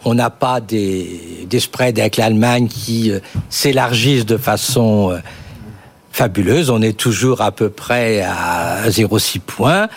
on 0.04 0.12
n'a 0.12 0.28
pas 0.28 0.60
des, 0.60 1.46
des 1.48 1.60
spreads 1.60 1.98
avec 1.98 2.18
l'Allemagne 2.18 2.68
qui 2.68 3.10
s'élargissent 3.48 4.26
de 4.26 4.36
façon 4.36 5.18
fabuleuse. 6.18 6.68
On 6.70 6.82
est 6.82 6.98
toujours 6.98 7.42
à 7.42 7.52
peu 7.52 7.70
près 7.70 8.22
à 8.22 8.88
0,6 8.88 9.38
points. 9.38 9.88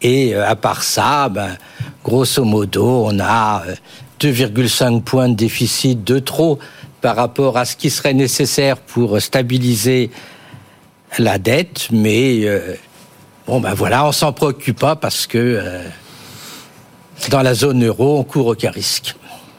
Et 0.00 0.34
euh, 0.34 0.48
à 0.48 0.56
part 0.56 0.82
ça, 0.82 1.28
ben, 1.28 1.58
grosso 2.02 2.44
modo, 2.44 3.04
on 3.06 3.20
a 3.20 3.62
2,5 4.20 4.96
euh, 4.96 5.00
points 5.00 5.28
de 5.28 5.34
déficit 5.34 6.02
de 6.02 6.18
trop 6.18 6.58
par 7.02 7.14
rapport 7.14 7.58
à 7.58 7.66
ce 7.66 7.76
qui 7.76 7.90
serait 7.90 8.14
nécessaire 8.14 8.78
pour 8.78 9.20
stabiliser 9.20 10.10
la 11.18 11.38
dette, 11.38 11.88
mais 11.92 12.46
euh, 12.46 12.74
bon 13.46 13.60
ben 13.60 13.74
voilà, 13.74 14.06
on 14.06 14.12
s'en 14.12 14.32
préoccupe 14.32 14.78
pas 14.78 14.96
parce 14.96 15.26
que 15.26 15.62
dans 17.30 17.42
la 17.42 17.54
zone 17.54 17.84
euro, 17.84 18.18
on 18.18 18.24
court 18.24 18.46
aucun 18.46 18.70
risque. 18.70 19.14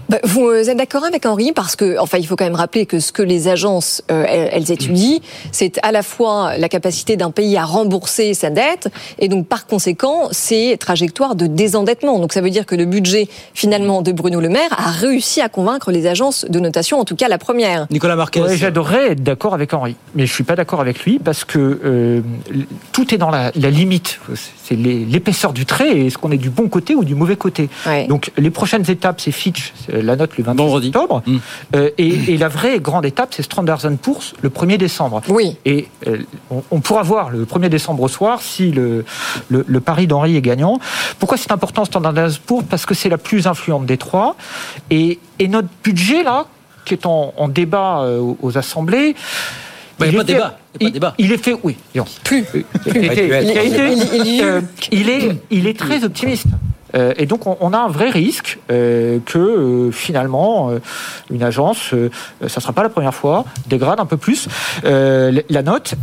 Bah, 0.10 0.20
vous 0.24 0.50
êtes 0.50 0.78
d'accord 0.78 1.04
avec 1.04 1.26
Henri 1.26 1.52
parce 1.54 1.76
que, 1.76 1.98
enfin, 2.00 2.18
il 2.18 2.26
faut 2.26 2.38
quand 2.38 2.46
même 2.46 2.56
rappeler 2.56 2.86
que 2.86 3.00
ce 3.00 3.12
que 3.12 3.22
les 3.22 3.50
agences 3.50 4.02
euh, 4.10 4.24
elles, 4.28 4.72
étudient, 4.72 5.20
c'est 5.52 5.80
à 5.84 5.92
la 5.92 6.02
fois 6.02 6.58
la 6.58 6.70
capacité 6.70 7.18
d'un 7.18 7.32
pays 7.32 7.58
à 7.58 7.66
rembourser 7.66 8.34
sa 8.34 8.50
dette 8.50 8.90
et 9.20 9.28
donc 9.28 9.48
par 9.48 9.68
conséquent 9.68 10.30
ses 10.32 10.78
trajectoires 10.78 11.36
de 11.36 11.46
désendettement. 11.48 12.20
Donc 12.20 12.32
ça 12.32 12.40
veut 12.40 12.50
dire 12.50 12.66
que 12.66 12.76
le 12.76 12.86
budget 12.86 13.28
finalement 13.54 14.02
de 14.02 14.14
Bruno 14.14 14.40
Le 14.40 14.48
Maire 14.48 14.74
a 14.78 14.92
réussi 14.92 15.42
à 15.42 15.50
convaincre 15.50 15.92
les 15.92 16.08
agences 16.08 16.46
de 16.48 16.60
notation, 16.60 17.00
en 17.00 17.06
tout 17.06 17.16
cas 17.16 17.28
la 17.28 17.38
première. 17.38 17.88
Nicolas 17.92 18.16
Marquez. 18.16 18.44
J'adorerais 18.56 19.12
être 19.12 19.24
d'accord 19.24 19.54
avec 19.54 19.74
Henri, 19.74 19.98
mais 20.16 20.26
je 20.26 20.34
suis 20.34 20.46
pas 20.46 20.56
d'accord 20.56 20.80
avec 20.80 21.04
lui 21.04 21.20
parce 21.20 21.44
que 21.44 21.82
euh, 21.84 22.22
tout 22.94 23.14
est 23.14 23.18
dans 23.18 23.30
la, 23.30 23.52
la 23.56 23.70
limite. 23.70 24.20
C'est 24.64 24.76
l'épaisseur 24.76 25.54
du 25.54 25.66
trait 25.66 25.98
et 25.98 26.08
est-ce 26.08 26.18
qu'on 26.18 26.32
est 26.32 26.38
du 26.38 26.50
bon 26.50 26.70
côté 26.70 26.96
ou 26.96 27.04
du 27.04 27.16
mauvais 27.16 27.36
côté? 27.36 27.70
Donc 28.08 28.32
les 28.38 28.52
prochaines 28.52 28.90
étapes, 28.90 29.20
c'est 29.22 29.32
Fitch 29.32 29.74
euh, 29.94 29.97
la 30.02 30.16
note 30.16 30.38
le 30.38 30.44
28 30.44 30.88
octobre. 30.88 31.24
Mm. 31.26 31.38
Euh, 31.76 31.90
et, 31.98 32.38
la 32.38 32.48
vraie 32.48 32.80
grande 32.80 33.06
étape, 33.06 33.34
c'est 33.34 33.44
Standard 33.44 33.82
Poor's 34.02 34.34
le 34.42 34.50
1er 34.50 34.78
décembre. 34.78 35.22
Oui. 35.30 35.58
Et 35.66 35.88
euh, 36.08 36.20
on, 36.72 36.80
pourra 36.80 37.04
voir 37.04 37.30
le 37.30 37.46
1er 37.46 37.70
décembre 37.70 38.04
au 38.04 38.08
soir 38.08 38.42
si 38.42 38.72
le, 38.72 39.06
le, 39.50 39.80
pari 39.80 40.08
d'Henri 40.08 40.36
est 40.36 40.42
gagnant. 40.42 40.80
Pourquoi 41.20 41.38
c'est 41.38 41.52
important 41.52 41.86
Standard 41.86 42.14
Poor's 42.46 42.64
Parce 42.70 42.86
que 42.86 42.94
c'est 42.94 43.10
la 43.10 43.18
plus 43.18 43.48
influente 43.48 43.86
des 43.86 43.98
trois. 43.98 44.36
Et, 44.90 45.20
et 45.40 45.48
notre 45.48 45.70
budget, 45.84 46.24
là, 46.24 46.46
qui 46.86 46.94
est 46.94 47.06
en, 47.06 47.48
débat 47.50 48.02
euh, 48.02 48.34
aux 48.42 48.58
assemblées, 48.58 49.16
il 50.00 50.10
n'y 50.10 50.16
a, 50.16 50.18
pas 50.18 50.24
de 50.24 50.28
débat. 50.34 50.60
Il, 50.80 50.92
débat. 50.92 51.16
il 51.18 51.32
est 51.32 51.44
fait, 51.44 51.56
oui. 51.64 51.76
Plus. 52.24 52.46
Il, 54.92 55.10
est, 55.10 55.42
il 55.50 55.68
est 55.68 55.78
très 55.78 56.04
optimiste. 56.04 56.48
Euh, 56.96 57.14
et 57.18 57.26
donc, 57.26 57.46
on, 57.46 57.74
a 57.74 57.78
un 57.78 57.88
vrai 57.88 58.10
risque 58.10 58.60
euh, 58.72 59.20
que 59.26 59.38
euh, 59.38 59.92
finalement, 59.92 60.72
une 61.30 61.44
agence, 61.44 61.90
ça 61.90 61.96
ne 62.44 62.48
sera 62.48 62.74
pas 62.74 62.84
la 62.84 62.90
première 62.90 63.14
fois, 63.14 63.46
dégrade 63.68 64.00
un 64.00 64.06
peu 64.06 64.18
plus 64.18 64.48
la 64.84 65.64
note. 65.64 65.96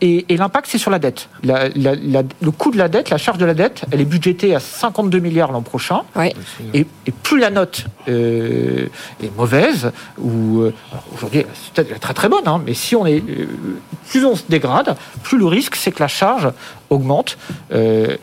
et, 0.00 0.36
l'impact, 0.36 0.66
c'est 0.68 0.78
sur 0.78 0.90
la 0.90 0.98
dette. 0.98 1.28
le 1.42 2.50
coût 2.50 2.70
de 2.70 2.78
la 2.78 2.88
dette, 2.88 3.10
la 3.10 3.18
charge 3.18 3.38
de 3.38 3.46
la 3.46 3.54
dette, 3.54 3.84
elle 3.90 4.00
est 4.00 4.06
budgétée 4.06 4.54
à 4.54 4.60
52 4.60 5.18
milliards 5.18 5.52
l'an 5.52 5.62
prochain. 5.62 6.02
Et, 6.74 6.86
plus 7.22 7.40
la 7.40 7.50
note 7.50 7.86
est 8.06 9.36
mauvaise, 9.36 9.92
ou 10.18 10.64
aujourd'hui, 11.14 11.44
elle 11.76 11.86
est 11.86 11.98
très 11.98 12.14
très 12.14 12.28
bonne, 12.28 12.46
hein, 12.46 12.60
mais 12.64 12.74
si 12.74 12.94
on 12.96 13.06
est, 13.06 13.22
plus 14.08 14.24
on 14.24 14.36
se 14.36 14.44
dégrade, 14.48 14.96
plus 15.22 15.38
le 15.38 15.46
risque, 15.46 15.76
c'est 15.76 15.92
que 15.92 16.00
la 16.00 16.08
charge 16.08 16.50
augmente. 16.90 17.38
et, 17.72 18.18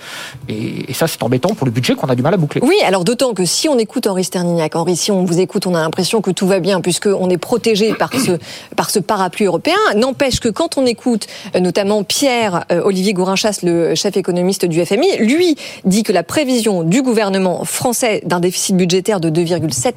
et 0.47 0.93
ça, 0.93 1.07
c'est 1.07 1.21
embêtant 1.23 1.53
pour 1.53 1.65
le 1.65 1.71
budget 1.71 1.95
qu'on 1.95 2.07
a 2.07 2.15
du 2.15 2.21
mal 2.21 2.33
à 2.33 2.37
boucler. 2.37 2.61
Oui, 2.63 2.75
alors 2.85 3.03
d'autant 3.03 3.33
que 3.33 3.45
si 3.45 3.69
on 3.69 3.77
écoute 3.77 4.07
Henri 4.07 4.23
Sterninhac, 4.23 4.75
Henri, 4.75 4.95
si 4.95 5.11
on 5.11 5.23
vous 5.25 5.39
écoute, 5.39 5.67
on 5.67 5.75
a 5.75 5.79
l'impression 5.79 6.21
que 6.21 6.31
tout 6.31 6.47
va 6.47 6.59
bien 6.59 6.81
puisqu'on 6.81 7.29
est 7.29 7.37
protégé 7.37 7.93
par 7.93 8.11
ce, 8.13 8.31
par 8.75 8.89
ce 8.89 8.99
parapluie 8.99 9.45
européen. 9.45 9.75
N'empêche 9.95 10.39
que 10.39 10.49
quand 10.49 10.77
on 10.77 10.85
écoute 10.85 11.27
euh, 11.55 11.59
notamment 11.59 12.03
Pierre-Olivier 12.03 13.11
euh, 13.11 13.15
Gourinchas, 13.15 13.59
le 13.63 13.95
chef 13.95 14.17
économiste 14.17 14.65
du 14.65 14.83
FMI, 14.85 15.17
lui 15.19 15.55
dit 15.85 16.03
que 16.03 16.11
la 16.11 16.23
prévision 16.23 16.83
du 16.83 17.01
gouvernement 17.01 17.65
français 17.65 18.21
d'un 18.25 18.39
déficit 18.39 18.75
budgétaire 18.75 19.19
de 19.19 19.29
2,7% 19.29 19.93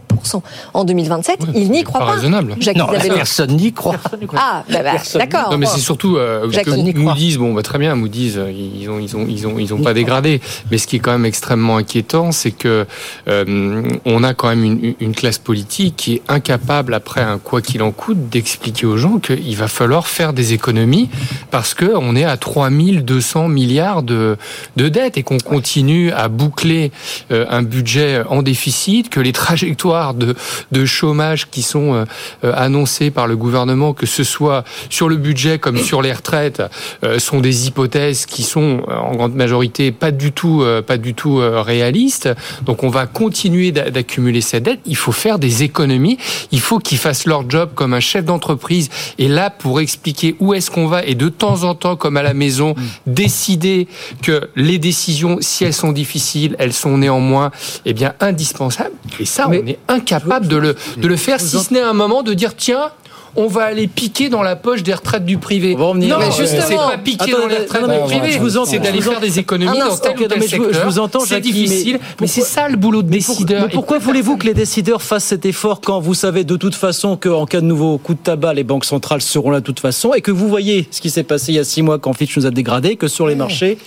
en 0.74 0.84
2027, 0.84 1.40
il 1.54 1.70
n'y 1.70 1.82
croit 1.84 2.00
pas. 2.00 2.12
raisonnable. 2.12 2.56
non, 2.76 2.86
personne 3.14 3.56
n'y 3.56 3.72
croit. 3.72 3.96
Ah, 4.36 4.64
bah, 4.70 4.82
bah, 4.82 4.92
d'accord. 5.14 5.50
Non, 5.50 5.58
mais 5.58 5.66
c'est 5.66 5.80
surtout 5.80 6.16
euh, 6.16 6.50
que 6.50 6.98
Moody's, 6.98 7.36
bon, 7.36 7.52
bah, 7.54 7.62
très 7.62 7.78
bien, 7.78 7.94
Moody's, 7.94 8.36
ils 8.56 8.88
ont, 8.88 8.98
ils 8.98 9.16
ont, 9.16 9.26
ils 9.28 9.46
ont, 9.46 9.58
ils 9.58 9.74
ont 9.74 9.80
pas 9.80 9.94
dégradé. 9.94 10.40
Mais 10.70 10.78
ce 10.78 10.86
qui 10.86 10.96
est 10.96 10.98
quand 10.98 11.12
même 11.12 11.26
extrêmement 11.26 11.76
inquiétant, 11.76 12.32
c'est 12.32 12.50
que 12.50 12.86
euh, 13.28 13.82
on 14.04 14.22
a 14.22 14.34
quand 14.34 14.48
même 14.48 14.64
une, 14.64 14.94
une, 15.00 15.14
classe 15.14 15.38
politique 15.38 15.96
qui 15.96 16.14
est 16.14 16.22
incapable, 16.28 16.94
après 16.94 17.22
un 17.22 17.38
quoi 17.38 17.62
qu'il 17.62 17.82
en 17.82 17.92
coûte, 17.92 18.28
d'expliquer 18.28 18.86
aux 18.86 18.96
gens 18.96 19.18
qu'il 19.18 19.56
va 19.56 19.68
falloir 19.68 20.06
faire 20.06 20.32
des 20.32 20.52
économies 20.52 21.08
parce 21.50 21.74
que 21.74 21.86
on 21.94 22.16
est 22.16 22.24
à 22.24 22.36
3200 22.36 23.48
milliards 23.48 24.02
de, 24.02 24.36
de 24.76 24.88
dettes 24.88 25.16
et 25.16 25.22
qu'on 25.22 25.38
continue 25.38 26.12
à 26.12 26.28
boucler 26.28 26.92
euh, 27.30 27.46
un 27.48 27.62
budget 27.62 28.22
en 28.28 28.42
déficit, 28.42 29.08
que 29.08 29.20
les 29.20 29.32
trajectoires 29.32 30.14
de, 30.14 30.34
de 30.72 30.84
chômage 30.84 31.48
qui 31.50 31.62
sont 31.62 31.94
euh, 31.94 32.52
annoncées 32.54 33.10
par 33.10 33.26
le 33.26 33.36
gouvernement, 33.36 33.92
que 33.92 34.06
ce 34.06 34.24
soit 34.24 34.64
sur 34.90 35.08
le 35.08 35.16
budget 35.16 35.58
comme 35.58 35.78
sur 35.78 36.02
les 36.02 36.12
retraites, 36.12 36.62
sont 37.18 37.40
des 37.40 37.68
hypothèses 37.68 38.26
qui 38.26 38.42
sont 38.46 38.82
en 38.88 39.14
grande 39.14 39.34
majorité 39.34 39.92
pas 39.92 40.10
du 40.10 40.32
tout, 40.32 40.64
pas 40.86 40.96
du 40.96 41.14
tout 41.14 41.36
réalistes. 41.38 42.28
Donc 42.64 42.82
on 42.82 42.88
va 42.88 43.06
continuer 43.06 43.72
d'accumuler 43.72 44.40
cette 44.40 44.62
dette. 44.64 44.80
Il 44.86 44.96
faut 44.96 45.12
faire 45.12 45.38
des 45.38 45.62
économies. 45.62 46.18
Il 46.52 46.60
faut 46.60 46.78
qu'ils 46.78 46.98
fassent 46.98 47.26
leur 47.26 47.48
job 47.48 47.70
comme 47.74 47.94
un 47.94 48.00
chef 48.00 48.24
d'entreprise. 48.24 48.88
Et 49.18 49.28
là, 49.28 49.50
pour 49.50 49.80
expliquer 49.80 50.36
où 50.40 50.54
est-ce 50.54 50.70
qu'on 50.70 50.86
va 50.86 51.04
et 51.04 51.14
de 51.14 51.28
temps 51.28 51.64
en 51.64 51.74
temps, 51.74 51.96
comme 51.96 52.16
à 52.16 52.22
la 52.22 52.34
maison, 52.34 52.74
décider 53.06 53.88
que 54.22 54.48
les 54.56 54.78
décisions, 54.78 55.38
si 55.40 55.64
elles 55.64 55.74
sont 55.74 55.92
difficiles, 55.92 56.56
elles 56.58 56.72
sont 56.72 56.98
néanmoins 56.98 57.50
eh 57.84 57.92
bien 57.92 58.14
indispensables. 58.20 58.94
Et 59.20 59.24
ça, 59.24 59.48
on 59.48 59.52
est 59.52 59.78
incapable 59.88 60.48
de 60.48 60.56
le, 60.56 60.76
de 60.96 61.08
le 61.08 61.16
faire, 61.16 61.40
si 61.40 61.58
ce 61.58 61.72
n'est 61.72 61.80
un 61.80 61.92
moment 61.92 62.22
de 62.22 62.34
dire 62.34 62.54
tiens, 62.56 62.90
on 63.36 63.46
va 63.46 63.64
aller 63.64 63.86
piquer 63.86 64.28
dans 64.28 64.42
la 64.42 64.56
poche 64.56 64.82
des 64.82 64.94
retraites 64.94 65.24
du 65.24 65.38
privé. 65.38 65.74
Non, 65.74 65.94
mais 65.94 66.08
c'est 66.30 66.74
pas 66.74 66.98
piquer 66.98 67.32
dans 67.32 67.46
les 67.46 67.58
retraites 67.58 67.82
du 67.82 68.04
privé. 68.06 68.40
C'est 68.66 68.78
d'aller 68.78 69.00
faire 69.00 69.20
des 69.20 69.38
économies 69.38 69.78
dans 69.78 69.96
tel 69.96 70.18
ou 70.18 70.26
tel 70.26 70.42
secteur. 70.42 70.72
Je 70.72 70.80
vous 70.80 70.98
entends, 70.98 71.20
c'est 71.20 71.40
difficile, 71.40 71.98
mais, 72.20 72.26
c'est 72.26 72.42
ça 72.42 72.68
le 72.68 72.76
boulot 72.76 73.02
de 73.02 73.10
décideur. 73.10 73.68
pourquoi 73.72 73.98
voulez-vous 73.98 74.36
que 74.36 74.46
les 74.46 74.54
décideurs 74.54 75.02
fassent 75.02 75.24
cet 75.24 75.46
effort 75.46 75.80
quand 75.80 76.00
vous 76.00 76.14
savez 76.14 76.44
de 76.44 76.56
toute 76.56 76.74
façon 76.74 77.16
qu'en 77.16 77.46
cas 77.46 77.60
de 77.60 77.66
nouveau 77.66 77.98
coup 77.98 78.14
de 78.14 78.18
tabac, 78.18 78.54
les 78.54 78.64
banques 78.64 78.84
centrales 78.84 79.20
seront 79.20 79.50
là 79.50 79.60
de 79.60 79.64
toute 79.64 79.80
façon 79.80 80.14
et 80.14 80.20
que 80.20 80.30
vous 80.30 80.48
voyez 80.48 80.88
ce 80.90 81.00
qui 81.00 81.10
s'est 81.10 81.22
passé 81.22 81.52
il 81.52 81.56
y 81.56 81.58
a 81.58 81.64
six 81.64 81.82
mois 81.82 81.98
quand 81.98 82.12
Fitch 82.12 82.36
nous 82.36 82.46
a 82.46 82.50
dégradé, 82.50 82.96
que 82.96 83.08
sur 83.08 83.26
les 83.26 83.34
marchés, 83.34 83.78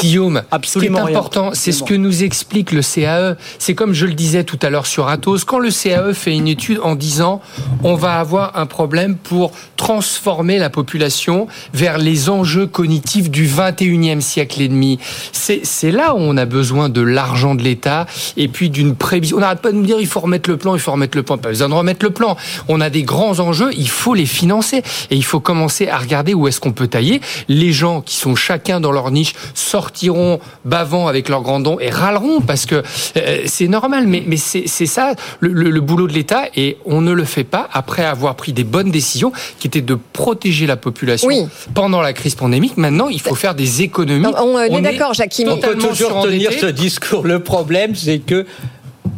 Guillaume, 0.00 0.42
absolument 0.50 0.98
ce 0.98 1.04
qui 1.04 1.08
est 1.08 1.16
important, 1.16 1.50
c'est 1.54 1.72
ce 1.72 1.82
que 1.82 1.94
nous 1.94 2.22
explique 2.22 2.72
le 2.72 2.82
CAE. 2.82 3.36
C'est 3.58 3.74
comme 3.74 3.92
je 3.92 4.06
le 4.06 4.14
disais 4.14 4.44
tout 4.44 4.58
à 4.62 4.70
l'heure 4.70 4.86
sur 4.86 5.08
Atos, 5.08 5.44
quand 5.44 5.58
le 5.58 5.70
CAE 5.70 6.12
fait 6.12 6.34
une 6.34 6.48
étude 6.48 6.80
en 6.82 6.94
disant 6.94 7.40
on 7.82 7.94
va 7.94 8.18
avoir 8.18 8.58
un 8.58 8.66
problème 8.66 8.89
pour 9.22 9.52
transformer 9.76 10.58
la 10.58 10.70
population 10.70 11.46
vers 11.72 11.98
les 11.98 12.28
enjeux 12.28 12.66
cognitifs 12.66 13.30
du 13.30 13.46
21e 13.46 14.20
siècle 14.20 14.60
et 14.62 14.68
demi. 14.68 14.98
C'est 15.32 15.90
là 15.90 16.14
où 16.14 16.18
on 16.18 16.36
a 16.36 16.44
besoin 16.44 16.88
de 16.88 17.00
l'argent 17.00 17.54
de 17.54 17.62
l'État 17.62 18.06
et 18.36 18.48
puis 18.48 18.70
d'une 18.70 18.94
prévision. 18.94 19.38
On 19.38 19.40
n'arrête 19.40 19.60
pas 19.60 19.72
de 19.72 19.76
nous 19.76 19.86
dire 19.86 19.96
il 20.00 20.06
faut 20.06 20.20
remettre 20.20 20.50
le 20.50 20.56
plan, 20.56 20.74
il 20.74 20.80
faut 20.80 20.92
remettre 20.92 21.16
le 21.16 21.22
plan. 21.22 21.38
Pas 21.38 21.50
besoin 21.50 21.68
de 21.68 21.74
remettre 21.74 22.04
le 22.04 22.10
plan. 22.10 22.36
On 22.68 22.80
a 22.80 22.90
des 22.90 23.02
grands 23.02 23.40
enjeux, 23.40 23.70
il 23.76 23.88
faut 23.88 24.14
les 24.14 24.26
financer 24.26 24.82
et 25.10 25.16
il 25.16 25.24
faut 25.24 25.40
commencer 25.40 25.88
à 25.88 25.98
regarder 25.98 26.34
où 26.34 26.48
est-ce 26.48 26.60
qu'on 26.60 26.72
peut 26.72 26.88
tailler. 26.88 27.20
Les 27.48 27.72
gens 27.72 28.00
qui 28.00 28.16
sont 28.16 28.34
chacun 28.34 28.80
dans 28.80 28.92
leur 28.92 29.10
niche 29.10 29.34
sortiront 29.54 30.40
bavant 30.64 31.06
avec 31.06 31.28
leurs 31.28 31.42
grands 31.42 31.60
dons 31.60 31.78
et 31.80 31.90
râleront 31.90 32.40
parce 32.40 32.66
que 32.66 32.82
euh, 33.16 33.42
c'est 33.46 33.68
normal. 33.68 34.06
Mais, 34.06 34.36
c'est 34.36 34.86
ça 34.86 35.14
le 35.40 35.80
boulot 35.80 36.06
de 36.06 36.12
l'État 36.12 36.44
et 36.56 36.78
on 36.86 37.00
ne 37.00 37.12
le 37.12 37.24
fait 37.24 37.44
pas 37.44 37.68
après 37.72 38.04
avoir 38.04 38.34
pris 38.34 38.52
des 38.52 38.64
bonnes 38.64 38.79
décision 38.88 39.32
qui 39.58 39.66
était 39.66 39.82
de 39.82 39.98
protéger 40.12 40.66
la 40.66 40.76
population 40.76 41.28
pendant 41.74 42.00
la 42.00 42.12
crise 42.12 42.34
pandémique. 42.34 42.76
Maintenant, 42.76 43.08
il 43.08 43.20
faut 43.20 43.34
faire 43.34 43.54
des 43.54 43.82
économies. 43.82 44.26
on, 44.26 44.58
est, 44.58 44.80
d'accord, 44.80 45.12
Jacques. 45.12 45.42
On 45.46 45.58
peut 45.58 45.76
toujours 45.76 46.22
tenir 46.22 46.52
ce 46.52 46.66
discours. 46.66 47.24
Le 47.24 47.40
problème, 47.40 47.94
c'est 47.94 48.20
que 48.20 48.46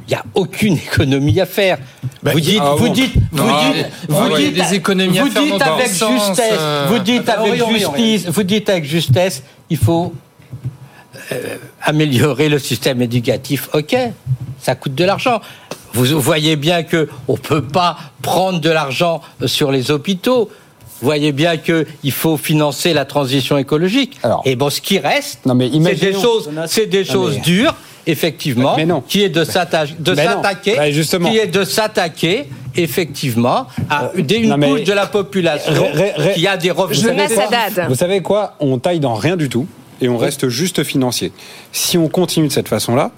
il 0.08 0.10
n'y 0.10 0.14
a 0.14 0.24
aucune 0.34 0.74
économie 0.74 1.40
à 1.40 1.46
faire. 1.46 1.78
vous 2.22 2.40
dites, 2.40 2.62
vous 2.76 2.88
dites, 2.88 3.14
vous 3.30 3.44
dites, 3.44 3.86
vous 4.08 4.36
dites, 4.36 4.54
des 4.54 4.74
économies 4.74 5.18
à 5.18 5.26
faire 5.26 5.42
dites 5.42 5.62
avec 5.62 5.88
justesse, 5.88 6.52
euh, 6.52 6.86
vous 6.88 6.98
dites 6.98 7.28
avec 7.28 7.68
justice, 7.68 8.26
vous 8.26 8.42
dites 8.42 8.68
avec 8.68 8.84
justesse, 8.84 9.42
il 9.70 9.76
faut 9.76 10.12
euh, 11.32 11.56
améliorer 11.82 12.48
le 12.48 12.58
système 12.58 13.00
éducatif. 13.00 13.68
Ok, 13.72 13.96
ça 14.60 14.74
coûte 14.74 14.94
de 14.94 15.04
l'argent. 15.04 15.40
Vous 15.94 16.20
voyez 16.20 16.56
bien 16.56 16.82
que 16.82 17.08
on 17.28 17.36
peut 17.36 17.62
pas 17.62 17.96
prendre 18.22 18.60
de 18.60 18.70
l'argent 18.70 19.20
sur 19.46 19.70
les 19.70 19.90
hôpitaux. 19.90 20.50
Vous 21.00 21.06
voyez 21.06 21.32
bien 21.32 21.56
qu'il 21.56 22.12
faut 22.12 22.36
financer 22.36 22.92
la 22.94 23.04
transition 23.04 23.58
écologique. 23.58 24.18
et 24.44 24.54
bon, 24.56 24.70
ce 24.70 24.80
qui 24.80 24.98
reste, 24.98 25.40
c'est 25.44 25.94
des 26.00 26.12
choses, 26.12 26.50
c'est 26.66 26.86
des 26.86 27.04
choses 27.04 27.40
dures, 27.40 27.74
effectivement, 28.06 28.76
qui 29.08 29.22
est 29.22 29.28
de 29.28 29.42
s'attaquer, 29.44 29.94
de 29.98 30.14
s'attaquer, 30.14 30.76
qui 30.92 31.38
est 31.38 31.46
de 31.48 31.64
s'attaquer 31.64 32.48
effectivement 32.76 33.66
à 33.90 34.10
une 34.14 34.54
couche 34.60 34.84
de 34.84 34.92
la 34.92 35.06
population 35.06 35.86
qui 36.34 36.46
a 36.46 36.56
des 36.56 36.70
revenus. 36.70 37.04
Vous 37.88 37.94
savez 37.96 38.20
quoi? 38.22 38.54
On 38.60 38.78
taille 38.78 39.00
dans 39.00 39.14
rien 39.14 39.36
du 39.36 39.48
tout 39.48 39.66
et 40.00 40.08
on 40.08 40.18
reste 40.18 40.48
juste 40.48 40.84
financier. 40.84 41.32
Si 41.72 41.98
on 41.98 42.08
continue 42.08 42.48
de 42.48 42.52
cette 42.52 42.68
façon-là, 42.68 43.10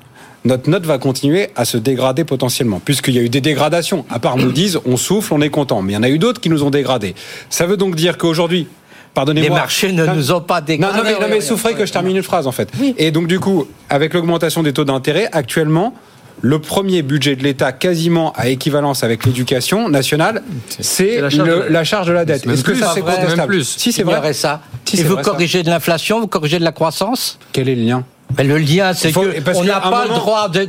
notre 0.44 0.68
note 0.68 0.84
va 0.84 0.98
continuer 0.98 1.48
à 1.56 1.64
se 1.64 1.76
dégrader 1.76 2.24
potentiellement, 2.24 2.80
puisqu'il 2.84 3.14
y 3.14 3.18
a 3.18 3.22
eu 3.22 3.28
des 3.28 3.40
dégradations. 3.40 4.04
À 4.10 4.18
part 4.18 4.36
Moody's, 4.36 4.78
on 4.84 4.96
souffle, 4.96 5.32
on 5.32 5.40
est 5.40 5.50
content. 5.50 5.82
Mais 5.82 5.92
il 5.92 5.96
y 5.96 5.98
en 5.98 6.02
a 6.02 6.08
eu 6.08 6.18
d'autres 6.18 6.40
qui 6.40 6.50
nous 6.50 6.62
ont 6.62 6.70
dégradés. 6.70 7.14
Ça 7.48 7.66
veut 7.66 7.76
donc 7.76 7.96
dire 7.96 8.18
qu'aujourd'hui, 8.18 8.68
Pardonnez-moi. 9.14 9.48
Les 9.48 9.54
marchés 9.54 9.92
ne 9.92 10.06
nous 10.06 10.32
ont 10.32 10.40
pas 10.40 10.60
dégradés. 10.60 10.98
Non, 10.98 11.20
non 11.20 11.26
mais, 11.30 11.40
souffrez 11.40 11.74
que 11.74 11.86
je 11.86 11.92
termine 11.92 12.16
une 12.16 12.22
phrase 12.24 12.48
en 12.48 12.52
fait. 12.52 12.68
Et 12.98 13.12
donc 13.12 13.28
du 13.28 13.38
coup, 13.38 13.68
avec 13.88 14.12
l'augmentation 14.12 14.64
des 14.64 14.72
taux 14.72 14.84
d'intérêt, 14.84 15.28
actuellement, 15.30 15.94
le 16.40 16.58
premier 16.58 17.02
budget 17.02 17.36
de 17.36 17.44
l'État 17.44 17.70
quasiment 17.70 18.32
à 18.32 18.48
équivalence 18.48 19.04
avec 19.04 19.24
l'éducation 19.24 19.88
nationale, 19.88 20.42
c'est 20.80 21.20
la, 21.20 21.84
charge 21.84 22.08
de 22.08 22.12
la 22.12 22.24
dette. 22.24 22.44
Est-ce 22.44 22.64
que 22.64 22.74
ça 22.74 22.90
c'est 22.92 23.02
contestable 23.02 23.64
Si 23.64 23.92
c'est 23.92 24.02
vrai. 24.02 24.32
ça. 24.32 24.62
Si 24.84 25.00
Et 25.00 25.04
vous 25.04 25.16
corrigez 25.16 25.62
de 25.62 25.70
l'inflation, 25.70 26.20
vous 26.20 26.26
corrigez 26.26 26.58
de 26.58 26.64
la 26.64 26.72
croissance? 26.72 27.38
Quel 27.52 27.68
est 27.68 27.76
le 27.76 27.84
lien? 27.84 28.04
Le 28.38 28.58
lien, 28.58 28.92
c'est 28.94 29.12
qu'on 29.12 29.64
n'a 29.64 29.80
pas 29.80 30.06
le 30.06 30.14
droit 30.14 30.48
de, 30.48 30.66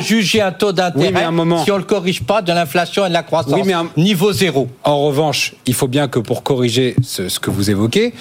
juger 0.00 0.40
un 0.40 0.52
taux 0.52 0.72
d'intérêt 0.72 1.26
si 1.64 1.70
on 1.70 1.74
ne 1.74 1.78
le 1.78 1.84
corrige 1.84 2.22
pas 2.22 2.42
de 2.42 2.52
l'inflation 2.52 3.04
et 3.06 3.08
de 3.08 3.14
la 3.14 3.22
croissance. 3.22 3.60
Niveau 3.96 4.32
zéro. 4.32 4.68
En 4.84 4.98
revanche, 4.98 5.54
il 5.66 5.74
faut 5.74 5.88
bien 5.88 6.08
que 6.08 6.18
pour 6.18 6.42
corriger 6.42 6.96
ce, 7.02 7.38
que 7.38 7.50
vous 7.50 7.70
évoquez, 7.70 8.14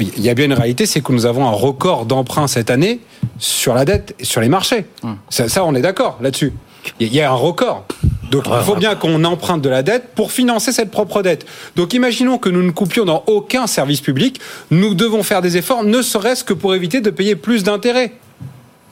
il 0.00 0.20
y 0.20 0.28
a 0.28 0.34
bien 0.34 0.46
une 0.46 0.52
réalité, 0.54 0.86
c'est 0.86 1.00
que 1.00 1.12
nous 1.12 1.26
avons 1.26 1.46
un 1.46 1.52
record 1.52 2.04
d'emprunt 2.04 2.48
cette 2.48 2.70
année 2.70 3.00
sur 3.38 3.74
la 3.74 3.84
dette 3.84 4.14
et 4.18 4.24
sur 4.24 4.40
les 4.40 4.48
marchés. 4.48 4.86
Hum. 5.02 5.16
Ça, 5.30 5.64
on 5.64 5.74
est 5.74 5.82
d'accord 5.82 6.18
là-dessus. 6.20 6.52
Il 7.00 7.14
y 7.14 7.20
a 7.20 7.30
un 7.30 7.34
record. 7.34 7.86
Donc 8.30 8.44
il 8.46 8.64
faut 8.64 8.76
bien 8.76 8.94
qu'on 8.94 9.24
emprunte 9.24 9.62
de 9.62 9.68
la 9.68 9.82
dette 9.82 10.08
pour 10.14 10.32
financer 10.32 10.72
cette 10.72 10.90
propre 10.90 11.22
dette. 11.22 11.46
Donc 11.76 11.94
imaginons 11.94 12.38
que 12.38 12.48
nous 12.48 12.62
ne 12.62 12.70
coupions 12.70 13.04
dans 13.04 13.22
aucun 13.26 13.66
service 13.66 14.00
public, 14.00 14.40
nous 14.70 14.94
devons 14.94 15.22
faire 15.22 15.40
des 15.40 15.56
efforts, 15.56 15.84
ne 15.84 16.02
serait-ce 16.02 16.42
que 16.44 16.52
pour 16.52 16.74
éviter 16.74 17.00
de 17.00 17.10
payer 17.10 17.36
plus 17.36 17.62
d'intérêts. 17.62 18.12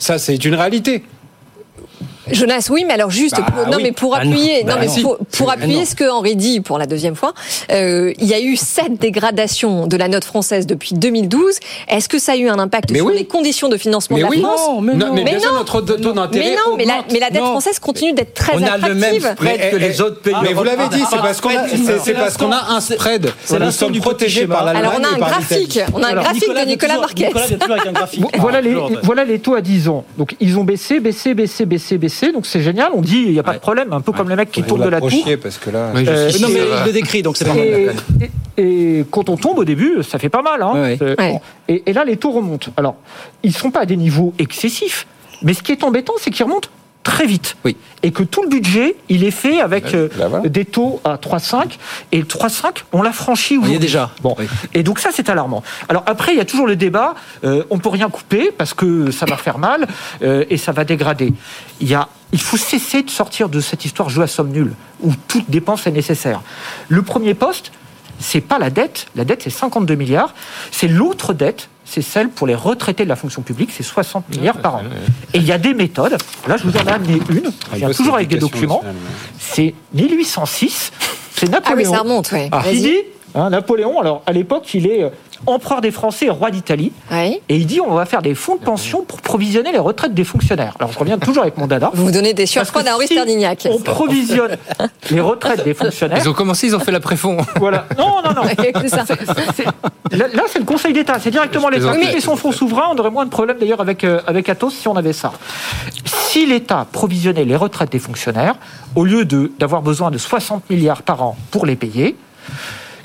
Ça, 0.03 0.19
c'est 0.19 0.45
une 0.45 0.57
réalité. 0.57 1.05
Jonas, 2.33 2.69
oui, 2.71 2.85
mais 2.87 2.95
alors 2.95 3.11
juste, 3.11 3.37
Bah 3.37 3.47
pour, 3.55 3.67
non, 3.69 3.77
oui. 3.77 3.83
mais 3.85 3.93
pour 3.93 4.17
appuyer, 4.17 4.65
Bah 4.65 4.75
non, 4.75 4.81
mais 4.81 4.87
non. 4.87 5.03
pour, 5.03 5.19
pour 5.19 5.51
appuyer 5.51 5.79
non. 5.81 5.85
ce 5.85 5.95
que 5.95 6.11
Henri 6.11 6.37
dit 6.37 6.61
pour 6.61 6.79
la 6.79 6.87
deuxième 6.87 7.15
fois, 7.15 7.33
euh, 7.71 8.13
il 8.19 8.27
y 8.27 8.35
a 8.35 8.41
eu 8.41 8.57
sept 8.57 8.99
dégradations 9.01 9.87
de 9.87 9.97
la 9.97 10.09
note 10.09 10.25
française 10.25 10.67
depuis 10.67 10.95
2012. 10.95 11.59
Est-ce 11.89 12.09
que 12.09 12.19
ça 12.19 12.33
a 12.33 12.37
eu 12.37 12.49
un 12.49 12.59
impact 12.59 12.91
Mais 12.91 12.99
sur 12.99 13.07
oui. 13.07 13.15
les 13.17 13.25
conditions 13.27 13.69
de 13.69 13.77
financement 13.77 14.17
Mais 14.17 14.23
de 14.23 14.27
la 14.27 14.31
oui. 14.31 14.41
France 14.41 14.61
Non, 14.69 14.81
mais 14.81 14.95
non. 14.95 15.13
mais 15.15 15.25
bien 15.25 15.39
sûr, 15.41 15.53
notre 15.53 15.81
taux 15.81 16.13
d'intérêt 16.13 16.51
Mais 16.51 16.57
non, 16.57 16.77
mais 16.77 16.85
la, 16.85 17.05
mais 17.13 17.19
la 17.19 17.31
dette 17.31 17.43
Non. 17.43 17.51
française 17.51 17.79
continue 17.79 18.13
d'être 18.13 18.35
très 18.35 18.55
On 18.57 18.63
a 18.63 18.77
le 18.89 18.95
même 18.95 19.21
spread 19.21 19.71
que 19.71 19.77
les 19.77 20.01
autres 20.01 20.21
pays. 20.21 20.35
Mais 20.43 20.53
vous 20.53 20.65
l'avez 20.65 20.89
dit, 20.89 21.03
c'est 21.11 21.19
parce 21.19 21.41
qu'on 21.41 21.51
a, 21.51 21.69
c'est- 21.69 22.15
parce 22.15 22.37
qu'on 22.37 22.53
a 22.53 22.67
un 22.71 22.81
spread. 22.81 23.31
c'est 23.45 23.59
Nous 23.59 23.71
sommes 23.71 23.93
du 23.93 24.01
protégés 24.01 24.47
par 24.47 24.65
l'Allemagne 24.65 24.85
Alors 24.87 25.01
on 25.01 25.05
a 25.05 25.17
un 25.17 25.19
graphique, 25.31 25.81
on 25.95 26.03
a 26.03 26.09
un 26.09 26.15
graphique 26.15 26.49
de 26.49 26.67
Nicolas 26.67 26.97
graphique. 26.99 28.23
Voilà 28.39 28.61
les, 28.61 28.71
Lourd. 28.73 28.91
voilà 29.03 29.25
les 29.25 29.39
taux 29.39 29.55
à 29.55 29.61
10 29.61 29.89
ans. 29.89 30.05
Donc 30.19 30.35
ils 30.41 30.59
ont 30.59 30.65
baissé, 30.65 31.01
baissé, 31.01 31.35
baissé, 31.35 31.67
baissé, 31.67 31.99
baissé. 31.99 32.22
Donc 32.31 32.47
c'est 32.47 32.61
génial. 32.61 32.93
On 32.95 33.01
dit 33.01 33.23
il 33.27 33.33
n'y 33.33 33.39
a 33.39 33.43
pas 33.43 33.55
de 33.55 33.59
problème. 33.59 33.93
Un 33.93 34.01
peu 34.01 34.13
comme 34.13 34.29
les 34.29 34.37
mecs 34.37 34.53
qui 34.53 34.63
tombent 34.63 34.85
de 34.85 34.89
la 34.91 35.01
tour. 35.01 35.09
parce 35.43 35.59
que 35.59 35.71
là. 35.71 35.91
Oui, 35.95 36.05
Euh, 36.07 36.31
Non, 36.41 36.49
mais 36.49 36.61
il 36.81 36.87
le 36.87 36.93
décrit, 36.93 37.23
donc 37.23 37.37
c'est 37.37 37.45
pas 37.47 37.55
mal. 37.55 37.65
Et, 37.67 37.89
et- 38.21 38.31
et 39.01 39.05
quand 39.11 39.31
on 39.31 39.37
tombe 39.39 39.59
au 39.59 39.65
début, 39.65 40.03
ça 40.03 40.19
fait 40.19 40.29
pas 40.29 40.43
mal. 40.43 40.63
Hein. 40.63 40.73
Bon. 41.33 41.41
Et, 41.69 41.83
et 41.87 41.93
là, 41.95 42.05
les 42.05 42.19
taux 42.19 42.31
remontent. 42.33 42.71
Alors, 42.77 42.97
ils 43.43 43.53
sont 43.55 43.71
pas 43.71 43.81
à 43.81 43.87
des 43.87 43.97
niveaux 43.97 44.35
excessifs, 44.39 45.07
mais 45.43 45.55
ce 45.55 45.63
qui 45.63 45.73
est 45.73 45.83
embêtant, 45.83 46.13
c'est 46.19 46.31
qu'ils 46.31 46.45
remontent 46.45 46.69
très 47.03 47.27
vite. 47.27 47.57
Oui. 47.65 47.77
Et 48.03 48.11
que 48.11 48.23
tout 48.23 48.43
le 48.43 48.49
budget, 48.49 48.97
il 49.09 49.25
est 49.25 49.31
fait 49.31 49.61
avec 49.61 49.95
euh, 49.95 50.09
des 50.45 50.65
taux 50.65 51.01
à 51.05 51.17
3,5. 51.17 51.77
Et 52.13 52.19
le 52.19 52.25
3,5, 52.25 52.85
on 52.93 53.03
l'a 53.03 53.13
franchi 53.13 53.55
y 53.55 53.57
est 53.57 53.59
aujourd'hui. 53.61 53.79
déjà. 53.79 54.11
Bon. 54.23 54.35
Oui. 54.39 54.47
Et 54.75 54.83
donc 54.83 54.99
ça, 54.99 55.11
c'est 55.13 55.29
alarmant. 55.29 55.63
Alors 55.89 56.03
après, 56.07 56.33
il 56.33 56.39
y 56.39 56.41
a 56.41 56.45
toujours 56.45 56.67
le 56.67 56.77
débat. 56.77 57.15
euh, 57.45 57.65
on 57.71 57.79
peut 57.79 57.89
rien 57.89 58.09
couper 58.09 58.51
parce 58.57 58.75
que 58.75 59.11
ça 59.11 59.27
va 59.27 59.37
faire 59.37 59.59
mal 59.59 59.87
euh, 60.23 60.45
et 60.51 60.57
ça 60.57 60.73
va 60.73 60.85
dégrader. 60.85 61.33
Il 61.81 61.89
y 61.89 61.95
a, 61.95 62.09
il 62.33 62.41
faut 62.41 62.57
cesser 62.57 63.03
de 63.03 63.11
sortir 63.11 63.49
de 63.49 63.61
cette 63.61 63.85
histoire 63.85 64.09
jeu 64.09 64.23
à 64.23 64.27
somme 64.27 64.51
nulle 64.51 64.75
où 65.01 65.13
toute 65.29 65.51
dépense 65.51 65.87
est 65.87 65.91
nécessaire. 65.93 66.41
Le 66.89 67.03
premier 67.03 67.35
poste, 67.35 67.73
c'est 68.19 68.41
pas 68.41 68.59
la 68.59 68.71
dette. 68.71 69.07
La 69.17 69.25
dette, 69.25 69.43
c'est 69.43 69.51
52 69.51 69.95
milliards. 69.95 70.35
C'est 70.71 70.89
l'autre 70.89 71.33
dette. 71.35 71.69
C'est 71.85 72.03
celle 72.03 72.29
pour 72.31 72.47
les 72.47 72.55
retraités 72.55 73.05
de 73.05 73.09
la 73.09 73.17
fonction 73.17 73.43
publique, 73.43 73.71
c'est 73.77 73.83
60 73.83 74.29
milliards 74.31 74.59
par 74.59 74.77
an. 74.77 74.83
Et 75.35 75.39
il 75.39 75.45
y 75.45 75.53
a 75.53 75.59
des 75.59 75.75
méthodes. 75.75 76.17
Là, 76.47 76.57
je 76.57 76.63
vous 76.63 76.75
en 76.79 76.87
ai 76.87 76.91
amené 76.91 77.21
une. 77.29 77.51
Je 77.73 77.77
viens 77.77 77.89
bosse 77.89 77.97
toujours 77.99 78.15
avec 78.15 78.29
des 78.29 78.39
documents. 78.39 78.83
C'est 79.39 79.75
1806. 79.93 80.93
C'est 81.35 81.47
Ah 81.47 81.49
oui, 81.49 81.51
Napoléon. 81.51 81.93
ça 81.93 82.01
remonte, 82.01 82.33
ouais. 82.33 82.49
Ah, 82.53 82.61
Vas-y. 82.61 82.77
il 82.77 82.83
dit, 82.83 82.97
hein, 83.35 83.51
Napoléon, 83.51 84.01
alors 84.01 84.23
à 84.27 84.33
l'époque, 84.33 84.73
il 84.75 84.87
est 84.87 85.03
euh, 85.03 85.11
empereur 85.47 85.81
des 85.81 85.91
Français 85.91 86.27
et 86.27 86.31
roi 86.31 86.51
d'Italie. 86.51 86.93
Et 87.49 87.57
il 87.57 87.67
dit 87.67 87.81
on 87.81 87.95
va 87.95 88.05
faire 88.07 88.23
des 88.23 88.35
fonds 88.35 88.57
de 88.57 88.63
pension 88.65 89.03
pour 89.05 89.21
provisionner 89.21 89.73
les 89.73 89.79
retraites 89.79 90.15
des 90.15 90.25
fonctionnaires. 90.25 90.75
Alors 90.79 90.93
je 90.93 90.99
reviens 90.99 91.19
toujours 91.19 91.43
avec 91.43 91.57
mon 91.59 91.67
dada. 91.67 91.91
Vous 91.95 92.05
vous 92.07 92.11
donnez 92.13 92.35
des 92.35 92.47
si 92.47 92.59
Sterdignac. 93.15 93.67
On 93.71 93.79
provisionne 93.79 94.57
les 95.11 95.21
retraites 95.21 95.65
des 95.65 95.75
fonctionnaires. 95.75 96.19
Ils 96.23 96.29
ont 96.29 96.33
commencé, 96.33 96.67
ils 96.69 96.77
ont 96.77 96.81
fait 96.81 96.93
l'après-fond. 96.93 97.39
Voilà. 97.57 97.87
Non, 97.99 98.23
non, 98.25 98.33
non. 98.35 98.43
C'est 98.81 98.89
ça. 98.89 99.05
C'est- 99.07 99.65
Là, 100.17 100.27
là, 100.35 100.43
c'est 100.47 100.59
le 100.59 100.67
Conseil 100.67 100.93
d'État, 100.93 101.19
c'est 101.19 101.31
directement 101.31 101.71
l'État. 101.71 101.93
fait 101.95 102.21
son 102.21 102.37
fonds 102.37 102.53
souverain, 102.53 102.89
on 102.93 102.99
aurait 102.99 103.11
moins 103.11 103.25
de 103.25 103.31
problèmes 103.31 103.57
d'ailleurs 103.59 103.81
avec, 103.81 104.05
euh, 104.05 104.21
avec 104.27 104.49
Athos 104.49 104.71
si 104.71 104.87
on 104.87 104.95
avait 104.97 105.15
ça. 105.15 105.33
Si 106.05 106.45
l'État 106.45 106.87
provisionnait 106.93 107.45
les 107.47 107.57
retraites 107.57 107.91
des 107.93 107.99
fonctionnaires, 107.99 108.57
au 108.95 109.05
lieu 109.05 109.25
de- 109.25 109.51
d'avoir 109.59 109.81
besoin 109.81 110.11
de 110.11 110.19
60 110.19 110.69
milliards 110.69 111.03
par 111.03 111.23
an 111.23 111.37
pour 111.51 111.65
les 111.65 111.77
payer, 111.77 112.17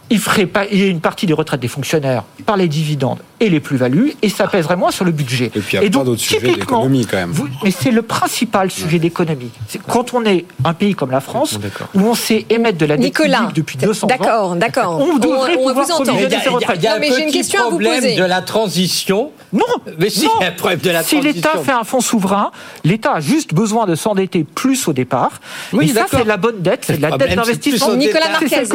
il 0.09 0.19
ferait 0.19 0.45
pas, 0.45 0.65
il 0.71 0.79
y 0.79 0.83
a 0.83 0.87
une 0.87 1.01
partie 1.01 1.25
des 1.25 1.33
retraites 1.33 1.59
des 1.59 1.67
fonctionnaires 1.67 2.23
par 2.45 2.55
les 2.57 2.67
dividendes 2.67 3.19
et 3.39 3.49
les 3.49 3.59
plus-values, 3.59 4.13
et 4.23 4.29
ça 4.29 4.47
pèserait 4.47 4.75
moins 4.77 4.89
sur 4.89 5.05
le 5.05 5.11
budget. 5.11 5.51
Et 5.53 5.59
puis 5.59 5.73
il 5.73 5.75
y 5.75 5.77
a 5.77 5.81
plein 5.81 5.89
donc, 5.91 6.05
d'autres 6.05 6.21
sujets 6.21 6.37
typiquement, 6.39 6.79
d'économie 6.79 7.05
quand 7.05 7.17
même. 7.17 7.31
vous- 7.31 7.47
mais 7.63 7.69
c'est 7.71 7.91
le 7.91 8.01
principal 8.01 8.71
sujet 8.71 8.97
d'économie. 8.99 9.51
C'est 9.67 9.79
quand 9.81 10.13
on 10.15 10.25
est 10.25 10.45
un 10.65 10.73
pays 10.73 10.95
comme 10.95 11.11
la 11.11 11.19
France, 11.21 11.59
où 11.93 11.99
on 11.99 12.15
sait 12.15 12.45
émettre 12.49 12.77
de 12.79 12.85
la 12.87 12.95
dette 12.97 13.05
Nicolas, 13.05 13.37
publique 13.39 13.55
depuis 13.55 13.77
200 13.77 14.05
ans. 14.05 14.09
d'accord, 14.09 14.55
d'accord. 14.55 14.99
On 14.99 15.17
devrait 15.19 15.55
on, 15.55 15.65
on 15.65 15.67
pouvoir 15.67 15.85
vous 15.85 15.91
entend. 15.91 16.03
provisionner 16.05 16.35
Il 16.35 16.43
y 16.43 16.47
a, 16.47 16.51
retraites. 16.51 16.77
il 16.79 16.83
y 16.83 16.87
a 16.87 16.93
Non, 16.93 16.99
mais 16.99 17.11
un 17.11 17.17
une 17.19 17.25
petit 17.25 17.37
question 17.37 17.59
à 17.59 17.63
vous 17.65 17.69
problème 17.71 17.95
poser. 18.01 18.15
de 18.15 18.23
la 18.23 18.41
transition. 18.41 19.31
Non, 19.53 19.63
Mais 19.99 20.09
si, 20.09 20.25
non. 20.25 20.31
il 20.39 20.43
y 20.43 20.45
a 20.45 20.49
un 20.49 20.51
problème 20.53 20.79
de 20.79 20.89
la 20.89 21.03
si 21.03 21.21
l'État 21.21 21.51
fait 21.63 21.71
un 21.71 21.83
fonds 21.83 22.01
souverain, 22.01 22.51
l'État 22.83 23.13
a 23.13 23.19
juste 23.19 23.53
besoin 23.53 23.85
de 23.85 23.95
s'endetter 23.95 24.43
plus 24.43 24.87
au 24.87 24.93
départ. 24.93 25.39
Oui, 25.73 25.79
Oui, 25.85 25.89
ça, 25.89 26.05
c'est 26.09 26.23
de 26.23 26.27
la 26.27 26.37
bonne 26.37 26.59
dette, 26.61 26.83
c'est 26.85 26.97
de 26.97 27.01
la 27.01 27.17
dette 27.17 27.35
d'investissement. 27.35 27.95
Nicolas 27.95 28.29
Marquez, 28.29 28.65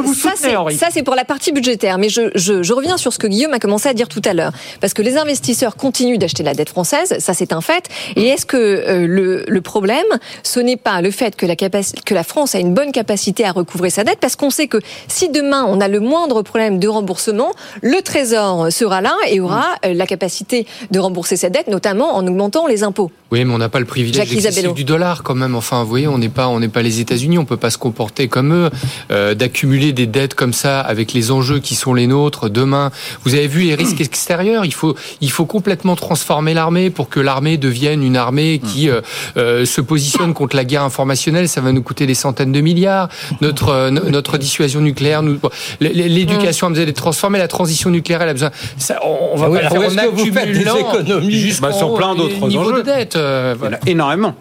ça, 0.77 0.87
c'est 0.91 1.03
pour 1.03 1.15
la 1.15 1.22
partie 1.25 1.53
budgétaire, 1.53 1.99
mais 1.99 2.09
je, 2.09 2.31
je, 2.35 2.63
je 2.63 2.73
reviens 2.73 2.97
sur 2.97 3.13
ce 3.13 3.19
que 3.19 3.27
Guillaume 3.27 3.53
a 3.53 3.59
commencé 3.59 3.89
à 3.89 3.95
dire 3.95 4.09
tout 4.09 4.23
à 4.25 4.35
l'heure, 4.35 4.53
parce 4.81 4.95
que 4.95 5.03
les 5.03 5.17
investisseurs 5.17 5.77
continuent 5.77 6.19
d'acheter 6.19 6.43
la 6.43 6.55
dette 6.55 6.69
française, 6.69 7.17
ça 7.19 7.35
c'est 7.35 7.53
un 7.53 7.61
fait. 7.61 7.89
Et 8.17 8.29
est-ce 8.29 8.47
que 8.47 8.57
euh, 8.57 9.07
le, 9.07 9.45
le 9.47 9.61
problème, 9.61 10.07
ce 10.43 10.61
n'est 10.61 10.77
pas 10.77 11.01
le 11.01 11.11
fait 11.11 11.37
que 11.37 11.47
la, 11.47 11.57
que 11.57 12.15
la 12.15 12.25
France 12.25 12.55
a 12.55 12.59
une 12.59 12.75
bonne 12.75 12.93
capacité 12.93 13.45
à 13.45 13.53
recouvrer 13.53 13.91
sa 13.91 14.05
dette, 14.05 14.19
parce 14.21 14.37
qu'on 14.37 14.51
sait 14.51 14.67
que 14.67 14.79
si 15.09 15.29
demain 15.29 15.65
on 15.69 15.81
a 15.81 15.89
le 15.89 16.01
moindre 16.01 16.43
problème 16.43 16.79
de 16.79 16.89
remboursement, 16.89 17.53
le 17.83 18.01
Trésor 18.03 18.73
sera 18.73 19.01
là 19.01 19.17
et 19.29 19.41
aura 19.41 19.77
euh, 19.85 19.95
la 19.95 20.07
capacité 20.07 20.67
de 20.91 20.99
rembourser 20.99 21.37
sa 21.37 21.51
dette, 21.51 21.69
notamment 21.69 22.15
en 22.17 22.27
augmentant 22.27 22.67
les 22.67 22.83
impôts. 22.83 23.11
Oui, 23.31 23.45
mais 23.45 23.55
on 23.55 23.59
n'a 23.59 23.69
pas 23.69 23.81
le 23.81 23.87
privilège 23.87 24.29
du 24.75 24.85
dollar 24.85 25.23
quand 25.23 25.35
même. 25.35 25.55
Enfin, 25.55 25.83
vous 25.83 25.89
voyez, 25.89 26.07
on 26.07 26.19
n'est 26.19 26.29
pas, 26.29 26.49
on 26.49 26.61
n'est 26.61 26.69
pas 26.69 26.83
les 26.83 27.01
États-Unis, 27.01 27.39
on 27.39 27.45
peut 27.45 27.57
pas 27.57 27.71
se 27.71 27.79
comporter 27.79 28.29
comme 28.29 28.53
eux, 28.53 28.71
euh, 29.11 29.35
d'accumuler 29.35 29.93
des 29.93 30.07
dettes 30.07 30.35
comme 30.35 30.53
ça 30.53 30.81
avec 30.81 31.12
les 31.15 31.31
enjeux 31.31 31.59
qui 31.59 31.75
sont 31.75 31.95
les 31.95 32.07
nôtres 32.07 32.49
demain. 32.51 32.91
Vous 33.25 33.35
avez 33.35 33.47
vu 33.49 33.63
les 33.63 33.75
risques 33.75 34.01
extérieurs. 34.01 34.65
Il 34.65 34.75
faut, 34.75 34.95
il 35.21 35.31
faut 35.31 35.47
complètement 35.47 35.97
transformer 35.97 36.55
l'armée 36.55 36.91
pour 36.91 37.09
que 37.09 37.21
l'armée 37.21 37.57
devienne 37.57 38.03
une 38.03 38.17
armée 38.17 38.61
qui 38.65 38.89
euh, 38.89 39.01
euh, 39.37 39.65
se 39.65 39.81
positionne 39.81 40.35
contre 40.35 40.57
la 40.57 40.65
guerre 40.65 40.83
informationnelle. 40.83 41.49
Ça 41.49 41.61
va 41.61 41.73
nous 41.73 41.83
coûter 41.83 42.07
des 42.07 42.15
centaines 42.15 42.53
de 42.53 42.61
milliards. 42.61 43.09
Notre, 43.41 43.69
euh, 43.69 43.91
no- 43.91 44.09
notre 44.09 44.39
dissuasion 44.39 44.81
nucléaire, 44.81 45.23
nous, 45.23 45.39
l'éducation 45.81 46.67
a 46.67 46.71
besoin 46.71 46.85
d'être 46.87 46.97
transformée. 46.97 47.39
La 47.39 47.49
transition 47.49 47.91
nucléaire, 47.91 48.23
elle 48.23 48.29
a 48.31 48.33
besoin. 48.35 48.51
Ça, 48.79 48.99
on, 49.05 49.35
on 49.35 49.37
va 49.37 49.47
Ah 49.47 49.51
oui, 49.51 49.59
pas 49.61 49.67
alors 49.67 49.91
faire 49.93 49.93
en 49.93 50.21
accumulant 50.21 50.77
économies 50.77 51.53
Bah, 51.61 51.73
sur 51.73 51.95
plein 51.95 52.15
d'autres 52.15 52.43
enjeux. 52.43 52.79
de 52.79 52.83
dette. 52.83 53.17
euh, 53.17 53.55
Il 53.55 53.55
y 53.55 53.57
en 53.57 53.59
voilà. 53.59 53.77
a 53.77 53.91
énormément. 53.91 54.35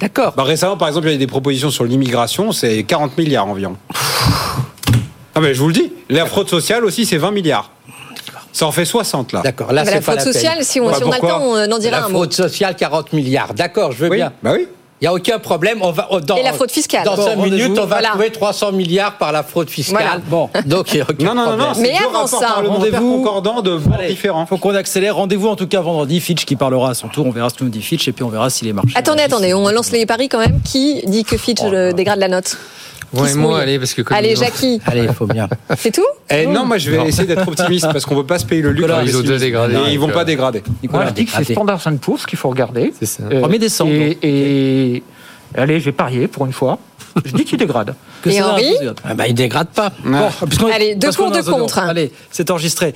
D'accord. 0.00 0.34
Bah, 0.36 0.42
récemment, 0.42 0.76
par 0.76 0.88
exemple, 0.88 1.06
il 1.06 1.10
y 1.10 1.12
a 1.12 1.16
eu 1.16 1.18
des 1.18 1.26
propositions 1.26 1.70
sur 1.70 1.84
l'immigration, 1.84 2.52
c'est 2.52 2.82
40 2.84 3.16
milliards 3.18 3.46
environ. 3.46 3.76
Ah 5.34 5.40
mais 5.40 5.54
je 5.54 5.60
vous 5.60 5.68
le 5.68 5.74
dis, 5.74 5.92
la 6.10 6.26
fraude 6.26 6.48
sociale 6.48 6.84
aussi, 6.84 7.06
c'est 7.06 7.16
20 7.16 7.30
milliards. 7.32 7.70
Ça 8.52 8.66
en 8.66 8.72
fait 8.72 8.84
60 8.84 9.32
là. 9.32 9.40
D'accord. 9.42 9.72
Là, 9.72 9.80
Ah 9.82 9.84
bah, 9.84 9.90
c'est 9.90 9.94
la 9.96 10.00
pas 10.00 10.02
fraude 10.12 10.16
la 10.18 10.24
peine. 10.24 10.32
sociale, 10.32 10.58
si 10.64 10.80
on, 10.80 10.86
Bah, 10.88 10.94
si 10.96 11.02
on 11.04 11.10
a 11.10 11.16
le 11.16 11.20
temps, 11.20 11.42
on 11.42 11.72
en 11.72 11.78
dira 11.78 11.98
La 11.98 12.04
un 12.04 12.08
mot. 12.08 12.18
fraude 12.18 12.32
sociale, 12.32 12.76
40 12.76 13.12
milliards. 13.12 13.52
D'accord, 13.54 13.90
je 13.92 13.98
veux 14.04 14.10
Oui, 14.10 14.18
bien. 14.18 14.32
bah 14.42 14.52
oui. 14.54 14.68
Il 15.00 15.04
n'y 15.04 15.08
a 15.08 15.12
aucun 15.12 15.40
problème. 15.40 15.78
On 15.82 15.90
va, 15.90 16.08
dans, 16.24 16.36
Et 16.36 16.42
la 16.44 16.52
fraude 16.52 16.70
fiscale. 16.70 17.04
Dans 17.04 17.16
Bon, 17.16 17.24
5 17.26 17.36
minutes, 17.36 17.72
on 17.72 17.80
va 17.80 17.86
Voilà. 17.96 18.08
trouver 18.10 18.30
300 18.30 18.70
milliards 18.72 19.18
par 19.18 19.32
la 19.32 19.42
fraude 19.42 19.68
fiscale. 19.68 19.98
Voilà. 20.00 20.18
Bon, 20.28 20.48
donc 20.66 20.92
il 20.92 20.96
n'y 20.96 21.02
a 21.02 21.06
aucun 21.10 21.24
Non, 21.24 21.34
non, 21.34 21.50
non, 21.50 21.56
non, 21.56 21.74
c'est 21.74 21.82
Mais 21.82 21.96
avant 21.98 22.26
ça, 22.28 22.62
rendez-vous. 22.64 23.16
concordants 23.16 23.60
de 23.60 23.80
Allez. 23.92 24.08
différents. 24.10 24.46
faut 24.46 24.56
qu'on 24.56 24.74
accélère. 24.74 25.16
Rendez-vous 25.16 25.48
en 25.48 25.56
tout 25.56 25.66
cas 25.66 25.80
vendredi. 25.80 26.20
Fitch 26.20 26.44
qui 26.44 26.54
parlera 26.54 26.90
à 26.90 26.94
son 26.94 27.08
tour. 27.08 27.26
On 27.26 27.32
verra 27.32 27.50
ce 27.50 27.56
que 27.56 27.64
nous 27.64 27.70
dit 27.70 27.82
Fitch 27.82 28.06
et 28.06 28.12
puis 28.12 28.22
on 28.22 28.28
verra 28.28 28.48
si 28.50 28.64
les 28.64 28.72
marchés. 28.72 28.92
Attendez, 28.94 29.24
attendez, 29.24 29.52
on 29.52 29.68
lance 29.68 29.90
les 29.90 30.06
paris 30.06 30.28
quand 30.28 30.38
même. 30.38 30.60
Qui 30.64 31.02
dit 31.06 31.24
que 31.24 31.36
Fitch 31.36 31.60
euh, 31.64 31.92
dégrade 31.92 32.20
la 32.20 32.28
note? 32.28 32.56
Ouais, 33.12 33.28
se 33.28 33.36
moi, 33.36 33.52
mouille 33.52 33.60
allez, 33.62 33.78
parce 33.78 33.94
que 33.94 34.02
comme 34.02 34.16
Allez, 34.16 34.30
ils 34.32 34.36
Jackie, 34.36 34.80
Allez, 34.86 35.04
il 35.04 35.12
faut 35.12 35.26
bien. 35.26 35.48
c'est 35.76 35.92
tout 35.92 36.02
Eh 36.30 36.46
non, 36.46 36.64
moi 36.64 36.78
je 36.78 36.90
vais 36.90 37.08
essayer 37.08 37.26
d'être 37.26 37.46
optimiste 37.46 37.86
parce 37.92 38.04
qu'on 38.04 38.16
veut 38.16 38.26
pas 38.26 38.38
se 38.38 38.46
payer 38.46 38.62
le 38.62 38.72
luxe. 38.72 38.86
D'être 38.86 39.02
ils 39.06 39.16
ont 39.16 39.20
déjà 39.20 39.38
dégradé, 39.38 39.74
Et 39.74 39.92
ils 39.92 39.98
vont 40.00 40.08
pas 40.08 40.22
euh, 40.22 40.24
dégrader. 40.24 40.62
Moi, 40.90 41.06
je 41.06 41.12
dis 41.12 41.26
que 41.26 41.32
c'est. 41.32 41.52
Standard 41.52 41.80
Poor's 42.00 42.26
qu'il 42.26 42.38
faut 42.38 42.48
regarder. 42.48 42.92
C'est 42.98 43.06
ça. 43.06 43.22
Euh, 43.30 43.40
1er 43.42 43.58
décembre. 43.58 43.92
Et, 43.92 44.18
et- 44.22 45.02
allez, 45.56 45.80
je 45.80 45.86
vais 45.86 45.92
parier 45.92 46.28
pour 46.28 46.46
une 46.46 46.52
fois. 46.52 46.78
Je 47.24 47.32
dis 47.32 47.44
qu'il 47.44 47.58
dégrade. 47.58 47.94
Que 48.24 48.30
Et 48.30 48.38
ça 48.38 48.52
Henri. 48.52 48.72
Ah 49.04 49.12
bah, 49.12 49.28
il 49.28 49.34
dégrade 49.34 49.68
pas. 49.68 49.92
Bon, 50.02 50.30
Allez, 50.72 50.94
deux 50.94 51.10
dans 51.10 51.30
un 51.30 51.42
contre. 51.42 51.78
Allez, 51.78 52.10
c'est 52.30 52.50
enregistré. 52.50 52.94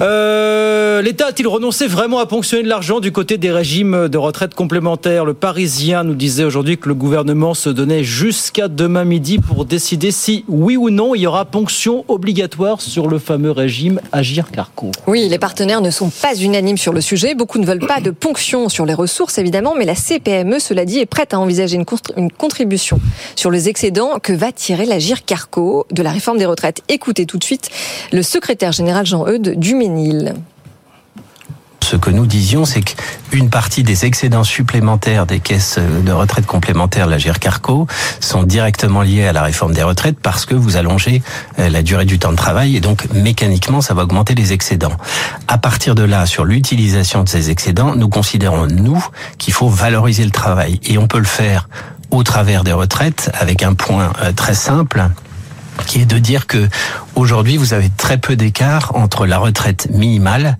Euh, 0.00 1.02
L'État 1.02 1.26
a-t-il 1.26 1.46
renoncé 1.46 1.86
vraiment 1.86 2.20
à 2.20 2.26
ponctionner 2.26 2.62
de 2.62 2.70
l'argent 2.70 2.98
du 2.98 3.12
côté 3.12 3.36
des 3.36 3.50
régimes 3.50 4.08
de 4.08 4.16
retraite 4.16 4.54
complémentaires? 4.54 5.26
Le 5.26 5.34
Parisien 5.34 6.04
nous 6.04 6.14
disait 6.14 6.44
aujourd'hui 6.44 6.78
que 6.78 6.88
le 6.88 6.94
gouvernement 6.94 7.52
se 7.52 7.68
donnait 7.68 8.02
jusqu'à 8.02 8.68
demain 8.68 9.04
midi 9.04 9.38
pour 9.38 9.66
décider 9.66 10.10
si, 10.10 10.46
oui 10.48 10.78
ou 10.78 10.88
non, 10.88 11.14
il 11.14 11.20
y 11.20 11.26
aura 11.26 11.44
ponction 11.44 12.06
obligatoire 12.08 12.80
sur 12.80 13.08
le 13.08 13.18
fameux 13.18 13.50
régime 13.50 14.00
Agir 14.10 14.50
Carco. 14.50 14.90
Oui, 15.06 15.28
les 15.28 15.38
partenaires 15.38 15.82
ne 15.82 15.90
sont 15.90 16.08
pas 16.08 16.34
unanimes 16.34 16.78
sur 16.78 16.94
le 16.94 17.02
sujet. 17.02 17.34
Beaucoup 17.34 17.58
ne 17.58 17.66
veulent 17.66 17.86
pas 17.86 18.00
de 18.00 18.10
ponction 18.10 18.70
sur 18.70 18.86
les 18.86 18.94
ressources, 18.94 19.36
évidemment, 19.36 19.74
mais 19.76 19.84
la 19.84 19.96
CPME, 19.96 20.60
cela 20.60 20.86
dit, 20.86 20.98
est 20.98 21.04
prête 21.04 21.34
à 21.34 21.38
envisager 21.38 21.76
une, 21.76 21.84
une 22.16 22.30
contribution 22.30 23.00
sur 23.36 23.50
les 23.50 23.68
excédents 23.68 24.18
que 24.18 24.32
va 24.32 24.52
tirer 24.52 24.86
l'Agir 24.86 25.24
Carco 25.24 25.86
de 25.90 26.02
la 26.02 26.10
réforme 26.10 26.38
des 26.38 26.46
retraites. 26.46 26.82
Écoutez 26.88 27.26
tout 27.26 27.38
de 27.38 27.44
suite 27.44 27.70
le 28.12 28.22
secrétaire 28.22 28.72
général 28.72 29.06
Jean-Eudes 29.06 29.58
Duménil. 29.58 30.34
Ce 31.82 31.96
que 31.96 32.10
nous 32.10 32.26
disions, 32.26 32.64
c'est 32.64 32.80
qu'une 32.80 33.50
partie 33.50 33.82
des 33.82 34.06
excédents 34.06 34.44
supplémentaires 34.44 35.26
des 35.26 35.40
caisses 35.40 35.78
de 35.78 36.12
retraite 36.12 36.46
complémentaires 36.46 37.06
la 37.06 37.18
GIRCARCO 37.18 37.86
sont 38.20 38.44
directement 38.44 39.02
liés 39.02 39.26
à 39.26 39.32
la 39.32 39.42
réforme 39.42 39.74
des 39.74 39.82
retraites 39.82 40.16
parce 40.22 40.46
que 40.46 40.54
vous 40.54 40.76
allongez 40.76 41.22
euh, 41.58 41.68
la 41.68 41.82
durée 41.82 42.04
du 42.04 42.18
temps 42.18 42.30
de 42.30 42.36
travail 42.36 42.76
et 42.76 42.80
donc 42.80 43.12
mécaniquement 43.12 43.80
ça 43.80 43.94
va 43.94 44.04
augmenter 44.04 44.34
les 44.34 44.52
excédents. 44.52 44.96
À 45.48 45.58
partir 45.58 45.94
de 45.94 46.04
là, 46.04 46.24
sur 46.24 46.44
l'utilisation 46.44 47.24
de 47.24 47.28
ces 47.28 47.50
excédents, 47.50 47.94
nous 47.96 48.08
considérons, 48.08 48.68
nous, 48.68 49.04
qu'il 49.38 49.52
faut 49.52 49.68
valoriser 49.68 50.24
le 50.24 50.30
travail 50.30 50.80
et 50.84 50.98
on 50.98 51.08
peut 51.08 51.18
le 51.18 51.24
faire 51.24 51.68
au 52.10 52.22
travers 52.22 52.62
des 52.62 52.72
retraites 52.72 53.30
avec 53.34 53.62
un 53.62 53.74
point 53.74 54.12
euh, 54.22 54.32
très 54.32 54.54
simple 54.54 55.08
qui 55.86 56.00
est 56.00 56.06
de 56.06 56.18
dire 56.18 56.46
que 56.46 56.68
aujourd'hui 57.14 57.56
vous 57.56 57.74
avez 57.74 57.90
très 57.96 58.18
peu 58.18 58.36
d'écart 58.36 58.92
entre 58.94 59.26
la 59.26 59.38
retraite 59.38 59.88
minimale 59.90 60.58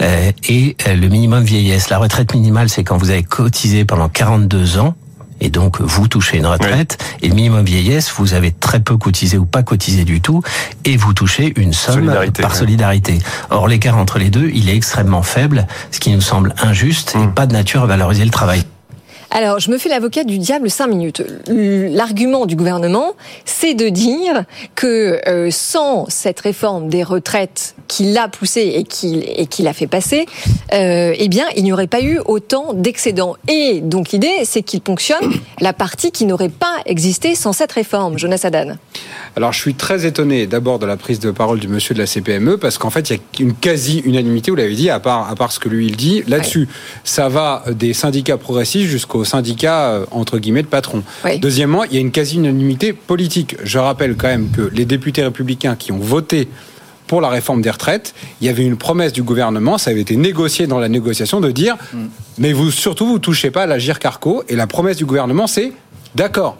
euh, 0.00 0.32
et 0.48 0.76
euh, 0.86 0.94
le 0.94 1.08
minimum 1.08 1.44
vieillesse. 1.44 1.90
La 1.90 1.98
retraite 1.98 2.34
minimale, 2.34 2.68
c'est 2.68 2.84
quand 2.84 2.96
vous 2.96 3.10
avez 3.10 3.22
cotisé 3.22 3.84
pendant 3.84 4.08
42 4.08 4.78
ans 4.78 4.94
et 5.40 5.50
donc 5.50 5.80
vous 5.80 6.08
touchez 6.08 6.38
une 6.38 6.46
retraite. 6.46 6.98
Et 7.22 7.28
le 7.28 7.34
minimum 7.34 7.64
vieillesse, 7.64 8.12
vous 8.16 8.34
avez 8.34 8.50
très 8.50 8.80
peu 8.80 8.96
cotisé 8.96 9.36
ou 9.36 9.44
pas 9.44 9.62
cotisé 9.62 10.04
du 10.04 10.20
tout, 10.20 10.42
et 10.84 10.96
vous 10.96 11.12
touchez 11.12 11.52
une 11.60 11.72
somme 11.72 11.96
Solidarité, 11.96 12.42
par 12.42 12.56
solidarité. 12.56 13.18
Or 13.50 13.68
l'écart 13.68 13.98
entre 13.98 14.18
les 14.18 14.30
deux, 14.30 14.50
il 14.54 14.68
est 14.68 14.76
extrêmement 14.76 15.22
faible, 15.22 15.66
ce 15.90 16.00
qui 16.00 16.10
nous 16.12 16.20
semble 16.20 16.54
injuste 16.62 17.16
et 17.22 17.26
pas 17.28 17.46
de 17.46 17.52
nature 17.52 17.82
à 17.82 17.86
valoriser 17.86 18.24
le 18.24 18.30
travail. 18.30 18.64
Alors, 19.36 19.58
je 19.58 19.68
me 19.68 19.78
fais 19.78 19.88
l'avocat 19.88 20.22
du 20.22 20.38
diable 20.38 20.70
cinq 20.70 20.86
minutes. 20.86 21.20
L'argument 21.48 22.46
du 22.46 22.54
gouvernement, 22.54 23.14
c'est 23.44 23.74
de 23.74 23.88
dire 23.88 24.44
que 24.76 25.20
euh, 25.28 25.50
sans 25.50 26.06
cette 26.08 26.38
réforme 26.38 26.88
des 26.88 27.02
retraites 27.02 27.74
qui 27.88 28.12
l'a 28.12 28.28
poussé 28.28 28.60
et 28.76 28.84
qui, 28.84 29.18
et 29.18 29.62
l'a 29.64 29.72
fait 29.72 29.88
passer, 29.88 30.26
euh, 30.72 31.14
eh 31.18 31.28
bien, 31.28 31.46
il 31.56 31.64
n'y 31.64 31.72
aurait 31.72 31.88
pas 31.88 32.00
eu 32.00 32.20
autant 32.26 32.74
d'excédents. 32.74 33.34
Et 33.48 33.80
donc, 33.80 34.12
l'idée, 34.12 34.44
c'est 34.44 34.62
qu'il 34.62 34.80
ponctionne 34.80 35.32
la 35.60 35.72
partie 35.72 36.12
qui 36.12 36.26
n'aurait 36.26 36.48
pas 36.48 36.76
existé 36.86 37.34
sans 37.34 37.52
cette 37.52 37.72
réforme. 37.72 38.16
Jonas 38.16 38.42
Adan. 38.44 38.76
Alors, 39.36 39.52
je 39.52 39.60
suis 39.60 39.74
très 39.74 40.06
étonné 40.06 40.46
d'abord 40.46 40.78
de 40.78 40.86
la 40.86 40.96
prise 40.96 41.20
de 41.20 41.30
parole 41.30 41.58
du 41.58 41.68
monsieur 41.68 41.94
de 41.94 41.98
la 41.98 42.06
CPME 42.06 42.56
parce 42.56 42.78
qu'en 42.78 42.90
fait, 42.90 43.10
il 43.10 43.16
y 43.16 43.18
a 43.18 43.42
une 43.42 43.54
quasi-unanimité, 43.54 44.50
vous 44.50 44.56
l'avez 44.56 44.74
dit, 44.74 44.90
à 44.90 45.00
part, 45.00 45.28
à 45.30 45.34
part 45.34 45.52
ce 45.52 45.58
que 45.58 45.68
lui 45.68 45.86
il 45.86 45.96
dit. 45.96 46.22
Là-dessus, 46.26 46.68
ça 47.02 47.28
va 47.28 47.64
des 47.70 47.92
syndicats 47.92 48.36
progressistes 48.36 48.88
jusqu'aux 48.88 49.24
syndicats, 49.24 49.90
euh, 49.90 50.06
entre 50.10 50.38
guillemets, 50.38 50.62
de 50.62 50.68
patrons. 50.68 51.02
Deuxièmement, 51.40 51.84
il 51.84 51.94
y 51.94 51.96
a 51.96 52.00
une 52.00 52.12
quasi-unanimité 52.12 52.92
politique. 52.92 53.56
Je 53.64 53.78
rappelle 53.78 54.16
quand 54.16 54.28
même 54.28 54.50
que 54.50 54.62
les 54.72 54.84
députés 54.84 55.22
républicains 55.22 55.76
qui 55.76 55.92
ont 55.92 55.98
voté 55.98 56.48
pour 57.06 57.20
la 57.20 57.28
réforme 57.28 57.60
des 57.60 57.70
retraites, 57.70 58.14
il 58.40 58.46
y 58.46 58.50
avait 58.50 58.64
une 58.64 58.76
promesse 58.76 59.12
du 59.12 59.22
gouvernement, 59.22 59.78
ça 59.78 59.90
avait 59.90 60.00
été 60.00 60.16
négocié 60.16 60.66
dans 60.66 60.78
la 60.78 60.88
négociation 60.88 61.40
de 61.40 61.50
dire, 61.50 61.76
mais 62.38 62.52
vous 62.52 62.70
surtout 62.70 63.06
vous 63.06 63.18
touchez 63.18 63.50
pas 63.50 63.64
à 63.64 63.66
la 63.66 63.78
GIR 63.78 63.98
Carco, 63.98 64.42
et 64.48 64.56
la 64.56 64.66
promesse 64.66 64.96
du 64.96 65.04
gouvernement 65.04 65.46
c'est 65.46 65.72
d'accord. 66.14 66.56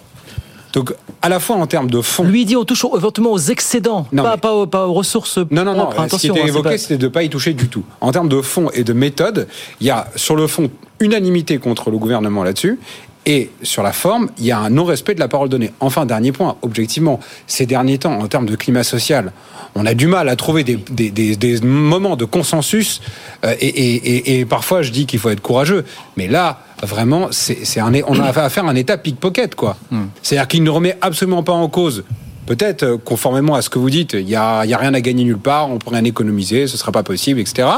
Donc 0.75 0.93
à 1.23 1.29
la 1.29 1.41
fois 1.41 1.57
en 1.57 1.67
termes 1.67 1.89
de 1.89 2.01
fonds. 2.03 2.25
Lui 2.25 2.45
dit 2.45 2.57
on 2.57 2.65
touche 2.65 2.85
éventuellement 2.97 3.33
aux 3.33 3.39
excédents, 3.39 4.07
Non, 4.13 4.23
pas, 4.25 4.33
mais- 4.33 4.41
pas, 4.41 4.53
aux, 4.55 4.67
pas 4.67 4.87
aux 4.87 4.93
ressources 4.93 5.39
Non, 5.51 5.65
non, 5.65 5.75
non. 5.75 5.87
propres. 5.87 6.11
Ce 6.11 6.17
qui 6.17 6.27
était 6.29 6.41
hein, 6.43 6.47
évoqué, 6.47 6.69
pas- 6.71 6.79
c'était 6.79 6.99
de 6.99 7.05
ne 7.07 7.11
pas 7.13 7.23
y 7.23 7.31
toucher 7.31 7.55
du 7.55 7.69
tout. 7.69 7.85
En 8.01 8.11
termes 8.13 8.29
de 8.29 8.41
fond 8.43 8.69
et 8.75 8.83
de 8.85 8.93
méthode, 8.93 9.47
il 9.81 9.87
y 9.87 9.91
a 9.91 10.09
sur 10.17 10.35
le 10.37 10.47
fond 10.47 10.71
unanimité 11.01 11.59
contre 11.59 11.91
le 11.91 11.99
gouvernement 11.99 12.45
là-dessus. 12.45 12.79
Et 13.27 13.51
sur 13.63 13.83
la 13.83 13.93
forme, 13.93 14.29
il 14.39 14.45
y 14.45 14.53
a 14.53 14.59
un 14.59 14.69
non-respect 14.71 15.15
de 15.15 15.21
la 15.21 15.29
parole 15.29 15.49
donnée. 15.49 15.73
Enfin, 15.81 16.05
dernier 16.05 16.31
point, 16.33 16.57
objectivement, 16.63 17.21
ces 17.47 17.65
derniers 17.65 17.97
temps, 17.99 18.19
en 18.21 18.29
termes 18.29 18.47
de 18.47 18.55
climat 18.57 18.85
social, 18.85 19.33
on 19.75 19.87
a 19.87 19.95
du 19.95 20.07
mal 20.07 20.29
à 20.29 20.37
trouver 20.37 20.63
des, 20.63 20.77
des- 20.91 21.11
des- 21.11 21.35
des 21.37 21.61
moments 21.63 22.17
de 22.17 22.25
consensus. 22.27 23.01
euh, 23.45 23.55
et, 23.61 23.67
et- 23.69 23.95
et- 24.17 24.41
et 24.41 24.45
parfois, 24.45 24.83
je 24.83 24.91
dis 24.91 25.07
qu'il 25.07 25.19
faut 25.19 25.31
être 25.31 25.41
courageux. 25.41 25.85
Mais 26.17 26.29
là, 26.29 26.61
vraiment, 26.83 27.29
c'est 27.31 27.65
c'est 27.65 27.81
un, 27.81 27.93
on 28.07 28.21
a 28.21 28.29
affaire 28.45 28.67
à 28.67 28.71
un 28.71 28.75
état 28.75 28.99
pickpocket, 28.99 29.55
quoi. 29.55 29.77
C'est-à-dire 30.23 30.47
qu'il 30.49 30.63
ne 30.63 30.71
remet 30.71 30.97
absolument 31.01 31.43
pas 31.43 31.53
en 31.53 31.69
cause. 31.69 32.05
Peut-être, 32.47 32.83
euh, 32.83 32.97
conformément 32.99 33.55
à 33.55 33.63
ce 33.63 33.71
que 33.71 33.79
vous 33.79 33.91
dites, 33.91 34.13
il 34.13 34.27
n'y 34.27 34.37
a, 34.37 34.65
y 34.65 34.75
a 34.75 34.79
rien 34.79 34.93
à 34.95 35.01
gagner 35.01 35.25
nulle 35.25 35.39
part, 35.39 35.71
on 35.71 35.79
pourrait 35.79 35.97
rien 35.97 36.05
économiser, 36.05 36.67
ce 36.67 36.75
ne 36.75 36.79
sera 36.79 36.93
pas 36.93 37.03
possible, 37.03 37.41
etc. 37.41 37.69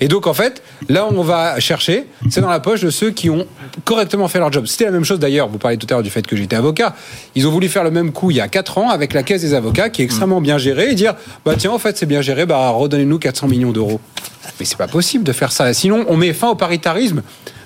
Et 0.00 0.08
donc, 0.08 0.26
en 0.26 0.34
fait, 0.34 0.62
là, 0.88 1.06
on 1.10 1.22
va 1.22 1.60
chercher, 1.60 2.06
c'est 2.30 2.40
dans 2.40 2.48
la 2.48 2.60
poche 2.60 2.80
de 2.80 2.90
ceux 2.90 3.10
qui 3.10 3.30
ont 3.30 3.46
correctement 3.84 4.28
fait 4.28 4.38
leur 4.38 4.52
job. 4.52 4.66
C'était 4.66 4.86
la 4.86 4.90
même 4.90 5.04
chose 5.04 5.18
d'ailleurs, 5.18 5.48
vous 5.48 5.58
parlez 5.58 5.76
tout 5.76 5.86
à 5.90 5.94
l'heure 5.94 6.02
du 6.02 6.10
fait 6.10 6.26
que 6.26 6.36
j'étais 6.36 6.56
avocat. 6.56 6.94
Ils 7.34 7.46
ont 7.46 7.50
voulu 7.50 7.68
faire 7.68 7.84
le 7.84 7.90
même 7.90 8.12
coup 8.12 8.30
il 8.30 8.36
y 8.36 8.40
a 8.40 8.48
4 8.48 8.78
ans 8.78 8.90
avec 8.90 9.12
la 9.12 9.22
caisse 9.22 9.42
des 9.42 9.54
avocats 9.54 9.90
qui 9.90 10.02
est 10.02 10.04
extrêmement 10.04 10.40
bien 10.40 10.58
gérée 10.58 10.90
et 10.90 10.94
dire, 10.94 11.14
bah 11.44 11.54
tiens, 11.56 11.72
en 11.72 11.78
fait, 11.78 11.96
c'est 11.96 12.06
bien 12.06 12.22
géré, 12.22 12.46
bah 12.46 12.70
redonnez-nous 12.70 13.18
400 13.18 13.48
millions 13.48 13.72
d'euros. 13.72 14.00
Mais 14.58 14.66
c'est 14.66 14.78
pas 14.78 14.88
possible 14.88 15.24
de 15.24 15.32
faire 15.32 15.52
ça. 15.52 15.72
Sinon, 15.74 16.04
on 16.08 16.16
met 16.16 16.32
fin 16.32 16.48
au 16.48 16.54
paritarisme. 16.54 17.22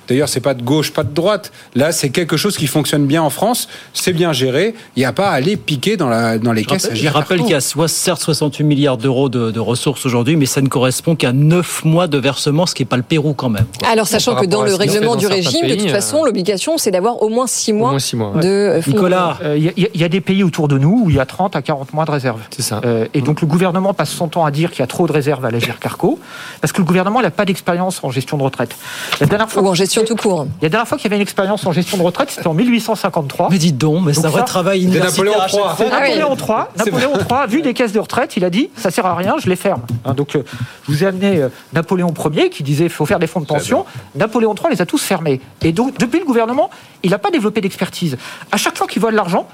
D'ailleurs, 0.09 0.29
c'est 0.29 0.41
pas 0.41 0.55
de 0.55 0.63
gauche, 0.63 0.93
pas 0.93 1.05
de 1.05 1.13
droite. 1.13 1.53
Là, 1.75 1.93
c'est 1.93 2.09
quelque 2.11 2.37
chose 2.37 2.57
qui 2.57 2.67
fonctionne 2.67 3.07
bien 3.07 3.23
en 3.23 3.31
France. 3.31 3.69
C'est 3.93 4.13
bien 4.13 4.33
géré. 4.33 4.75
Il 4.97 5.01
n'y 5.01 5.05
a 5.05 5.13
pas 5.13 5.29
à 5.29 5.33
aller 5.33 5.57
piquer 5.57 5.97
dans, 5.97 6.09
la, 6.09 6.39
dans 6.39 6.53
les 6.53 6.63
Je 6.63 6.69
caisses. 6.69 6.85
rappelle, 6.85 6.97
je 6.99 7.09
rappelle 7.09 7.41
qu'il 7.43 7.51
y 7.51 7.55
a 7.55 7.61
soit- 7.61 7.89
certes 7.89 8.21
68 8.23 8.65
milliards 8.65 8.97
d'euros 8.97 9.29
de, 9.29 9.51
de 9.51 9.61
ressources 9.61 10.05
aujourd'hui, 10.07 10.37
mais 10.37 10.47
ça 10.47 10.61
ne 10.61 10.69
correspond 10.69 11.15
qu'à 11.17 11.33
9 11.33 11.85
mois 11.85 12.07
de 12.07 12.19
versement, 12.19 12.67
ce 12.67 12.75
qui 12.75 12.83
n'est 12.83 12.87
pas 12.87 12.97
le 12.97 13.03
Pérou 13.03 13.35
quand 13.35 13.49
même. 13.51 13.67
Alors, 13.91 14.07
sachant 14.07 14.35
que 14.37 14.47
dans 14.47 14.63
le 14.63 14.75
règlement 14.75 15.13
dans 15.15 15.17
du 15.21 15.27
régime, 15.27 15.67
de 15.67 15.75
toute 15.75 15.91
façon, 15.91 16.23
euh, 16.23 16.27
l'obligation, 16.27 16.79
c'est 16.79 16.91
d'avoir 16.91 17.23
au 17.23 17.29
moins 17.29 17.47
6 17.47 17.73
mois, 17.73 17.91
moins 17.91 17.99
six 17.99 18.17
mois, 18.17 18.33
ouais. 18.33 18.43
de 18.43 18.81
fonds 18.83 18.91
Nicolas, 18.91 19.39
Euh, 19.43 19.57
Il 19.59 19.65
y, 19.65 19.69
a- 19.69 19.89
il 19.95 20.01
y 20.01 20.05
a 20.05 20.09
des 20.09 20.21
pays 20.21 20.43
autour 20.43 20.69
de 20.69 20.79
nous 20.79 21.03
où 21.05 21.11
il 21.11 21.17
y 21.17 21.21
a 21.21 21.27
30 21.27 21.55
à 21.57 21.63
40 21.63 21.93
mois 21.93 22.05
de 22.05 22.11
réserve. 22.11 22.41
C'est 22.51 22.63
ça. 22.63 22.81
Euh, 22.85 23.07
et 23.15 23.21
donc 23.21 23.41
le 23.41 23.47
gouvernement 23.47 23.95
passe 23.95 24.11
son 24.11 24.29
temps 24.29 24.45
à 24.45 24.51
dire 24.51 24.71
qu'il 24.71 24.81
y 24.81 24.83
a 24.83 24.87
trop 24.87 25.07
de 25.07 25.13
réserves 25.13 25.45
à 25.45 25.51
l'agir 25.51 25.79
Carco, 25.79 26.19
parce 26.61 26.73
que 26.73 26.79
le 26.79 26.85
gouvernement 26.85 27.21
n'a 27.21 27.31
pas 27.31 27.45
d'expérience 27.45 28.01
en 28.03 28.11
gestion 28.11 28.37
de 28.39 28.43
retraite. 28.43 28.75
La 29.21 29.27
dernière 29.27 29.51
fois 29.51 29.63
ou 29.63 29.69
en 29.69 29.75
gestion 29.75 29.98
tout 30.05 30.17
court. 30.17 30.47
La 30.63 30.69
dernière 30.69 30.89
fois 30.89 30.99
qu'il 30.99 31.07
y 31.07 31.09
avait 31.09 31.17
une 31.17 31.23
expérience 31.23 31.67
en 31.67 31.73
gestion 31.73 31.99
de 31.99 32.03
retraite, 32.03 32.31
c'était 32.31 32.47
en 32.47 32.55
1853. 32.55 33.49
mais 33.51 33.59
dites 33.59 33.79
donc, 33.79 34.05
mais 34.05 34.13
c'est 34.13 34.21
un 34.21 34.23
Donc 34.25 34.33
vrai 34.33 34.41
ça, 34.41 34.47
travail 34.47 34.83
universitaire 34.85 35.25
Napoléon 35.25 35.47
III. 35.49 35.89
Ah 35.93 36.01
oui. 36.03 36.19
Napoléon 36.19 36.37
III, 36.37 36.57
Napoléon 36.77 37.13
III, 37.15 37.49
vu 37.49 37.63
des 37.63 37.75
caisses 37.75 37.93
de 37.93 38.01
retraite, 38.01 38.37
il 38.37 38.45
a 38.45 38.51
dit 38.51 38.71
ça 38.77 38.91
sert 38.91 39.07
à 39.07 39.15
rien, 39.15 39.37
je 39.39 39.49
les 39.49 39.57
ferme. 39.57 39.83
Hein, 40.05 40.15
donc 40.15 40.37
euh, 40.37 40.43
je 40.87 40.93
vous 40.93 41.05
ai 41.05 41.07
amené 41.07 41.39
euh, 41.39 41.49
Napoléon 41.73 42.13
Ier 42.33 42.51
qui 42.51 42.63
disait 42.63 42.89
faut 42.89 43.07
faire 43.07 43.19
des 43.19 43.27
fonds 43.27 43.41
de 43.41 43.47
pension. 43.47 43.85
Napoléon 44.15 44.55
III 44.55 44.71
les 44.71 44.83
a 44.83 44.87
tous 44.87 45.03
fermés. 45.03 45.41
Et 45.63 45.73
donc 45.73 45.99
depuis 45.99 46.21
le 46.21 46.27
gouvernement, 46.27 46.71
il 47.03 47.11
n'a 47.11 47.19
pas 47.19 47.31
développé 47.31 47.61
d'expertise. 47.61 48.17
À 48.53 48.57
chaque 48.57 48.77
fois 48.77 48.87
qu'il 48.87 49.01
voit 49.01 49.11
de 49.11 49.17
l'argent, 49.17 49.47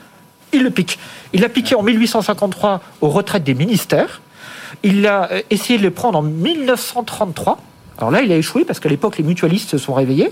il 0.53 0.62
le 0.62 0.70
pique. 0.70 0.99
Il 1.32 1.40
l'a 1.40 1.49
piqué 1.49 1.74
en 1.74 1.82
1853 1.82 2.80
aux 3.01 3.09
retraites 3.09 3.45
des 3.45 3.55
ministères. 3.55 4.20
Il 4.82 5.07
a 5.07 5.30
euh, 5.32 5.42
essayé 5.51 5.78
de 5.78 5.82
les 5.82 5.90
prendre 5.90 6.18
en 6.18 6.22
1933. 6.22 7.59
Alors 7.99 8.11
là, 8.11 8.22
il 8.22 8.32
a 8.32 8.36
échoué 8.36 8.64
parce 8.64 8.80
qu'à 8.80 8.88
l'époque, 8.88 9.18
les 9.18 9.24
mutualistes 9.24 9.70
se 9.70 9.78
sont 9.78 9.95
réveillés. 9.95 10.30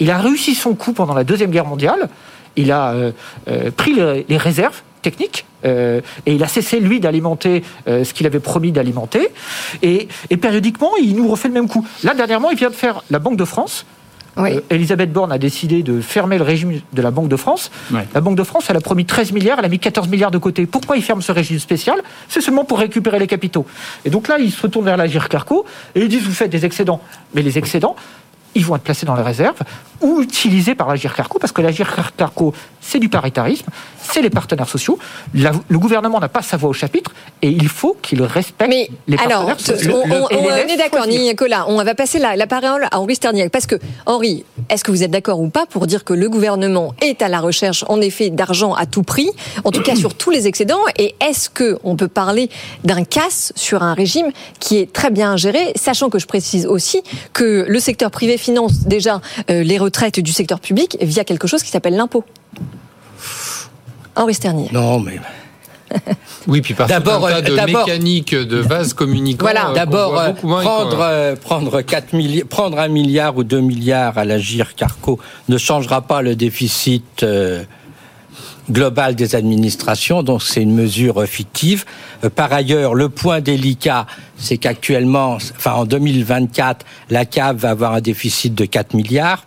Il 0.00 0.10
a 0.10 0.18
réussi 0.18 0.54
son 0.54 0.74
coup 0.74 0.92
pendant 0.92 1.14
la 1.14 1.24
Deuxième 1.24 1.50
Guerre 1.50 1.66
mondiale. 1.66 2.08
Il 2.56 2.72
a 2.72 2.92
euh, 2.92 3.12
euh, 3.48 3.70
pris 3.70 3.94
les, 3.94 4.36
réserves 4.36 4.82
techniques 5.02 5.44
euh, 5.64 6.00
et 6.26 6.34
il 6.34 6.42
a 6.42 6.48
cessé, 6.48 6.80
lui, 6.80 7.00
d'alimenter 7.00 7.62
ce 7.86 8.12
qu'il 8.12 8.26
avait 8.26 8.40
promis 8.40 8.72
d'alimenter. 8.72 9.28
Et 9.82 10.08
périodiquement, 10.40 10.92
il 11.00 11.14
nous 11.16 11.28
refait 11.28 11.48
le 11.48 11.54
même 11.54 11.68
coup. 11.68 11.86
Là, 12.02 12.14
dernièrement, 12.14 12.50
il 12.50 12.56
vient 12.56 12.70
de 12.70 12.74
faire 12.74 13.02
la 13.10 13.18
Banque 13.18 13.36
de 13.36 13.44
France. 13.44 13.86
Oui. 14.36 14.54
Euh, 14.54 14.60
Elisabeth 14.70 15.12
Borne 15.12 15.32
a 15.32 15.38
décidé 15.38 15.82
de 15.82 16.00
fermer 16.00 16.38
le 16.38 16.44
régime 16.44 16.80
de 16.92 17.02
la 17.02 17.10
Banque 17.10 17.28
de 17.28 17.36
France. 17.36 17.70
La 18.14 18.20
Banque 18.20 18.36
de 18.36 18.42
France, 18.42 18.66
elle 18.68 18.76
a 18.76 18.80
promis 18.80 19.04
13 19.04 19.32
milliards, 19.32 19.58
elle 19.58 19.64
a 19.64 19.68
mis 19.68 19.78
14 19.78 20.08
milliards 20.08 20.30
de 20.30 20.38
côté. 20.38 20.66
Pourquoi 20.66 20.96
il 20.96 21.02
ferme 21.02 21.22
ce 21.22 21.32
régime 21.32 21.58
spécial? 21.58 22.00
C'est 22.28 22.40
seulement 22.40 22.64
pour 22.64 22.78
récupérer 22.78 23.18
les 23.18 23.26
capitaux. 23.26 23.66
Et 24.04 24.10
donc 24.10 24.28
là, 24.28 24.38
ils 24.38 24.50
se 24.50 24.60
retournent 24.62 24.84
vers 24.86 24.96
la 24.96 25.08
Carco 25.08 25.64
et 25.94 26.00
ils 26.00 26.08
disent 26.08 26.24
vous 26.24 26.32
faites 26.32 26.50
des 26.50 26.64
excédents. 26.64 27.00
Mais 27.34 27.42
les 27.42 27.58
excédents, 27.58 27.96
ils 28.54 28.64
vont 28.64 28.76
être 28.76 28.82
placés 28.82 29.06
dans 29.06 29.16
les 29.16 29.22
réserves 29.22 29.58
ou 30.00 30.20
utilisés 30.22 30.74
par 30.74 30.88
la 30.88 30.98
Carco 30.98 31.38
parce 31.38 31.52
que 31.52 31.62
la 31.62 31.72
Carco, 31.72 32.52
c'est 32.80 32.98
du 32.98 33.08
paritarisme, 33.08 33.66
c'est 34.02 34.20
les 34.22 34.30
partenaires 34.30 34.68
sociaux. 34.68 34.98
La- 35.34 35.52
le 35.68 35.78
gouvernement 35.78 36.20
n'a 36.20 36.28
pas 36.28 36.42
sa 36.42 36.56
voix 36.56 36.68
au 36.70 36.72
chapitre 36.74 37.12
et 37.42 37.48
il 37.48 37.68
faut 37.68 37.96
qu'il 38.02 38.22
respecte 38.22 38.68
Mais 38.70 38.90
les 39.08 39.16
alors, 39.16 39.46
partenaires 39.46 39.56
t- 39.56 39.64
sociaux. 39.64 39.96
on, 40.04 40.28
est 40.68 40.76
d'accord. 40.76 41.06
Nicolas. 41.06 41.64
On 41.68 41.82
va 41.82 41.94
passer 41.94 42.18
la, 42.18 42.36
la 42.36 42.46
parole 42.46 42.84
à 42.90 42.98
Henri 42.98 43.14
Sterniak. 43.14 43.50
Parce 43.50 43.66
que, 43.66 43.76
Henri, 44.06 44.44
est-ce 44.68 44.84
que 44.84 44.90
vous 44.90 45.02
êtes 45.02 45.10
d'accord 45.10 45.40
ou 45.40 45.48
pas 45.48 45.66
pour 45.66 45.86
dire 45.86 46.04
que 46.04 46.12
le 46.12 46.28
gouvernement 46.28 46.94
est 47.00 47.22
à 47.22 47.28
la 47.28 47.40
recherche, 47.40 47.84
en 47.88 48.00
effet, 48.00 48.30
d'argent 48.30 48.74
à 48.74 48.86
tout 48.86 49.02
prix, 49.02 49.30
en 49.64 49.70
tout 49.70 49.82
cas 49.82 49.96
sur 49.96 50.14
tous 50.14 50.30
les 50.30 50.46
excédents 50.46 50.80
Et 50.98 51.14
est-ce 51.20 51.48
que 51.48 51.78
on 51.84 51.96
peut 51.96 52.08
parler 52.08 52.50
d'un 52.84 53.04
casse 53.04 53.52
sur 53.56 53.82
un 53.82 53.94
régime 53.94 54.30
qui 54.60 54.78
est 54.78 54.92
très 54.92 55.10
bien 55.10 55.36
géré, 55.36 55.72
sachant 55.76 56.10
que 56.10 56.18
je 56.18 56.26
précise 56.26 56.66
aussi 56.66 57.02
que 57.32 57.64
le 57.68 57.80
secteur 57.80 58.10
privé 58.10 58.36
finance 58.38 58.80
déjà 58.86 59.20
euh, 59.50 59.62
les 59.62 59.78
retraites 59.84 60.20
du 60.20 60.32
secteur 60.32 60.60
public 60.60 60.96
via 61.00 61.24
quelque 61.24 61.46
chose 61.46 61.62
qui 61.62 61.70
s'appelle 61.70 61.96
l'impôt 61.96 62.24
Henri 64.16 64.34
Sterniak. 64.34 64.72
Non, 64.72 65.00
mais 65.00 65.18
Oui, 66.46 66.60
puis 66.60 66.74
par 66.74 66.86
D'abord, 66.88 67.28
tas 67.28 67.40
de 67.42 67.52
euh, 67.52 67.56
d'abord- 67.56 67.86
mécaniques 67.86 68.34
de 68.34 68.56
vases 68.58 68.94
communicants. 68.94 69.44
Voilà. 69.44 69.72
D'abord, 69.74 70.18
euh, 70.18 70.30
beaucoup 70.32 70.48
moins 70.48 70.62
prendre, 70.62 70.98
euh, 71.00 71.36
prendre, 71.36 71.82
4 71.82 72.12
milli- 72.14 72.44
prendre 72.44 72.78
un 72.78 72.88
milliard 72.88 73.36
ou 73.36 73.44
2 73.44 73.60
milliards 73.60 74.18
à 74.18 74.24
la 74.24 74.38
GIR 74.38 74.74
Carco 74.74 75.18
ne 75.48 75.58
changera 75.58 76.02
pas 76.02 76.22
le 76.22 76.34
déficit 76.36 77.22
euh, 77.22 77.62
globale 78.70 79.14
des 79.14 79.34
administrations, 79.36 80.22
donc 80.22 80.42
c'est 80.42 80.62
une 80.62 80.74
mesure 80.74 81.22
fictive. 81.26 81.84
Par 82.34 82.52
ailleurs, 82.52 82.94
le 82.94 83.08
point 83.10 83.40
délicat, 83.40 84.06
c'est 84.38 84.56
qu'actuellement, 84.56 85.34
enfin 85.56 85.72
en 85.72 85.84
2024, 85.84 86.84
la 87.10 87.24
CAF 87.26 87.56
va 87.56 87.70
avoir 87.70 87.92
un 87.92 88.00
déficit 88.00 88.54
de 88.54 88.64
4 88.64 88.94
milliards. 88.94 89.44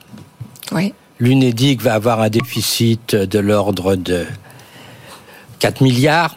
Oui. 0.72 0.94
L'UNEDIC 1.20 1.82
va 1.82 1.94
avoir 1.96 2.22
un 2.22 2.30
déficit 2.30 3.16
de 3.16 3.40
l'ordre 3.40 3.96
de 3.96 4.26
4 5.60 5.82
milliards. 5.82 6.36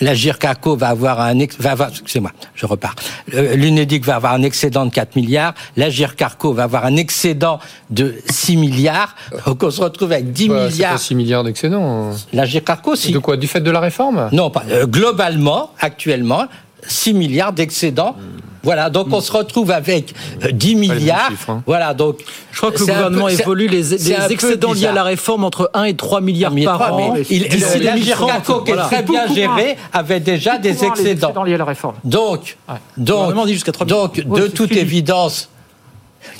La 0.00 0.14
GIRCACO 0.14 0.74
va 0.76 0.88
avoir 0.88 1.20
un 1.20 1.38
ex- 1.38 1.56
va 1.60 1.72
avoir, 1.72 1.90
excusez-moi, 1.90 2.32
je 2.54 2.66
repars. 2.66 2.94
Euh, 3.34 3.54
L'UNEDIC 3.54 4.04
va 4.04 4.16
avoir 4.16 4.32
un 4.32 4.42
excédent 4.42 4.86
de 4.86 4.90
4 4.90 5.14
milliards. 5.14 5.54
La 5.76 5.90
GIRCARCO 5.90 6.52
va 6.52 6.64
avoir 6.64 6.84
un 6.86 6.96
excédent 6.96 7.60
de 7.90 8.14
6 8.28 8.56
milliards. 8.56 9.14
Donc 9.46 9.62
on 9.62 9.70
se 9.70 9.80
retrouve 9.80 10.10
avec 10.12 10.32
10 10.32 10.48
Ouais, 10.48 10.56
c'est 10.56 10.62
pas 10.64 10.70
milliards. 10.72 10.98
6 10.98 11.14
milliards 11.14 11.44
d'excédent. 11.44 12.10
La 12.32 12.46
GIRCARCO, 12.46 12.96
si. 12.96 13.12
De 13.12 13.18
quoi? 13.18 13.36
Du 13.36 13.46
fait 13.46 13.60
de 13.60 13.70
la 13.70 13.78
réforme? 13.80 14.28
Non, 14.32 14.50
pas, 14.50 14.64
euh, 14.70 14.86
globalement, 14.86 15.70
actuellement, 15.78 16.46
6 16.88 17.14
milliards 17.14 17.52
d'excédents. 17.52 18.16
Voilà, 18.62 18.90
donc 18.90 19.06
on 19.12 19.20
se 19.20 19.30
retrouve 19.30 19.70
avec 19.70 20.12
euh, 20.44 20.50
10 20.50 20.74
milliards. 20.74 21.30
Voilà, 21.66 21.94
donc. 21.94 22.18
Je 22.50 22.58
crois 22.58 22.72
que 22.72 22.78
le 22.80 22.86
gouvernement 22.86 23.26
peu- 23.26 23.32
évolue 23.32 23.68
les, 23.68 23.84
c'est 23.84 23.98
les 24.08 24.14
un 24.16 24.26
peu 24.26 24.32
excédents 24.32 24.72
liés 24.72 24.86
à 24.86 24.92
la 24.92 25.04
réforme 25.04 25.44
entre 25.44 25.70
1 25.72 25.84
et 25.84 25.94
3 25.94 26.20
milliards 26.20 26.50
Mais 26.50 26.64
par 26.64 26.78
pas, 26.78 26.92
an. 26.92 27.12
mais 27.14 27.22
il- 27.30 27.48
d'ici 27.48 27.78
le- 27.78 27.84
la 27.84 27.92
2030, 27.92 28.02
GIRCACO, 28.28 28.60
qui 28.62 28.70
est 28.70 28.74
voilà. 28.74 28.88
très 28.88 29.02
bien 29.04 29.32
gérée, 29.32 29.76
avait 29.92 30.18
déjà 30.18 30.58
des 30.58 30.70
excédents. 30.84 31.28
excédents 31.28 31.44
liés 31.44 31.54
à 31.54 31.58
la 31.58 31.64
réforme. 31.64 31.94
Donc, 32.02 32.56
Le 32.96 33.04
donc, 33.04 33.46
dit 33.46 33.52
jusqu'à 33.52 33.70
3 33.70 33.86
milliards. 33.86 34.08
donc 34.08 34.22
Ouais, 34.26 34.40
de 34.40 34.46
toute 34.48 34.70
fini. 34.70 34.80
évidence, 34.80 35.48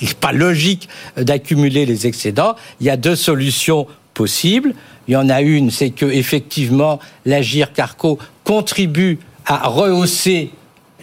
il 0.02 0.08
n'est 0.08 0.14
pas 0.14 0.32
logique 0.32 0.88
d'accumuler 1.16 1.86
les 1.86 2.08
excédents. 2.08 2.56
Il 2.80 2.86
y 2.86 2.90
a 2.90 2.96
deux 2.96 3.14
solutions 3.14 3.86
possibles. 4.14 4.74
Il 5.06 5.12
y 5.12 5.16
en 5.16 5.28
a 5.28 5.42
une, 5.42 5.70
c'est 5.70 5.90
que 5.90 6.06
effectivement, 6.06 6.98
l'Agir 7.24 7.72
Carco 7.72 8.18
contribue 8.42 9.20
à 9.46 9.68
rehausser 9.68 10.50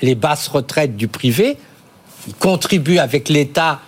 les 0.01 0.15
basses 0.15 0.47
retraites 0.47 0.95
du 0.97 1.07
privé. 1.07 1.57
Il 2.27 2.35
contribue 2.35 2.97
avec 2.99 3.29
l'État 3.29 3.79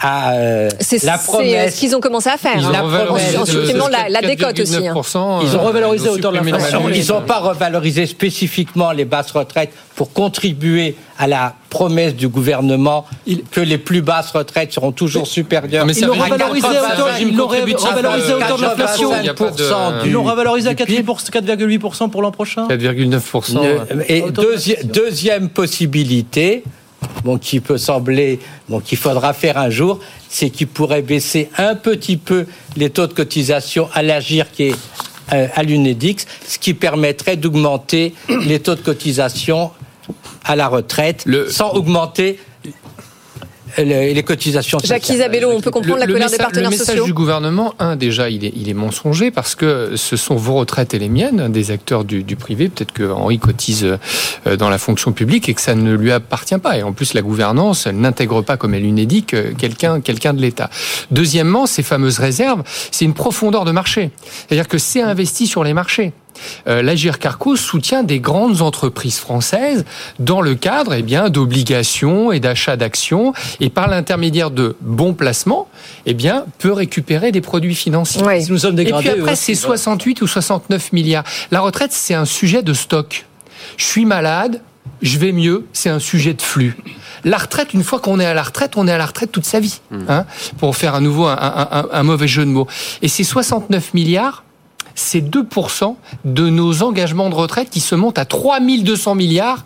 à 0.00 0.32
euh, 0.34 0.68
C'est 0.80 1.02
la 1.02 1.18
c'est, 1.18 1.26
promesse. 1.26 1.74
ce 1.74 1.80
qu'ils 1.80 1.96
ont 1.96 2.00
commencé 2.00 2.28
à 2.28 2.36
faire. 2.36 2.56
Ils 2.56 2.64
ont 2.66 2.74
hein. 2.74 2.82
revalorisé 2.82 3.36
En 3.36 3.44
supprimant 3.46 3.88
la, 3.88 4.08
la 4.08 4.20
décote 4.20 4.58
aussi. 4.60 4.76
hein. 4.86 4.94
4,9%, 4.94 5.40
Ils 5.42 5.56
ont 5.56 5.60
euh, 5.60 5.62
revalorisé 5.66 6.08
hauteur 6.08 6.30
de 6.32 6.36
la 6.38 6.42
l'inflation. 6.44 6.88
Ils 6.88 7.08
n'ont 7.08 7.22
pas 7.22 7.38
revalorisé 7.38 8.06
spécifiquement 8.06 8.92
les 8.92 9.04
basses 9.04 9.32
retraites 9.32 9.72
pour 9.96 10.12
contribuer 10.12 10.96
à 11.18 11.26
la 11.26 11.54
promesse 11.70 12.14
du 12.14 12.28
gouvernement 12.28 13.04
que 13.50 13.60
les 13.60 13.78
plus 13.78 14.00
basses 14.02 14.30
retraites 14.30 14.72
seront 14.72 14.92
toujours 14.92 15.26
supérieures. 15.26 15.84
Mais 15.86 15.92
Ils 15.92 16.06
l'ont 16.06 16.14
revalorisé 16.14 16.66
à 16.66 16.78
85, 16.80 18.34
hauteur, 18.36 18.56
de 18.56 18.62
l'inflation. 18.62 19.10
Il 19.20 19.26
y 19.26 19.28
a 19.28 19.34
pas 19.34 19.50
de- 19.50 19.62
85% 19.62 20.06
Ils 20.06 20.12
l'ont 20.12 20.22
revalorisé 20.24 20.68
à 20.70 20.74
du 20.74 20.84
PIB. 20.84 21.02
4,8% 21.02 22.08
pour 22.08 22.22
l'an 22.22 22.30
prochain. 22.30 22.66
4,9%. 22.68 23.62
Ne- 23.62 24.02
Et 24.08 24.22
Autant 24.22 24.42
deuxi- 24.42 24.70
d'inflation. 24.76 24.88
deuxième 24.92 25.48
possibilité, 25.50 26.64
bon, 27.24 27.38
qui 27.38 27.60
peut 27.60 27.78
sembler, 27.78 28.38
bon, 28.68 28.80
qu'il 28.80 28.98
faudra 28.98 29.32
faire 29.32 29.58
un 29.58 29.70
jour, 29.70 30.00
c'est 30.28 30.50
qu'il 30.50 30.66
pourrait 30.68 31.02
baisser 31.02 31.48
un 31.58 31.74
petit 31.74 32.16
peu 32.16 32.46
les 32.76 32.90
taux 32.90 33.06
de 33.06 33.12
cotisation 33.12 33.88
à 33.94 34.02
l'agir 34.02 34.50
qui 34.52 34.64
est 34.64 34.74
euh, 35.34 35.46
à 35.54 35.62
l'UNEDIX, 35.62 36.24
ce 36.46 36.58
qui 36.58 36.72
permettrait 36.72 37.36
d'augmenter 37.36 38.14
les 38.46 38.60
taux 38.60 38.74
de 38.74 38.80
cotisation 38.80 39.70
à 40.44 40.56
la 40.56 40.68
retraite 40.68 41.26
sans 41.50 41.70
augmenter 41.72 42.38
le- 43.76 44.12
les 44.12 44.22
cotisations 44.22 44.78
Jacques 44.82 45.02
sociales. 45.02 45.18
Isabello, 45.18 45.50
on 45.54 45.60
peut 45.60 45.70
comprendre 45.70 45.98
la 46.00 46.06
colère 46.06 46.30
des 46.30 46.36
partenaires 46.38 46.70
le 46.70 46.76
message 46.76 46.86
sociaux 46.86 47.04
du 47.04 47.12
gouvernement, 47.12 47.74
un, 47.78 47.96
déjà, 47.96 48.28
il 48.30 48.44
est, 48.44 48.52
il 48.56 48.68
est 48.68 48.74
mensonger 48.74 49.30
parce 49.30 49.54
que 49.54 49.92
ce 49.94 50.16
sont 50.16 50.34
vos 50.36 50.54
retraites 50.54 50.94
et 50.94 50.98
les 50.98 51.08
miennes, 51.10 51.52
des 51.52 51.70
acteurs 51.70 52.04
du, 52.04 52.24
du 52.24 52.34
privé. 52.34 52.70
Peut-être 52.70 52.92
que 52.92 53.04
Henri 53.08 53.38
cotise 53.38 53.86
euh, 54.46 54.56
dans 54.56 54.70
la 54.70 54.78
fonction 54.78 55.12
publique 55.12 55.48
et 55.48 55.54
que 55.54 55.60
ça 55.60 55.74
ne 55.74 55.94
lui 55.94 56.10
appartient 56.10 56.58
pas. 56.58 56.78
Et 56.78 56.82
en 56.82 56.92
plus, 56.92 57.14
la 57.14 57.22
gouvernance, 57.22 57.86
elle 57.86 58.00
n'intègre 58.00 58.40
pas, 58.42 58.56
comme 58.56 58.74
elle 58.74 58.82
l'UNEDIC, 58.82 59.34
euh, 59.34 59.52
quelqu'un 59.56 60.00
quelqu'un 60.00 60.32
de 60.34 60.40
l'État. 60.40 60.70
Deuxièmement, 61.12 61.66
ces 61.66 61.82
fameuses 61.84 62.18
réserves, 62.18 62.62
c'est 62.90 63.04
une 63.04 63.14
profondeur 63.14 63.64
de 63.64 63.70
marché. 63.70 64.10
C'est-à-dire 64.48 64.66
que 64.66 64.78
c'est 64.78 65.02
investi 65.02 65.46
sur 65.46 65.62
les 65.62 65.74
marchés. 65.74 66.12
Euh, 66.66 66.82
l'Agir 66.82 67.18
Carco 67.18 67.56
soutient 67.56 68.02
des 68.02 68.20
grandes 68.20 68.62
entreprises 68.62 69.18
françaises 69.18 69.84
dans 70.18 70.40
le 70.40 70.54
cadre 70.54 70.94
eh 70.94 71.02
bien 71.02 71.28
d'obligations 71.30 72.32
et 72.32 72.40
d'achats 72.40 72.76
d'actions 72.76 73.32
et 73.60 73.70
par 73.70 73.88
l'intermédiaire 73.88 74.50
de 74.50 74.76
bons 74.80 75.14
placements 75.14 75.68
eh 76.06 76.14
bien 76.14 76.44
peut 76.58 76.72
récupérer 76.72 77.32
des 77.32 77.40
produits 77.40 77.74
financiers. 77.74 78.22
Oui. 78.24 78.42
Si 78.42 78.50
nous 78.52 78.58
sommes 78.58 78.78
Et 78.78 78.84
puis 78.84 78.92
après 79.08 79.36
c'est 79.36 79.52
aussi. 79.52 79.56
68 79.56 80.22
ou 80.22 80.26
69 80.26 80.92
milliards. 80.92 81.24
La 81.50 81.60
retraite 81.60 81.92
c'est 81.92 82.14
un 82.14 82.24
sujet 82.24 82.62
de 82.62 82.72
stock. 82.72 83.26
Je 83.76 83.84
suis 83.84 84.04
malade, 84.04 84.60
je 85.02 85.18
vais 85.18 85.32
mieux, 85.32 85.66
c'est 85.72 85.90
un 85.90 85.98
sujet 85.98 86.34
de 86.34 86.42
flux. 86.42 86.76
La 87.24 87.36
retraite, 87.36 87.74
une 87.74 87.82
fois 87.82 87.98
qu'on 87.98 88.20
est 88.20 88.24
à 88.26 88.32
la 88.34 88.42
retraite, 88.42 88.72
on 88.76 88.86
est 88.86 88.92
à 88.92 88.98
la 88.98 89.06
retraite 89.06 89.32
toute 89.32 89.44
sa 89.44 89.58
vie. 89.60 89.80
Hein, 90.08 90.24
pour 90.58 90.76
faire 90.76 90.94
à 90.94 91.00
nouveau 91.00 91.26
un, 91.26 91.32
un- 91.36 91.68
un- 91.72 91.88
un 91.92 92.02
mauvais 92.04 92.28
jeu 92.28 92.44
de 92.44 92.50
mots. 92.50 92.68
Et 93.02 93.08
ces 93.08 93.24
69 93.24 93.92
milliards, 93.92 94.44
c'est 94.98 95.20
2% 95.20 95.94
de 96.24 96.48
nos 96.48 96.82
engagements 96.82 97.30
de 97.30 97.34
retraite 97.34 97.70
qui 97.70 97.80
se 97.80 97.94
montent 97.94 98.18
à 98.18 98.24
3200 98.24 99.14
milliards. 99.14 99.64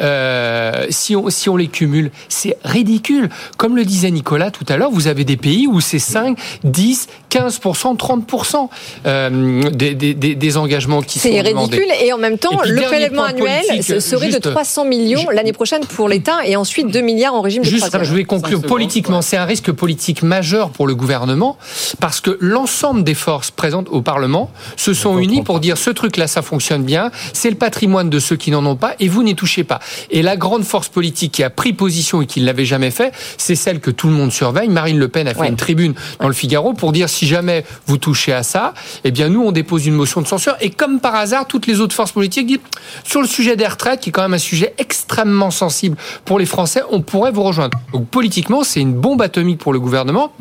Euh, 0.00 0.86
si, 0.90 1.16
on, 1.16 1.30
si 1.30 1.48
on 1.48 1.56
les 1.56 1.68
cumule, 1.68 2.10
c'est 2.28 2.56
ridicule. 2.64 3.28
Comme 3.56 3.76
le 3.76 3.84
disait 3.84 4.10
Nicolas 4.10 4.50
tout 4.50 4.64
à 4.68 4.76
l'heure, 4.76 4.90
vous 4.90 5.06
avez 5.06 5.24
des 5.24 5.36
pays 5.36 5.66
où 5.66 5.80
c'est 5.80 5.98
5, 5.98 6.38
10, 6.64 7.08
15%, 7.30 7.96
30% 7.96 8.68
euh, 9.06 9.70
des, 9.70 9.94
des, 9.94 10.14
des, 10.14 10.34
des 10.34 10.56
engagements 10.56 11.02
qui 11.02 11.18
sont 11.18 11.28
C'est 11.28 11.42
demandés. 11.42 11.76
ridicule 11.78 11.94
et 12.06 12.12
en 12.12 12.18
même 12.18 12.38
temps, 12.38 12.56
puis, 12.58 12.70
le 12.70 12.82
prélèvement 12.82 13.24
annuel 13.24 13.62
ce 13.82 14.00
serait 14.00 14.26
juste- 14.30 14.44
de 14.44 14.50
300 14.50 14.84
millions 14.84 15.28
l'année 15.30 15.52
prochaine 15.52 15.84
pour 15.84 16.08
l'État 16.08 16.38
et 16.44 16.56
ensuite 16.56 16.90
2 16.90 17.00
milliards 17.00 17.34
en 17.34 17.40
régime 17.40 17.62
de 17.62 17.68
Juste, 17.68 17.96
je 18.02 18.14
vais 18.14 18.24
conclure 18.24 18.62
politiquement. 18.62 19.22
C'est 19.22 19.36
un 19.36 19.44
risque 19.44 19.72
politique 19.72 20.22
majeur 20.22 20.70
pour 20.70 20.86
le 20.86 20.94
gouvernement 20.94 21.56
parce 22.00 22.20
que 22.20 22.36
l'ensemble 22.40 23.04
des 23.04 23.14
forces 23.14 23.50
présentes 23.50 23.88
au 23.90 24.02
Parlement 24.02 24.50
se 24.76 24.94
sont 24.94 25.18
unies 25.18 25.42
pour 25.42 25.60
dire 25.60 25.76
ce 25.78 25.90
truc-là, 25.90 26.26
ça 26.26 26.42
fonctionne 26.42 26.82
bien. 26.84 27.10
C'est 27.32 27.50
le 27.50 27.56
patrimoine 27.56 28.10
de 28.10 28.18
ceux 28.18 28.36
qui 28.36 28.50
n'en 28.50 28.64
ont 28.66 28.76
pas 28.76 28.94
et 29.00 29.08
vous 29.08 29.22
n'y 29.22 29.34
touchez 29.34 29.64
pas. 29.64 29.80
Et 30.10 30.22
la 30.22 30.36
grande 30.36 30.64
force 30.64 30.88
politique 30.88 31.32
qui 31.32 31.42
a 31.42 31.50
pris 31.50 31.72
position 31.72 32.22
et 32.22 32.26
qui 32.26 32.40
ne 32.40 32.46
l'avait 32.46 32.64
jamais 32.64 32.90
fait, 32.90 33.12
c'est 33.38 33.54
celle 33.54 33.80
que 33.80 33.90
tout 33.90 34.06
le 34.08 34.14
monde 34.14 34.32
surveille. 34.32 34.68
Marine 34.68 34.98
Le 34.98 35.08
Pen 35.08 35.28
a 35.28 35.34
fait 35.34 35.40
Ouais. 35.40 35.48
une 35.48 35.56
tribune 35.56 35.94
dans 36.20 36.28
le 36.28 36.34
Figaro 36.34 36.72
pour 36.72 36.92
dire 36.92 37.08
si 37.08 37.26
jamais 37.26 37.64
vous 37.86 37.98
touchez 37.98 38.32
à 38.32 38.42
ça, 38.42 38.74
eh 39.04 39.10
bien 39.10 39.28
nous 39.28 39.42
on 39.42 39.52
dépose 39.52 39.86
une 39.86 39.94
motion 39.94 40.20
de 40.20 40.26
censure. 40.26 40.54
Et 40.60 40.70
comme 40.70 41.00
par 41.00 41.14
hasard, 41.14 41.46
toutes 41.46 41.66
les 41.66 41.80
autres 41.80 41.94
forces 41.94 42.12
politiques 42.12 42.46
disent 42.46 42.58
sur 43.04 43.20
le 43.20 43.28
sujet 43.28 43.56
des 43.56 43.66
retraites, 43.66 44.00
qui 44.00 44.08
est 44.08 44.12
quand 44.12 44.22
même 44.22 44.34
un 44.34 44.38
sujet 44.38 44.74
extrêmement 44.78 45.50
sensible 45.50 45.96
pour 46.24 46.38
les 46.38 46.46
Français, 46.46 46.82
on 46.90 47.00
pourrait 47.02 47.32
vous 47.32 47.42
rejoindre. 47.42 47.78
Donc 47.92 48.06
politiquement, 48.08 48.64
c'est 48.64 48.80
une 48.80 48.94
bombe 48.94 49.22
atomique 49.22 49.58
pour 49.58 49.72
le 49.72 49.80
gouvernement. 49.80 50.32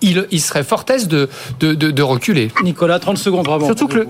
Il, 0.00 0.26
il 0.30 0.40
serait 0.40 0.64
fort 0.64 0.84
aise 0.90 1.08
de, 1.08 1.30
de, 1.60 1.72
de, 1.72 1.90
de 1.90 2.02
reculer. 2.02 2.50
Nicolas, 2.62 2.98
30 2.98 3.16
secondes 3.16 3.46
vraiment. 3.46 3.64
Surtout 3.66 3.88
que 3.88 4.06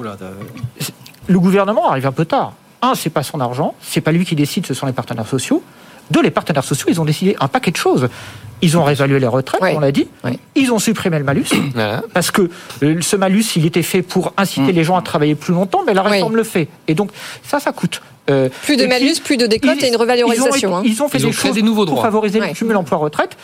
le 1.26 1.38
gouvernement 1.40 1.88
arrive 1.90 2.06
un 2.06 2.12
peu 2.12 2.24
tard. 2.24 2.54
Un, 2.84 2.94
c'est 2.94 3.10
pas 3.10 3.22
son 3.22 3.40
argent, 3.40 3.74
c'est 3.80 4.00
pas 4.00 4.12
lui 4.12 4.24
qui 4.24 4.34
décide, 4.34 4.66
ce 4.66 4.74
sont 4.74 4.86
les 4.86 4.92
partenaires 4.92 5.26
sociaux. 5.26 5.62
Deux, 6.10 6.20
les 6.20 6.30
partenaires 6.30 6.64
sociaux, 6.64 6.86
ils 6.90 7.00
ont 7.00 7.04
décidé 7.06 7.34
un 7.40 7.48
paquet 7.48 7.70
de 7.70 7.76
choses. 7.78 8.08
Ils 8.60 8.76
ont 8.76 8.84
réévalué 8.84 9.18
les 9.18 9.26
retraites, 9.26 9.60
on 9.62 9.80
l'a 9.80 9.90
dit. 9.90 10.06
Ils 10.54 10.70
ont 10.70 10.78
supprimé 10.78 11.18
le 11.18 11.24
malus. 11.24 11.46
Parce 12.14 12.30
que 12.30 12.50
euh, 12.82 13.00
ce 13.00 13.16
malus, 13.16 13.44
il 13.56 13.64
était 13.66 13.82
fait 13.82 14.02
pour 14.02 14.32
inciter 14.36 14.72
les 14.72 14.84
gens 14.84 14.96
à 14.96 15.02
travailler 15.02 15.34
plus 15.34 15.54
longtemps, 15.54 15.80
mais 15.86 15.94
la 15.94 16.02
réforme 16.02 16.36
le 16.36 16.44
fait. 16.44 16.68
Et 16.88 16.94
donc, 16.94 17.10
ça, 17.42 17.58
ça 17.58 17.72
coûte. 17.72 18.02
Euh, 18.30 18.48
Plus 18.64 18.76
de 18.76 18.82
puis, 18.86 18.88
malus, 18.90 19.20
plus 19.22 19.36
de 19.36 19.46
décote 19.46 19.76
ils- 19.78 19.84
et 19.84 19.88
une 19.88 19.96
revalorisation. 19.96 20.56
Ils 20.56 20.66
ont, 20.66 20.76
hein. 20.76 20.82
ils 20.84 21.02
ont 21.02 21.08
fait 21.08 21.18
Ils 21.18 21.26
ont 21.26 21.30
des 21.30 21.34
choses 21.34 21.52
des 21.54 21.62
nouveaux 21.62 21.84
pour 21.84 21.94
droits. 21.96 22.04
favoriser 22.04 22.40
Ouais. 22.40 22.48
le 22.48 22.54
cumul 22.54 22.76
emploi-retraite. 22.76 23.36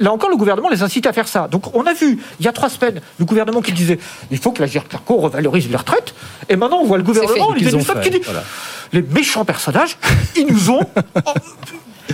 Là 0.00 0.12
encore, 0.12 0.30
le 0.30 0.36
gouvernement 0.36 0.68
les 0.68 0.82
incite 0.82 1.06
à 1.06 1.12
faire 1.12 1.26
ça. 1.26 1.48
Donc, 1.50 1.74
on 1.74 1.84
a 1.84 1.92
vu, 1.92 2.18
il 2.38 2.46
y 2.46 2.48
a 2.48 2.52
trois 2.52 2.68
semaines, 2.68 3.00
le 3.18 3.24
gouvernement 3.24 3.60
qui 3.60 3.72
disait 3.72 3.98
il 4.30 4.38
faut 4.38 4.52
que 4.52 4.60
la 4.60 4.66
GIRCARCO 4.68 5.16
revalorise 5.16 5.68
les 5.68 5.76
retraites. 5.76 6.14
Et 6.48 6.56
maintenant, 6.56 6.78
on 6.78 6.84
voit 6.86 6.98
le 6.98 7.02
gouvernement, 7.02 7.52
fait. 7.82 7.98
ont 7.98 8.00
qui 8.00 8.10
dit 8.10 8.20
voilà. 8.24 8.44
les 8.92 9.02
méchants 9.02 9.44
personnages, 9.44 9.96
ils 10.36 10.46
nous 10.46 10.70
ont 10.70 10.80
oh, 11.26 11.32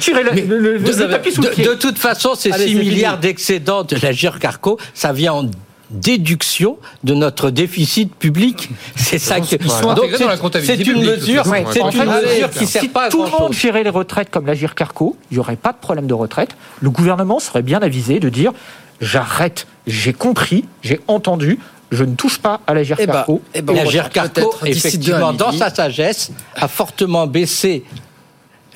tiré 0.01 0.23
la- 0.23 0.33
le, 0.33 0.59
le- 0.59 0.79
le 0.79 1.09
tapis 1.11 1.33
sous 1.33 1.43
le 1.43 1.49
de, 1.49 1.55
pied. 1.55 1.65
de 1.65 1.75
toute 1.75 1.99
façon, 1.99 2.35
ces 2.35 2.53
Allez, 2.53 2.67
6 2.69 2.73
c'est 2.73 2.79
fini. 2.81 2.91
milliards 2.95 3.19
d'excédents 3.19 3.85
de 3.85 3.97
la 4.03 4.13
GIRCARCO, 4.13 4.79
ça 4.95 5.13
vient 5.13 5.35
en 5.35 5.51
déduction 5.91 6.79
de 7.05 7.15
notre 7.15 7.51
déficit 7.51 8.15
public. 8.15 8.71
C'est 8.97 9.19
ça 9.19 9.41
que 9.41 9.47
Ils 9.61 9.71
sont 9.71 9.81
Donc, 9.95 9.99
intégrés 9.99 10.17
c'est- 10.19 10.25
dans 10.25 10.31
la 10.31 10.37
comptabilité 10.37 10.85
C'est 10.85 10.91
une 10.91 11.05
mesure, 11.05 11.45
c'est 11.45 11.79
une 11.81 11.87
En 11.87 11.91
fait, 11.91 12.05
mesure 12.07 12.51
qui 12.51 12.59
si 12.61 12.67
sert 12.67 12.89
pas 12.91 13.05
à 13.05 13.09
tout 13.11 13.25
le 13.25 13.31
monde 13.31 13.53
gérait 13.53 13.85
les 13.85 13.91
retraites 13.91 14.31
comme 14.31 14.47
la 14.47 14.55
GIRCARCO, 14.55 15.17
il 15.31 15.35
n'y 15.35 15.39
aurait 15.41 15.57
pas 15.57 15.73
de 15.73 15.79
problème 15.79 16.07
de 16.07 16.15
retraite. 16.15 16.57
Le 16.81 16.91
gouvernement 16.91 17.39
serait 17.39 17.63
bien 17.63 17.81
avisé 17.81 18.19
de 18.21 18.29
dire 18.29 18.53
j'arrête, 19.01 19.67
j'ai 19.87 20.13
compris, 20.13 20.65
j'ai 20.83 21.01
entendu, 21.09 21.59
je 21.91 22.05
ne 22.05 22.15
touche 22.15 22.39
pas 22.39 22.61
à 22.67 22.75
la 22.75 22.83
GIRCARCO. 22.83 23.43
eh 23.55 23.63
ben, 23.63 23.75
peut-être 23.75 24.65
d'ici 24.65 24.79
effectivement, 24.79 25.33
dans 25.33 25.53
sa 25.53 25.71
sagesse, 25.71 26.31
a 26.57 26.67
fortement 26.69 27.27
baissé 27.27 27.85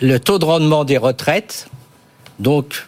le 0.01 0.21
taux 0.21 0.39
de 0.39 0.45
rendement 0.45 0.85
des 0.85 0.99
retraites. 0.99 1.69
Donc, 2.39 2.87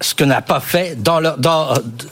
ce 0.00 0.14
que 0.14 0.24
n'a 0.24 0.42
pas 0.42 0.60
fait 0.60 1.00
dans 1.02 1.20
leur, 1.20 1.38
dans, 1.38 1.68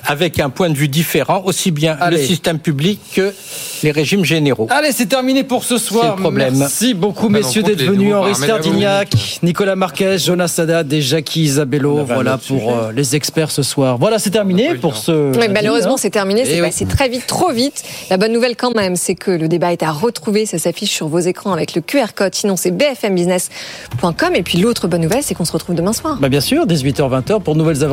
avec 0.06 0.38
un 0.38 0.50
point 0.50 0.70
de 0.70 0.74
vue 0.76 0.88
différent, 0.88 1.42
aussi 1.44 1.70
bien 1.72 1.96
Allez. 2.00 2.18
le 2.18 2.22
système 2.22 2.58
public 2.58 3.00
que 3.14 3.34
les 3.82 3.90
régimes 3.90 4.24
généraux. 4.24 4.68
Allez, 4.70 4.92
c'est 4.92 5.06
terminé 5.06 5.42
pour 5.42 5.64
ce 5.64 5.78
soir. 5.78 6.04
C'est 6.04 6.16
le 6.16 6.22
problème. 6.22 6.56
Merci 6.56 6.94
beaucoup, 6.94 7.28
messieurs, 7.28 7.62
d'être 7.62 7.82
venus. 7.82 8.14
Henri 8.14 8.34
Sterdignac, 8.34 9.08
Nicolas 9.42 9.74
Marquez, 9.76 10.18
Jonas 10.18 10.48
Sadat 10.48 10.84
et 10.90 11.00
Jackie 11.00 11.42
Isabello. 11.42 12.04
Voilà 12.04 12.38
pour 12.38 12.72
euh, 12.72 12.92
les 12.92 13.16
experts 13.16 13.50
ce 13.50 13.62
soir. 13.62 13.98
Voilà, 13.98 14.18
c'est 14.18 14.30
terminé 14.30 14.74
pour 14.76 14.96
ce. 14.96 15.36
Oui, 15.36 15.46
malheureusement, 15.50 15.96
c'est 15.96 16.10
terminé. 16.10 16.44
C'est 16.44 16.52
Eh 16.58 16.60
oui. 16.60 16.68
passé 16.68 16.86
très 16.86 17.08
vite, 17.08 17.26
trop 17.26 17.50
vite. 17.52 17.82
La 18.10 18.16
bonne 18.16 18.32
nouvelle, 18.32 18.54
quand 18.56 18.74
même, 18.74 18.94
c'est 18.96 19.14
que 19.16 19.30
le 19.32 19.48
débat 19.48 19.72
est 19.72 19.82
à 19.82 19.90
retrouver. 19.90 20.46
Ça 20.46 20.58
s'affiche 20.58 20.90
sur 20.90 21.08
vos 21.08 21.18
écrans 21.18 21.52
avec 21.52 21.74
le 21.74 21.80
QR 21.82 22.14
code. 22.14 22.34
Sinon, 22.34 22.56
c'est 22.56 22.70
bfmbusiness.com. 22.70 24.34
Et 24.34 24.42
puis, 24.42 24.58
l'autre 24.58 24.88
bonne 24.88 25.02
nouvelle, 25.02 25.22
c'est 25.22 25.34
qu'on 25.34 25.44
se 25.44 25.52
retrouve 25.52 25.74
demain 25.74 25.92
soir. 25.92 26.18
Bah, 26.20 26.28
bien 26.28 26.40
sûr, 26.40 26.66
18h-20h 26.66 27.40
pour 27.42 27.54
de 27.54 27.71
nouvelles 27.72 27.84
aventures. 27.84 27.92